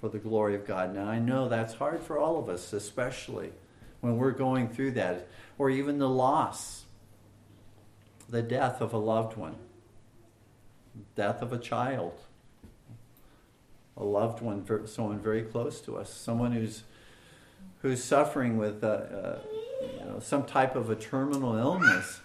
For 0.00 0.08
the 0.08 0.18
glory 0.18 0.54
of 0.54 0.66
God. 0.66 0.94
Now, 0.94 1.06
I 1.06 1.18
know 1.18 1.48
that's 1.48 1.74
hard 1.74 2.02
for 2.02 2.18
all 2.18 2.38
of 2.38 2.48
us, 2.48 2.72
especially 2.72 3.52
when 4.00 4.16
we're 4.16 4.30
going 4.30 4.68
through 4.68 4.92
that, 4.92 5.28
or 5.58 5.68
even 5.68 5.98
the 5.98 6.08
loss, 6.08 6.84
the 8.28 8.42
death 8.42 8.80
of 8.80 8.92
a 8.92 8.98
loved 8.98 9.36
one, 9.36 9.56
death 11.16 11.42
of 11.42 11.52
a 11.52 11.58
child, 11.58 12.14
a 13.96 14.04
loved 14.04 14.40
one, 14.40 14.64
someone 14.86 15.18
very 15.18 15.42
close 15.42 15.80
to 15.80 15.96
us, 15.96 16.12
someone 16.12 16.52
who's 16.52 16.84
who's 17.82 18.02
suffering 18.02 18.56
with 18.56 18.82
uh, 18.82 18.86
uh, 18.86 19.38
you 19.82 20.04
know, 20.04 20.20
some 20.20 20.44
type 20.44 20.74
of 20.74 20.90
a 20.90 20.96
terminal 20.96 21.56
illness 21.56 22.20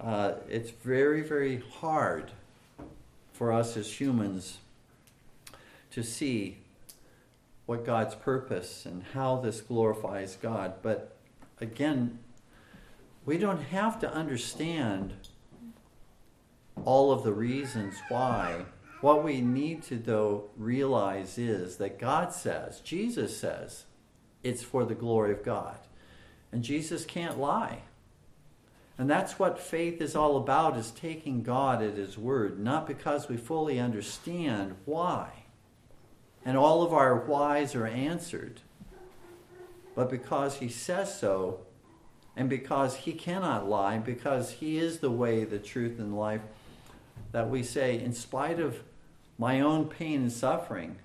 uh, 0.00 0.32
it's 0.48 0.70
very, 0.70 1.22
very 1.22 1.62
hard 1.80 2.30
for 3.32 3.52
us 3.52 3.76
as 3.76 4.00
humans 4.00 4.58
to 5.90 6.02
see 6.02 6.58
what 7.66 7.84
God's 7.84 8.14
purpose 8.14 8.86
and 8.86 9.02
how 9.14 9.36
this 9.36 9.60
glorifies 9.60 10.36
God. 10.40 10.74
But 10.82 11.16
again, 11.60 12.18
we 13.24 13.38
don't 13.38 13.62
have 13.62 14.00
to 14.00 14.12
understand 14.12 15.12
all 16.84 17.12
of 17.12 17.22
the 17.22 17.32
reasons 17.32 17.94
why. 18.08 18.64
What 19.00 19.22
we 19.24 19.40
need 19.40 19.82
to, 19.84 19.96
though, 19.96 20.44
realize 20.56 21.38
is 21.38 21.76
that 21.76 21.98
God 21.98 22.32
says, 22.32 22.80
Jesus 22.80 23.36
says, 23.36 23.84
it's 24.42 24.62
for 24.62 24.84
the 24.84 24.94
glory 24.94 25.32
of 25.32 25.44
God. 25.44 25.76
And 26.52 26.62
Jesus 26.62 27.04
can't 27.04 27.38
lie. 27.38 27.82
And 29.00 29.08
that's 29.08 29.38
what 29.38 29.58
faith 29.58 30.02
is 30.02 30.14
all 30.14 30.36
about 30.36 30.76
is 30.76 30.90
taking 30.90 31.42
God 31.42 31.82
at 31.82 31.94
his 31.94 32.18
word, 32.18 32.60
not 32.60 32.86
because 32.86 33.30
we 33.30 33.38
fully 33.38 33.80
understand 33.80 34.76
why. 34.84 35.30
And 36.44 36.58
all 36.58 36.82
of 36.82 36.92
our 36.92 37.16
whys 37.16 37.74
are 37.74 37.86
answered, 37.86 38.60
but 39.94 40.10
because 40.10 40.58
he 40.58 40.68
says 40.68 41.18
so 41.18 41.60
and 42.36 42.50
because 42.50 42.94
he 42.94 43.14
cannot 43.14 43.66
lie, 43.66 43.96
because 43.96 44.50
he 44.50 44.76
is 44.76 44.98
the 44.98 45.10
way, 45.10 45.44
the 45.44 45.58
truth, 45.58 45.98
and 45.98 46.14
life, 46.14 46.42
that 47.32 47.48
we 47.48 47.62
say, 47.62 47.98
in 47.98 48.12
spite 48.12 48.60
of 48.60 48.80
my 49.38 49.62
own 49.62 49.86
pain 49.86 50.20
and 50.20 50.32
suffering, 50.32 50.98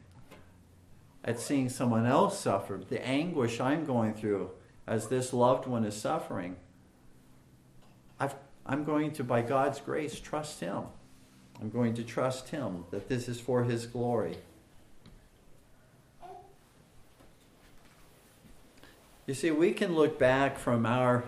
at 1.24 1.40
seeing 1.40 1.70
someone 1.70 2.06
else 2.06 2.42
suffer, 2.42 2.78
the 2.90 3.08
anguish 3.08 3.62
I'm 3.62 3.86
going 3.86 4.16
through 4.16 4.52
as 4.86 5.08
this 5.08 5.32
loved 5.32 5.66
one 5.66 5.86
is 5.86 5.96
suffering, 5.96 6.58
I've, 8.20 8.36
I'm 8.66 8.84
going 8.84 9.12
to, 9.14 9.24
by 9.24 9.42
God's 9.42 9.80
grace, 9.80 10.20
trust 10.20 10.60
Him. 10.60 10.84
I'm 11.62 11.70
going 11.70 11.94
to 11.96 12.04
trust 12.04 12.50
Him 12.50 12.86
that 12.92 13.10
this 13.10 13.28
is 13.28 13.40
for 13.40 13.64
His 13.64 13.86
glory. 13.86 14.38
You 19.28 19.34
see, 19.34 19.50
we 19.52 19.72
can 19.72 19.96
look 19.96 20.20
back 20.20 20.60
from 20.60 20.86
our 20.86 21.24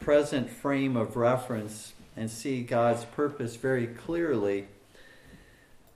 present 0.00 0.48
frame 0.48 0.96
of 0.96 1.16
reference 1.16 1.92
and 2.16 2.30
see 2.30 2.62
God's 2.62 3.04
purpose 3.04 3.56
very 3.56 3.86
clearly 3.86 4.66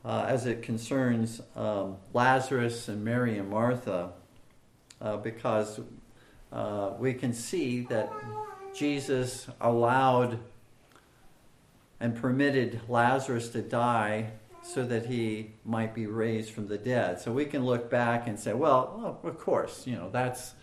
uh, 0.04 0.26
as 0.28 0.44
it 0.44 0.62
concerns 0.62 1.40
um, 1.56 1.96
Lazarus 2.12 2.88
and 2.88 3.02
Mary 3.02 3.38
and 3.38 3.48
Martha, 3.48 4.10
uh, 5.00 5.16
because 5.16 5.80
uh, 6.52 6.90
we 6.98 7.14
can 7.14 7.32
see 7.32 7.80
that 7.82 8.10
Jesus 8.74 9.46
allowed 9.60 10.38
and 12.00 12.16
permitted 12.16 12.80
Lazarus 12.88 13.48
to 13.50 13.62
die 13.62 14.32
so 14.62 14.84
that 14.84 15.06
he 15.06 15.52
might 15.64 15.94
be 15.94 16.06
raised 16.06 16.50
from 16.50 16.66
the 16.66 16.78
dead. 16.78 17.20
So 17.20 17.32
we 17.32 17.44
can 17.44 17.64
look 17.64 17.90
back 17.90 18.26
and 18.26 18.38
say, 18.38 18.52
well, 18.52 19.18
of 19.22 19.38
course, 19.38 19.86
you 19.86 19.94
know, 19.94 20.10
that's, 20.10 20.54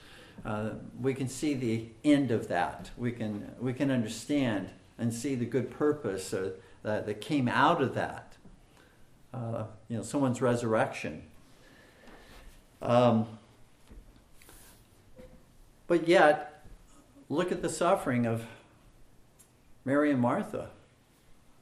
uh, 0.43 0.71
we 0.99 1.13
can 1.13 1.29
see 1.29 1.53
the 1.53 1.85
end 2.03 2.31
of 2.31 2.47
that. 2.47 2.89
We 2.97 3.11
can, 3.11 3.51
we 3.59 3.73
can 3.73 3.91
understand 3.91 4.69
and 4.97 5.13
see 5.13 5.35
the 5.35 5.45
good 5.45 5.71
purpose 5.71 6.33
uh, 6.33 6.51
that, 6.83 7.05
that 7.05 7.21
came 7.21 7.47
out 7.47 7.81
of 7.81 7.95
that. 7.95 8.35
Uh, 9.33 9.65
you 9.87 9.97
know, 9.97 10.03
someone's 10.03 10.41
resurrection. 10.41 11.23
Um, 12.81 13.27
but 15.87 16.07
yet, 16.07 16.50
Look 17.31 17.53
at 17.53 17.61
the 17.61 17.69
suffering 17.69 18.25
of 18.25 18.45
Mary 19.85 20.11
and 20.11 20.19
Martha. 20.19 20.67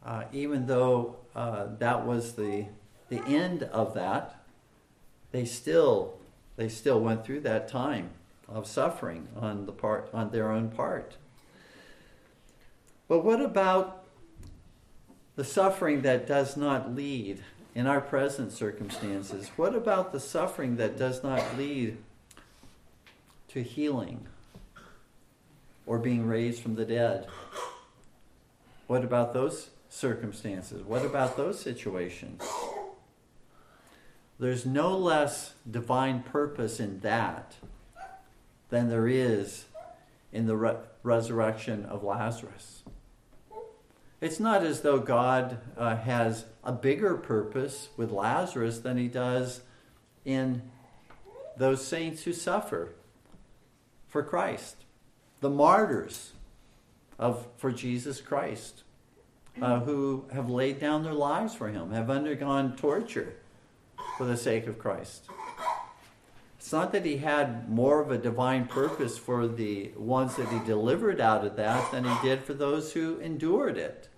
Uh, 0.04 0.24
even 0.34 0.66
though 0.66 1.18
uh, 1.36 1.68
that 1.78 2.08
was 2.08 2.34
the, 2.34 2.66
the 3.10 3.24
end 3.28 3.62
of 3.62 3.94
that, 3.94 4.44
they 5.32 5.46
still, 5.46 6.18
they 6.56 6.70
still 6.70 7.00
went 7.00 7.24
through 7.24 7.42
that 7.42 7.68
time 7.68 8.10
of 8.48 8.66
suffering 8.66 9.28
on, 9.40 9.68
the 9.68 9.72
part, 9.72 10.10
on 10.12 10.32
their 10.32 10.52
own 10.52 10.70
part. 10.70 11.18
But 13.08 13.24
what 13.24 13.40
about 13.40 14.06
the 15.36 15.44
suffering 15.44 16.02
that 16.02 16.26
does 16.26 16.58
not 16.58 16.96
lead 16.96 17.44
in 17.76 17.86
our 17.86 18.02
present 18.02 18.54
circumstances? 18.54 19.52
What 19.56 19.76
about 19.76 20.14
the 20.14 20.20
suffering 20.20 20.78
that 20.78 20.98
does 20.98 21.22
not 21.22 21.44
lead 21.60 21.98
to 23.50 23.62
healing? 23.62 24.26
Or 25.90 25.98
being 25.98 26.28
raised 26.28 26.62
from 26.62 26.76
the 26.76 26.86
dead. 26.86 27.26
What 28.86 29.04
about 29.04 29.34
those 29.34 29.72
circumstances? 29.90 30.84
What 30.84 31.04
about 31.04 31.36
those 31.36 31.60
situations? 31.60 32.44
There's 34.38 34.68
no 34.68 34.96
less 34.96 35.56
divine 35.70 36.22
purpose 36.22 36.80
in 36.80 37.00
that 37.00 37.56
than 38.70 38.90
there 38.90 39.08
is 39.08 39.66
in 40.32 40.46
the 40.46 40.56
re- 40.56 40.78
resurrection 41.02 41.86
of 41.86 42.04
Lazarus. 42.04 42.84
It's 44.22 44.40
not 44.40 44.64
as 44.64 44.82
though 44.82 45.00
God 45.00 45.58
uh, 45.76 45.96
has 45.96 46.46
a 46.64 46.72
bigger 46.72 47.16
purpose 47.16 47.90
with 47.98 48.12
Lazarus 48.12 48.78
than 48.78 48.98
he 48.98 49.08
does 49.08 49.62
in 50.24 50.62
those 51.58 51.84
saints 51.84 52.26
who 52.26 52.34
suffer 52.34 52.90
for 54.08 54.22
Christ 54.22 54.86
the 55.42 55.50
martyrs 55.50 56.34
of 57.18 57.48
for 57.58 57.72
Jesus 57.72 58.22
Christ, 58.22 58.84
uh, 59.62 59.80
who 59.82 60.26
have 60.34 60.50
laid 60.50 60.80
down 60.80 61.04
their 61.04 61.14
lives 61.14 61.54
for 61.54 61.70
Him, 61.70 61.92
have 61.92 62.10
undergone 62.10 62.76
torture 62.76 63.34
for 64.18 64.26
the 64.26 64.38
sake 64.38 64.68
of 64.68 64.80
Christ. 64.80 65.26
It's 66.58 66.74
not 66.74 66.92
that 66.92 67.06
he 67.06 67.18
had 67.18 67.70
more 67.70 68.02
of 68.02 68.12
a 68.12 68.18
divine 68.18 68.68
purpose 68.68 69.18
for 69.18 69.48
the 69.48 69.92
ones 69.96 70.36
that 70.36 70.50
he 70.50 70.60
delivered 70.60 71.22
out 71.22 71.46
of 71.46 71.56
that 71.56 71.90
than 71.92 72.04
he 72.04 72.16
did 72.22 72.44
for 72.44 72.54
those 72.54 72.94
who 72.94 73.18
endured 73.20 73.78
it. 73.78 74.10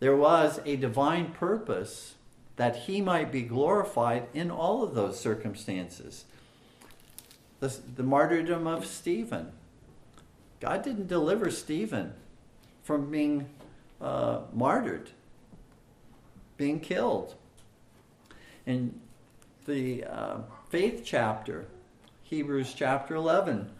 There 0.00 0.16
was 0.16 0.60
a 0.66 0.76
divine 0.76 1.32
purpose 1.32 2.16
that 2.56 2.76
he 2.76 3.00
might 3.00 3.30
be 3.30 3.42
glorified 3.42 4.26
in 4.34 4.50
all 4.50 4.82
of 4.82 4.94
those 4.94 5.18
circumstances. 5.18 6.24
The, 7.60 7.74
the 7.96 8.02
martyrdom 8.02 8.66
of 8.66 8.84
Stephen. 8.84 9.52
God 10.60 10.82
didn't 10.82 11.08
deliver 11.08 11.50
Stephen 11.50 12.14
from 12.82 13.10
being 13.10 13.48
uh, 14.00 14.40
martyred, 14.52 15.10
being 16.56 16.80
killed. 16.80 17.34
In 18.64 19.00
the 19.66 20.04
uh, 20.04 20.38
faith 20.70 21.02
chapter, 21.04 21.66
Hebrews 22.22 22.74
chapter 22.74 23.14
11, 23.14 23.70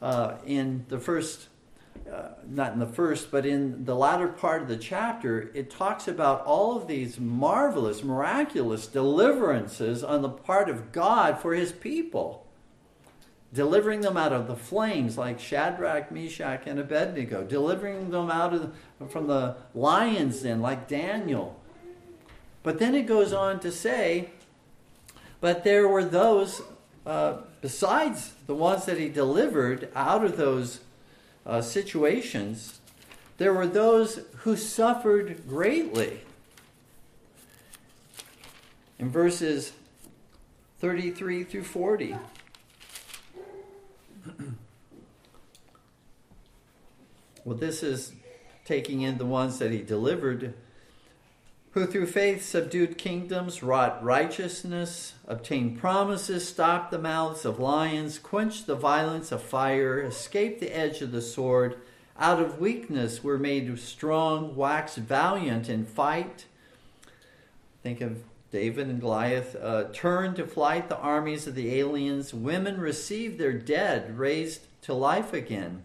uh, 0.00 0.34
in 0.46 0.84
the 0.88 0.98
first 0.98 1.48
uh, 2.10 2.30
not 2.48 2.72
in 2.72 2.78
the 2.78 2.86
first, 2.86 3.30
but 3.30 3.46
in 3.46 3.84
the 3.84 3.94
latter 3.94 4.28
part 4.28 4.62
of 4.62 4.68
the 4.68 4.76
chapter, 4.76 5.50
it 5.54 5.70
talks 5.70 6.08
about 6.08 6.44
all 6.44 6.76
of 6.76 6.88
these 6.88 7.20
marvelous, 7.20 8.02
miraculous 8.02 8.86
deliverances 8.86 10.02
on 10.02 10.22
the 10.22 10.28
part 10.28 10.68
of 10.68 10.90
God 10.90 11.38
for 11.38 11.54
his 11.54 11.70
people. 11.70 12.46
Delivering 13.54 14.00
them 14.00 14.16
out 14.16 14.32
of 14.32 14.46
the 14.46 14.56
flames, 14.56 15.18
like 15.18 15.38
Shadrach, 15.38 16.10
Meshach, 16.10 16.62
and 16.66 16.78
Abednego. 16.78 17.44
Delivering 17.44 18.10
them 18.10 18.30
out 18.30 18.54
of 18.54 18.74
from 19.10 19.26
the 19.26 19.56
lion's 19.74 20.40
den, 20.42 20.62
like 20.62 20.88
Daniel. 20.88 21.60
But 22.62 22.78
then 22.78 22.94
it 22.94 23.02
goes 23.02 23.32
on 23.32 23.60
to 23.60 23.70
say, 23.70 24.30
but 25.40 25.64
there 25.64 25.88
were 25.88 26.04
those, 26.04 26.62
uh, 27.04 27.38
besides 27.60 28.32
the 28.46 28.54
ones 28.54 28.86
that 28.86 28.98
he 28.98 29.08
delivered 29.08 29.90
out 29.94 30.24
of 30.24 30.36
those 30.36 30.80
uh, 31.44 31.60
situations, 31.60 32.80
there 33.38 33.52
were 33.52 33.66
those 33.66 34.20
who 34.38 34.56
suffered 34.56 35.48
greatly. 35.48 36.20
In 38.98 39.10
verses 39.10 39.72
33 40.78 41.44
through 41.44 41.64
40. 41.64 42.16
well, 47.44 47.56
this 47.56 47.82
is 47.82 48.12
taking 48.64 49.02
in 49.02 49.18
the 49.18 49.26
ones 49.26 49.58
that 49.58 49.72
he 49.72 49.82
delivered, 49.82 50.54
who 51.72 51.86
through 51.86 52.06
faith 52.06 52.44
subdued 52.44 52.98
kingdoms, 52.98 53.62
wrought 53.62 54.02
righteousness, 54.04 55.14
obtained 55.26 55.78
promises, 55.78 56.46
stopped 56.46 56.90
the 56.90 56.98
mouths 56.98 57.44
of 57.44 57.58
lions, 57.58 58.18
quenched 58.18 58.66
the 58.66 58.74
violence 58.74 59.32
of 59.32 59.42
fire, 59.42 60.00
escaped 60.00 60.60
the 60.60 60.76
edge 60.76 61.00
of 61.00 61.12
the 61.12 61.22
sword, 61.22 61.78
out 62.18 62.40
of 62.40 62.60
weakness 62.60 63.24
were 63.24 63.38
made 63.38 63.78
strong, 63.78 64.54
waxed 64.54 64.98
valiant 64.98 65.68
in 65.68 65.86
fight. 65.86 66.44
Think 67.82 68.00
of 68.00 68.22
David 68.52 68.86
and 68.86 69.00
Goliath. 69.00 69.56
Uh, 69.60 69.84
turned 69.92 70.36
to 70.36 70.46
flight 70.46 70.88
the 70.88 70.98
armies 70.98 71.46
of 71.48 71.56
the 71.56 71.74
aliens. 71.74 72.32
Women 72.32 72.80
received 72.80 73.38
their 73.38 73.54
dead, 73.54 74.16
raised 74.18 74.66
to 74.82 74.94
life 74.94 75.32
again. 75.32 75.82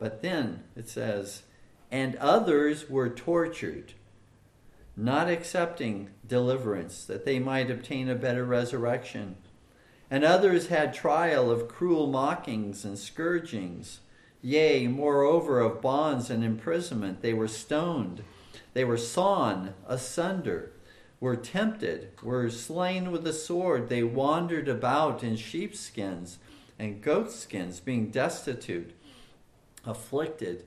But 0.00 0.22
then 0.22 0.62
it 0.74 0.88
says, 0.88 1.42
and 1.90 2.16
others 2.16 2.88
were 2.88 3.10
tortured 3.10 3.92
not 4.96 5.28
accepting 5.28 6.10
deliverance, 6.26 7.04
that 7.04 7.24
they 7.24 7.38
might 7.38 7.70
obtain 7.70 8.08
a 8.08 8.14
better 8.14 8.44
resurrection. 8.44 9.36
And 10.10 10.24
others 10.24 10.66
had 10.66 10.92
trial 10.92 11.50
of 11.50 11.68
cruel 11.68 12.06
mockings 12.06 12.84
and 12.84 12.98
scourgings. 12.98 14.00
Yea, 14.42 14.86
moreover, 14.88 15.60
of 15.60 15.80
bonds 15.80 16.28
and 16.28 16.44
imprisonment. 16.44 17.22
They 17.22 17.32
were 17.32 17.48
stoned, 17.48 18.22
they 18.74 18.84
were 18.84 18.98
sawn 18.98 19.74
asunder, 19.86 20.71
were 21.22 21.36
tempted, 21.36 22.08
were 22.20 22.50
slain 22.50 23.12
with 23.12 23.22
the 23.22 23.32
sword. 23.32 23.88
They 23.88 24.02
wandered 24.02 24.68
about 24.68 25.22
in 25.22 25.36
sheepskins 25.36 26.38
and 26.80 27.00
goatskins, 27.00 27.78
being 27.78 28.10
destitute, 28.10 28.90
afflicted, 29.86 30.64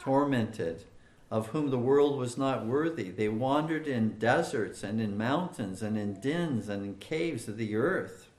tormented 0.00 0.84
of 1.30 1.48
whom 1.48 1.68
the 1.68 1.78
world 1.78 2.18
was 2.18 2.38
not 2.38 2.64
worthy. 2.64 3.10
They 3.10 3.28
wandered 3.28 3.86
in 3.86 4.18
deserts 4.18 4.82
and 4.82 4.98
in 4.98 5.18
mountains 5.18 5.82
and 5.82 5.98
in 5.98 6.14
dens 6.20 6.70
and 6.70 6.86
in 6.86 6.94
caves 6.94 7.46
of 7.46 7.58
the 7.58 7.76
earth. 7.76 8.30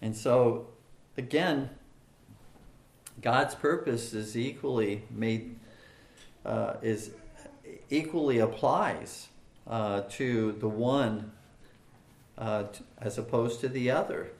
And 0.00 0.16
so, 0.16 0.68
again, 1.16 1.68
God's 3.20 3.56
purpose 3.56 4.14
is 4.14 4.36
equally 4.36 5.02
made, 5.10 5.56
uh, 6.46 6.74
is 6.80 7.10
equally 7.90 8.38
applies 8.38 9.26
uh, 9.70 10.02
to 10.10 10.52
the 10.52 10.68
one 10.68 11.30
uh, 12.36 12.64
t- 12.64 12.84
as 12.98 13.16
opposed 13.16 13.60
to 13.60 13.68
the 13.68 13.90
other. 13.90 14.32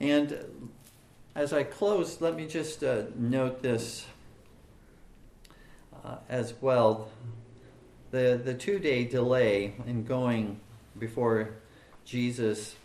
And 0.00 0.70
as 1.34 1.52
I 1.52 1.64
close, 1.64 2.20
let 2.20 2.36
me 2.36 2.46
just 2.46 2.84
uh, 2.84 3.02
note 3.16 3.60
this 3.62 4.06
uh, 6.04 6.16
as 6.28 6.54
well. 6.60 7.10
The, 8.12 8.40
the 8.42 8.54
two 8.54 8.78
day 8.78 9.04
delay 9.04 9.74
in 9.86 10.04
going 10.04 10.60
before 10.98 11.50
Jesus 12.04 12.76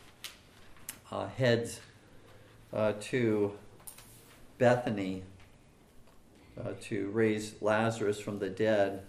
uh, 1.12 1.28
heads 1.28 1.80
uh, 2.74 2.94
to 3.00 3.54
Bethany 4.58 5.24
uh, 6.60 6.74
to 6.84 7.10
raise 7.10 7.56
Lazarus 7.62 8.20
from 8.20 8.40
the 8.40 8.50
dead. 8.50 9.04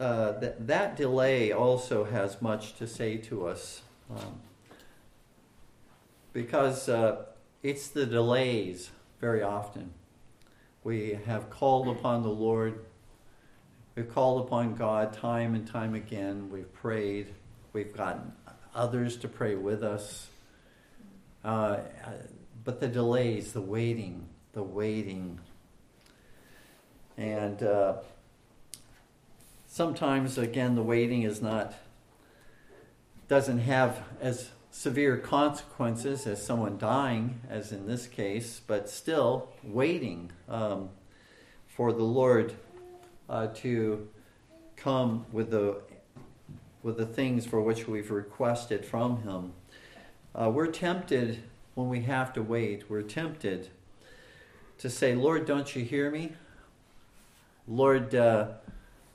Uh, 0.00 0.32
that, 0.32 0.66
that 0.66 0.96
delay 0.96 1.52
also 1.52 2.04
has 2.04 2.42
much 2.42 2.74
to 2.76 2.86
say 2.86 3.16
to 3.16 3.46
us. 3.46 3.82
Um, 4.10 4.40
because 6.32 6.88
it's 7.62 7.88
the 7.88 8.06
delays 8.06 8.90
very 9.20 9.42
often. 9.42 9.92
We 10.84 11.18
have 11.26 11.48
called 11.50 11.88
upon 11.88 12.22
the 12.22 12.30
Lord. 12.30 12.84
We've 13.94 14.12
called 14.12 14.46
upon 14.46 14.74
God 14.74 15.12
time 15.12 15.54
and 15.54 15.66
time 15.66 15.94
again. 15.94 16.50
We've 16.50 16.72
prayed. 16.72 17.28
We've 17.72 17.96
gotten 17.96 18.32
others 18.74 19.16
to 19.18 19.28
pray 19.28 19.54
with 19.54 19.84
us. 19.84 20.28
Uh, 21.44 21.78
but 22.64 22.80
the 22.80 22.88
delays, 22.88 23.52
the 23.52 23.60
waiting, 23.60 24.26
the 24.52 24.62
waiting. 24.62 25.38
And 27.16 27.62
uh, 27.62 27.94
sometimes, 29.66 30.38
again, 30.38 30.74
the 30.74 30.82
waiting 30.82 31.22
is 31.22 31.42
not, 31.42 31.74
doesn't 33.28 33.60
have 33.60 34.02
as 34.20 34.50
severe 34.72 35.18
consequences 35.18 36.26
as 36.26 36.44
someone 36.44 36.78
dying, 36.78 37.40
as 37.48 37.72
in 37.72 37.86
this 37.86 38.06
case, 38.06 38.60
but 38.66 38.88
still 38.88 39.48
waiting 39.62 40.32
um, 40.48 40.88
for 41.68 41.92
the 41.92 42.02
Lord 42.02 42.54
uh, 43.28 43.48
to 43.48 44.08
come 44.76 45.26
with 45.30 45.50
the 45.50 45.80
with 46.82 46.96
the 46.96 47.06
things 47.06 47.46
for 47.46 47.60
which 47.60 47.86
we've 47.86 48.10
requested 48.10 48.84
from 48.84 49.22
Him. 49.22 49.52
Uh, 50.34 50.50
we're 50.50 50.66
tempted 50.66 51.40
when 51.76 51.88
we 51.88 52.00
have 52.02 52.32
to 52.32 52.42
wait. 52.42 52.90
We're 52.90 53.02
tempted 53.02 53.68
to 54.78 54.90
say, 54.90 55.14
"Lord, 55.14 55.46
don't 55.46 55.76
you 55.76 55.84
hear 55.84 56.10
me? 56.10 56.32
Lord, 57.66 58.14
uh, 58.14 58.48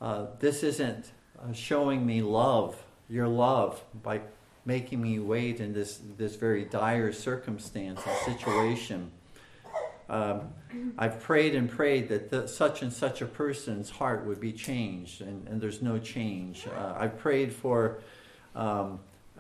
uh 0.01 0.27
this 0.39 0.63
isn't 0.63 1.11
uh, 1.39 1.53
showing 1.53 2.05
me 2.05 2.21
love, 2.21 2.75
Your 3.09 3.27
love 3.27 3.81
by." 4.03 4.21
making 4.67 5.01
me 5.01 5.17
wait 5.17 5.61
in 5.61 5.71
this, 5.71 6.01
this 6.17 6.35
very 6.35 6.65
dire 6.65 7.13
circumstance 7.13 8.01
and 8.05 8.37
situation. 8.37 9.09
Um, 10.09 10.49
I've 10.97 11.21
prayed 11.21 11.55
and 11.55 11.69
prayed 11.69 12.09
that 12.09 12.29
the, 12.29 12.47
such 12.49 12.81
and 12.81 12.91
such 12.91 13.21
a 13.21 13.25
person's 13.25 13.89
heart 13.89 14.25
would 14.25 14.41
be 14.41 14.51
changed, 14.51 15.21
and, 15.21 15.47
and 15.47 15.61
there's 15.61 15.81
no 15.81 15.97
change. 15.97 16.67
Uh, 16.67 16.95
I've 16.97 17.17
prayed 17.17 17.53
for 17.53 17.99
um, 18.55 18.99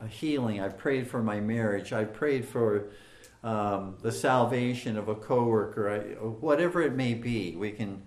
healing. 0.09 0.61
I've 0.61 0.77
prayed 0.77 1.07
for 1.07 1.21
my 1.21 1.41
marriage. 1.41 1.91
I've 1.91 2.13
prayed 2.13 2.45
for 2.45 2.85
um, 3.43 3.95
the 4.01 4.13
salvation 4.13 4.97
of 4.97 5.09
a 5.09 5.15
coworker, 5.15 5.89
I, 5.89 5.99
whatever 6.25 6.81
it 6.81 6.93
may 6.93 7.13
be. 7.13 7.55
We 7.57 7.71
can 7.71 8.01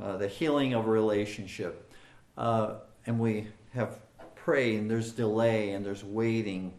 uh, 0.00 0.16
the 0.16 0.28
healing 0.28 0.74
of 0.74 0.86
a 0.86 0.90
relationship, 0.90 1.92
uh, 2.36 2.74
and 3.06 3.18
we 3.18 3.48
have 3.74 3.98
pray 4.34 4.76
and 4.76 4.90
there's 4.90 5.12
delay 5.12 5.70
and 5.70 5.86
there's 5.86 6.04
waiting. 6.04 6.72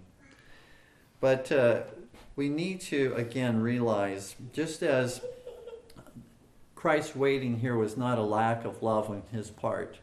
But 1.20 1.52
uh, 1.52 1.82
we 2.36 2.50
need 2.50 2.82
to 2.82 3.14
again 3.16 3.62
realize 3.62 4.36
just 4.52 4.84
as 4.84 5.22
Christ 6.76 7.16
waiting 7.16 7.60
here 7.60 7.78
was 7.78 7.96
not 7.96 8.18
a 8.18 8.24
lack 8.24 8.66
of 8.66 8.84
love 8.84 9.10
on 9.10 9.24
his 9.32 9.50
part, 9.50 10.00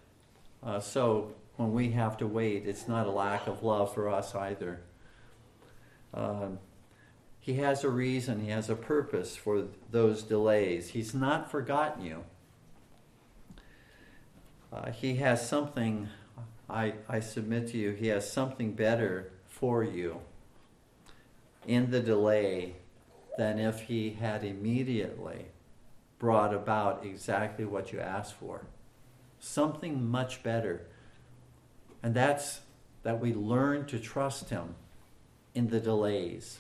uh, 0.63 0.81
so 0.81 1.35
when 1.57 1.73
we 1.73 1.91
have 1.91 2.17
to 2.19 2.27
wait, 2.27 2.67
it's 2.67 2.89
not 2.89 3.07
a 3.07 3.11
lack 3.11 3.47
of 3.47 3.63
love 3.63 3.93
for 3.93 4.09
us 4.09 4.35
either. 4.35 4.81
Um, 6.15 6.59
he 7.39 7.55
has 7.55 7.85
a 7.85 7.91
reason, 7.91 8.41
he 8.41 8.51
has 8.51 8.71
a 8.71 8.75
purpose 8.75 9.37
for 9.37 9.65
those 9.91 10.23
delays. 10.23 10.89
He's 10.89 11.15
not 11.15 11.51
forgotten 11.51 12.05
you. 12.05 12.25
Uh, 14.73 14.91
he 14.93 15.17
has 15.17 15.47
something, 15.47 16.09
I, 16.69 16.95
I 17.09 17.21
submit 17.21 17.69
to 17.69 17.77
you, 17.77 17.93
he 17.93 18.09
has 18.09 18.31
something 18.31 18.73
better 18.73 19.33
for 19.47 19.83
you 19.83 20.21
in 21.67 21.91
the 21.91 22.01
delay 22.01 22.77
than 23.37 23.59
if 23.59 23.83
he 23.83 24.11
had 24.11 24.45
immediately 24.45 25.47
brought 26.19 26.55
about 26.55 27.05
exactly 27.05 27.65
what 27.65 27.93
you 27.93 27.99
asked 27.99 28.35
for. 28.35 28.67
Something 29.39 30.09
much 30.09 30.43
better. 30.43 30.87
And 32.03 32.15
that's 32.15 32.61
that 33.03 33.21
we 33.21 33.33
learn 33.33 33.87
to 33.87 33.99
trust 33.99 34.51
him 34.51 34.75
in 35.55 35.69
the 35.69 35.81
delays. 35.81 36.59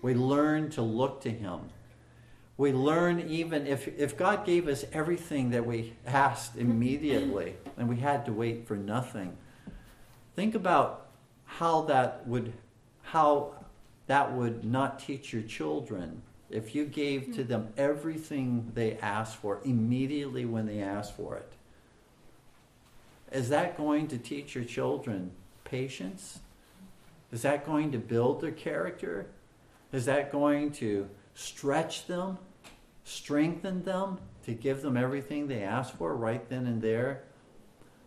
We 0.00 0.14
learn 0.14 0.70
to 0.70 0.82
look 0.82 1.20
to 1.22 1.30
him. 1.30 1.70
We 2.56 2.72
learn 2.72 3.20
even 3.20 3.66
if, 3.66 3.88
if 3.98 4.16
God 4.16 4.44
gave 4.44 4.68
us 4.68 4.84
everything 4.92 5.50
that 5.50 5.66
we 5.66 5.94
asked 6.06 6.56
immediately 6.56 7.56
and 7.76 7.88
we 7.88 7.96
had 7.96 8.26
to 8.26 8.32
wait 8.32 8.66
for 8.66 8.76
nothing, 8.76 9.36
think 10.36 10.54
about 10.54 11.06
how 11.44 11.82
that 11.82 12.26
would 12.26 12.52
how 13.02 13.52
that 14.06 14.32
would 14.32 14.64
not 14.64 14.98
teach 14.98 15.32
your 15.32 15.42
children 15.42 16.22
if 16.50 16.74
you 16.74 16.84
gave 16.84 17.34
to 17.34 17.44
them 17.44 17.72
everything 17.76 18.70
they 18.74 18.96
asked 18.98 19.36
for 19.36 19.60
immediately 19.64 20.44
when 20.44 20.66
they 20.66 20.80
asked 20.80 21.16
for 21.16 21.36
it. 21.36 21.52
Is 23.30 23.48
that 23.48 23.76
going 23.76 24.08
to 24.08 24.18
teach 24.18 24.54
your 24.54 24.64
children 24.64 25.32
patience? 25.64 26.40
Is 27.32 27.42
that 27.42 27.64
going 27.64 27.92
to 27.92 27.98
build 27.98 28.42
their 28.42 28.52
character? 28.52 29.26
Is 29.92 30.04
that 30.04 30.30
going 30.30 30.72
to 30.72 31.08
stretch 31.34 32.06
them, 32.06 32.38
strengthen 33.04 33.84
them, 33.84 34.18
to 34.44 34.52
give 34.52 34.82
them 34.82 34.96
everything 34.96 35.46
they 35.46 35.62
ask 35.62 35.96
for 35.96 36.14
right 36.14 36.48
then 36.48 36.66
and 36.66 36.82
there? 36.82 37.22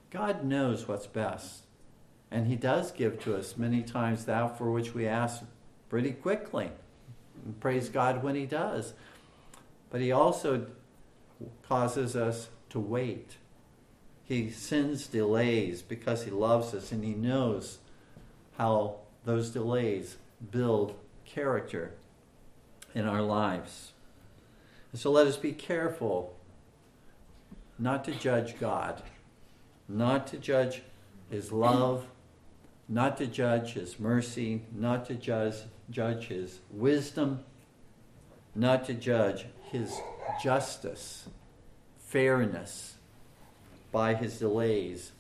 God 0.10 0.44
knows 0.44 0.88
what's 0.88 1.08
best. 1.08 1.64
And 2.32 2.48
He 2.48 2.56
does 2.56 2.92
give 2.92 3.20
to 3.24 3.36
us 3.36 3.58
many 3.58 3.82
times 3.84 4.26
that 4.26 4.58
for 4.58 4.72
which 4.72 4.94
we 4.94 5.08
ask 5.08 5.44
pretty 5.90 6.12
quickly. 6.12 6.72
And 7.46 7.60
praise 7.60 7.90
God 7.90 8.24
when 8.24 8.36
He 8.36 8.46
does. 8.46 8.94
But 9.90 10.02
He 10.02 10.12
also 10.12 10.68
causes 11.68 12.16
us 12.16 12.50
to 12.70 12.80
wait. 12.80 13.38
He 14.24 14.50
sends 14.50 15.08
delays 15.08 15.82
because 15.82 16.24
He 16.24 16.32
loves 16.32 16.74
us 16.74 16.92
and 16.92 17.04
He 17.04 17.14
knows 17.14 17.78
how 18.58 18.98
those 19.24 19.50
delays 19.50 20.18
build 20.52 20.96
character 21.26 21.94
in 22.96 23.06
our 23.06 23.22
lives. 23.22 23.92
And 24.92 25.00
so 25.00 25.12
let 25.12 25.28
us 25.28 25.38
be 25.38 25.52
careful 25.52 26.36
not 27.78 28.06
to 28.06 28.12
judge 28.12 28.58
God, 28.58 29.04
not 29.90 30.26
to 30.28 30.38
judge 30.38 30.82
His 31.30 31.52
love, 31.52 32.08
not 32.88 33.18
to 33.18 33.28
judge 33.28 33.74
His 33.74 34.00
mercy, 34.00 34.64
not 34.74 35.06
to 35.08 35.16
judge, 35.16 35.56
judge 35.92 36.28
His 36.28 36.60
wisdom, 36.72 37.44
not 38.56 38.86
to 38.86 38.94
judge 38.94 39.46
His 39.64 40.00
justice, 40.42 41.28
fairness 42.00 42.96
by 43.92 44.14
His 44.14 44.40
delays 44.40 45.12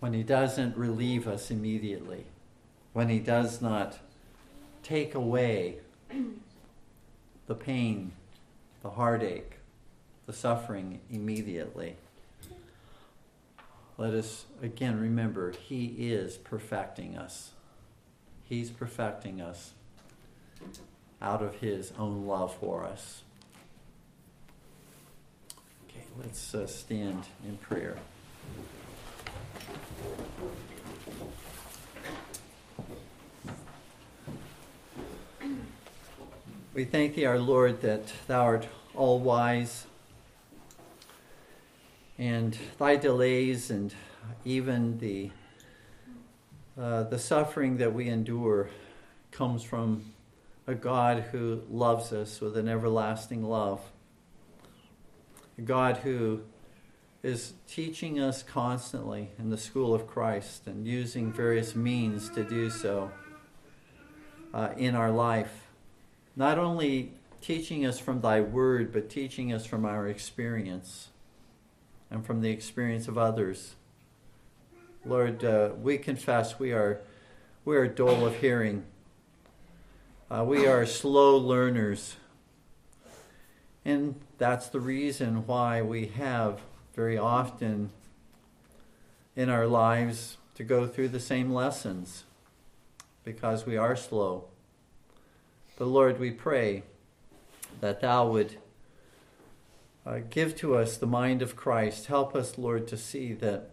when 0.00 0.12
He 0.12 0.22
doesn't 0.22 0.76
relieve 0.76 1.26
us 1.26 1.50
immediately, 1.50 2.26
when 2.92 3.08
He 3.08 3.18
does 3.18 3.62
not 3.62 3.98
take 4.88 5.14
away 5.14 5.76
the 7.46 7.54
pain, 7.54 8.12
the 8.82 8.88
heartache, 8.90 9.58
the 10.24 10.32
suffering 10.32 11.00
immediately. 11.10 11.96
Let 13.98 14.14
us 14.14 14.46
again 14.62 14.98
remember 14.98 15.52
He 15.52 15.86
is 15.98 16.38
perfecting 16.38 17.18
us. 17.18 17.50
He's 18.44 18.70
perfecting 18.70 19.42
us 19.42 19.72
out 21.20 21.42
of 21.42 21.56
His 21.56 21.92
own 21.98 22.26
love 22.26 22.56
for 22.56 22.84
us. 22.84 23.22
Okay, 25.88 26.04
let's 26.18 26.54
uh, 26.54 26.66
stand 26.66 27.24
in 27.46 27.58
prayer. 27.58 27.98
We 36.78 36.84
thank 36.84 37.16
thee, 37.16 37.24
our 37.24 37.40
Lord, 37.40 37.80
that 37.80 38.12
thou 38.28 38.44
art 38.44 38.68
all 38.94 39.18
wise, 39.18 39.86
and 42.16 42.56
thy 42.78 42.94
delays 42.94 43.68
and 43.68 43.92
even 44.44 44.98
the 44.98 45.32
uh, 46.80 47.02
the 47.02 47.18
suffering 47.18 47.78
that 47.78 47.92
we 47.92 48.06
endure 48.06 48.70
comes 49.32 49.64
from 49.64 50.14
a 50.68 50.74
God 50.76 51.24
who 51.32 51.62
loves 51.68 52.12
us 52.12 52.40
with 52.40 52.56
an 52.56 52.68
everlasting 52.68 53.42
love. 53.42 53.80
A 55.58 55.62
God 55.62 55.96
who 55.96 56.42
is 57.24 57.54
teaching 57.66 58.20
us 58.20 58.44
constantly 58.44 59.30
in 59.36 59.50
the 59.50 59.58
school 59.58 59.94
of 59.94 60.06
Christ 60.06 60.68
and 60.68 60.86
using 60.86 61.32
various 61.32 61.74
means 61.74 62.30
to 62.30 62.44
do 62.44 62.70
so 62.70 63.10
uh, 64.54 64.68
in 64.76 64.94
our 64.94 65.10
life. 65.10 65.67
Not 66.38 66.56
only 66.56 67.14
teaching 67.40 67.84
us 67.84 67.98
from 67.98 68.20
thy 68.20 68.40
word, 68.40 68.92
but 68.92 69.10
teaching 69.10 69.52
us 69.52 69.66
from 69.66 69.84
our 69.84 70.06
experience 70.06 71.08
and 72.12 72.24
from 72.24 72.42
the 72.42 72.50
experience 72.50 73.08
of 73.08 73.18
others. 73.18 73.74
Lord, 75.04 75.44
uh, 75.44 75.70
we 75.82 75.98
confess 75.98 76.56
we 76.60 76.70
are, 76.70 77.00
we 77.64 77.76
are 77.76 77.88
dull 77.88 78.24
of 78.24 78.36
hearing. 78.36 78.84
Uh, 80.30 80.44
we 80.46 80.64
are 80.64 80.86
slow 80.86 81.36
learners. 81.36 82.14
And 83.84 84.14
that's 84.38 84.68
the 84.68 84.78
reason 84.78 85.44
why 85.44 85.82
we 85.82 86.06
have 86.06 86.60
very 86.94 87.18
often 87.18 87.90
in 89.34 89.50
our 89.50 89.66
lives 89.66 90.36
to 90.54 90.62
go 90.62 90.86
through 90.86 91.08
the 91.08 91.18
same 91.18 91.52
lessons 91.52 92.22
because 93.24 93.66
we 93.66 93.76
are 93.76 93.96
slow. 93.96 94.44
But 95.78 95.86
Lord, 95.86 96.18
we 96.18 96.32
pray 96.32 96.82
that 97.80 98.00
Thou 98.00 98.28
would 98.30 98.56
uh, 100.04 100.18
give 100.28 100.56
to 100.56 100.74
us 100.74 100.96
the 100.96 101.06
mind 101.06 101.40
of 101.40 101.54
Christ. 101.54 102.06
Help 102.06 102.34
us, 102.34 102.58
Lord, 102.58 102.88
to 102.88 102.96
see 102.96 103.32
that 103.34 103.70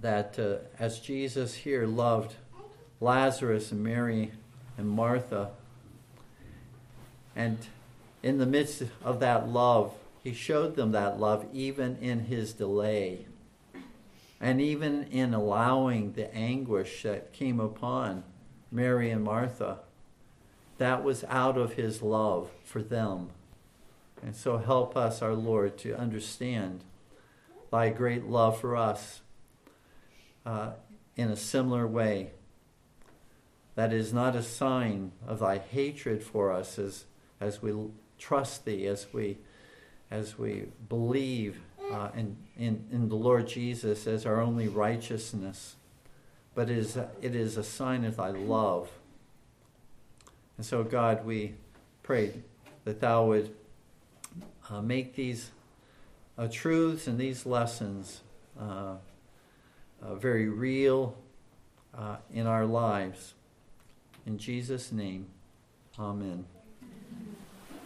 that 0.00 0.38
uh, 0.38 0.56
as 0.78 0.98
Jesus 1.00 1.54
here 1.54 1.86
loved 1.86 2.34
Lazarus 3.00 3.72
and 3.72 3.82
Mary 3.84 4.32
and 4.78 4.88
Martha, 4.88 5.50
and 7.34 7.58
in 8.22 8.38
the 8.38 8.46
midst 8.46 8.82
of 9.04 9.20
that 9.20 9.48
love, 9.48 9.94
he 10.24 10.32
showed 10.32 10.76
them 10.76 10.92
that 10.92 11.20
love 11.20 11.44
even 11.52 11.96
in 11.98 12.20
his 12.20 12.54
delay 12.54 13.26
and 14.40 14.60
even 14.60 15.04
in 15.04 15.34
allowing 15.34 16.12
the 16.12 16.34
anguish 16.34 17.02
that 17.02 17.32
came 17.32 17.60
upon 17.60 18.22
Mary 18.70 19.10
and 19.10 19.24
Martha. 19.24 19.78
That 20.78 21.02
was 21.02 21.24
out 21.24 21.56
of 21.56 21.74
his 21.74 22.02
love 22.02 22.50
for 22.64 22.82
them. 22.82 23.30
And 24.22 24.34
so 24.34 24.58
help 24.58 24.96
us, 24.96 25.22
our 25.22 25.34
Lord, 25.34 25.78
to 25.78 25.96
understand 25.96 26.84
thy 27.70 27.90
great 27.90 28.24
love 28.24 28.60
for 28.60 28.76
us 28.76 29.20
uh, 30.44 30.70
in 31.16 31.30
a 31.30 31.36
similar 31.36 31.86
way. 31.86 32.30
That 33.74 33.92
is 33.92 34.12
not 34.12 34.34
a 34.34 34.42
sign 34.42 35.12
of 35.26 35.40
thy 35.40 35.58
hatred 35.58 36.22
for 36.22 36.52
us 36.52 36.78
as, 36.78 37.04
as 37.40 37.60
we 37.60 37.74
trust 38.18 38.64
thee, 38.64 38.86
as 38.86 39.06
we 39.12 39.38
as 40.10 40.38
we 40.38 40.66
believe 40.88 41.60
uh, 41.92 42.08
in, 42.16 42.36
in, 42.56 42.84
in 42.90 43.08
the 43.08 43.16
Lord 43.16 43.48
Jesus 43.48 44.06
as 44.06 44.26
our 44.26 44.40
only 44.40 44.68
righteousness, 44.68 45.76
but 46.54 46.70
it 46.70 46.78
is, 46.78 46.96
it 46.96 47.34
is 47.34 47.56
a 47.56 47.64
sign 47.64 48.04
of 48.04 48.16
thy 48.16 48.30
love. 48.30 48.88
And 50.56 50.64
so, 50.64 50.82
God, 50.82 51.24
we 51.24 51.54
pray 52.02 52.32
that 52.84 53.00
thou 53.00 53.26
would 53.26 53.54
uh, 54.70 54.80
make 54.80 55.14
these 55.14 55.50
uh, 56.38 56.48
truths 56.50 57.06
and 57.06 57.18
these 57.18 57.46
lessons 57.46 58.20
uh, 58.60 58.94
uh, 60.02 60.14
very 60.14 60.48
real 60.48 61.16
uh, 61.96 62.16
in 62.32 62.46
our 62.46 62.66
lives. 62.66 63.34
In 64.26 64.38
Jesus' 64.38 64.92
name, 64.92 65.26
amen. 65.98 66.44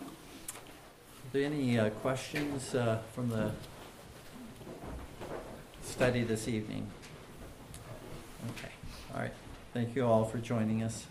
Are 0.05 1.33
there 1.33 1.45
any 1.45 1.79
uh, 1.79 1.91
questions 1.91 2.75
from 3.15 3.29
the 3.29 3.53
study 5.83 6.23
this 6.25 6.49
evening? 6.49 6.87
Okay, 8.51 8.73
all 9.15 9.21
right. 9.21 9.33
Thank 9.73 9.95
you 9.95 10.05
all 10.05 10.25
for 10.25 10.39
joining 10.39 10.83
us. 10.83 11.07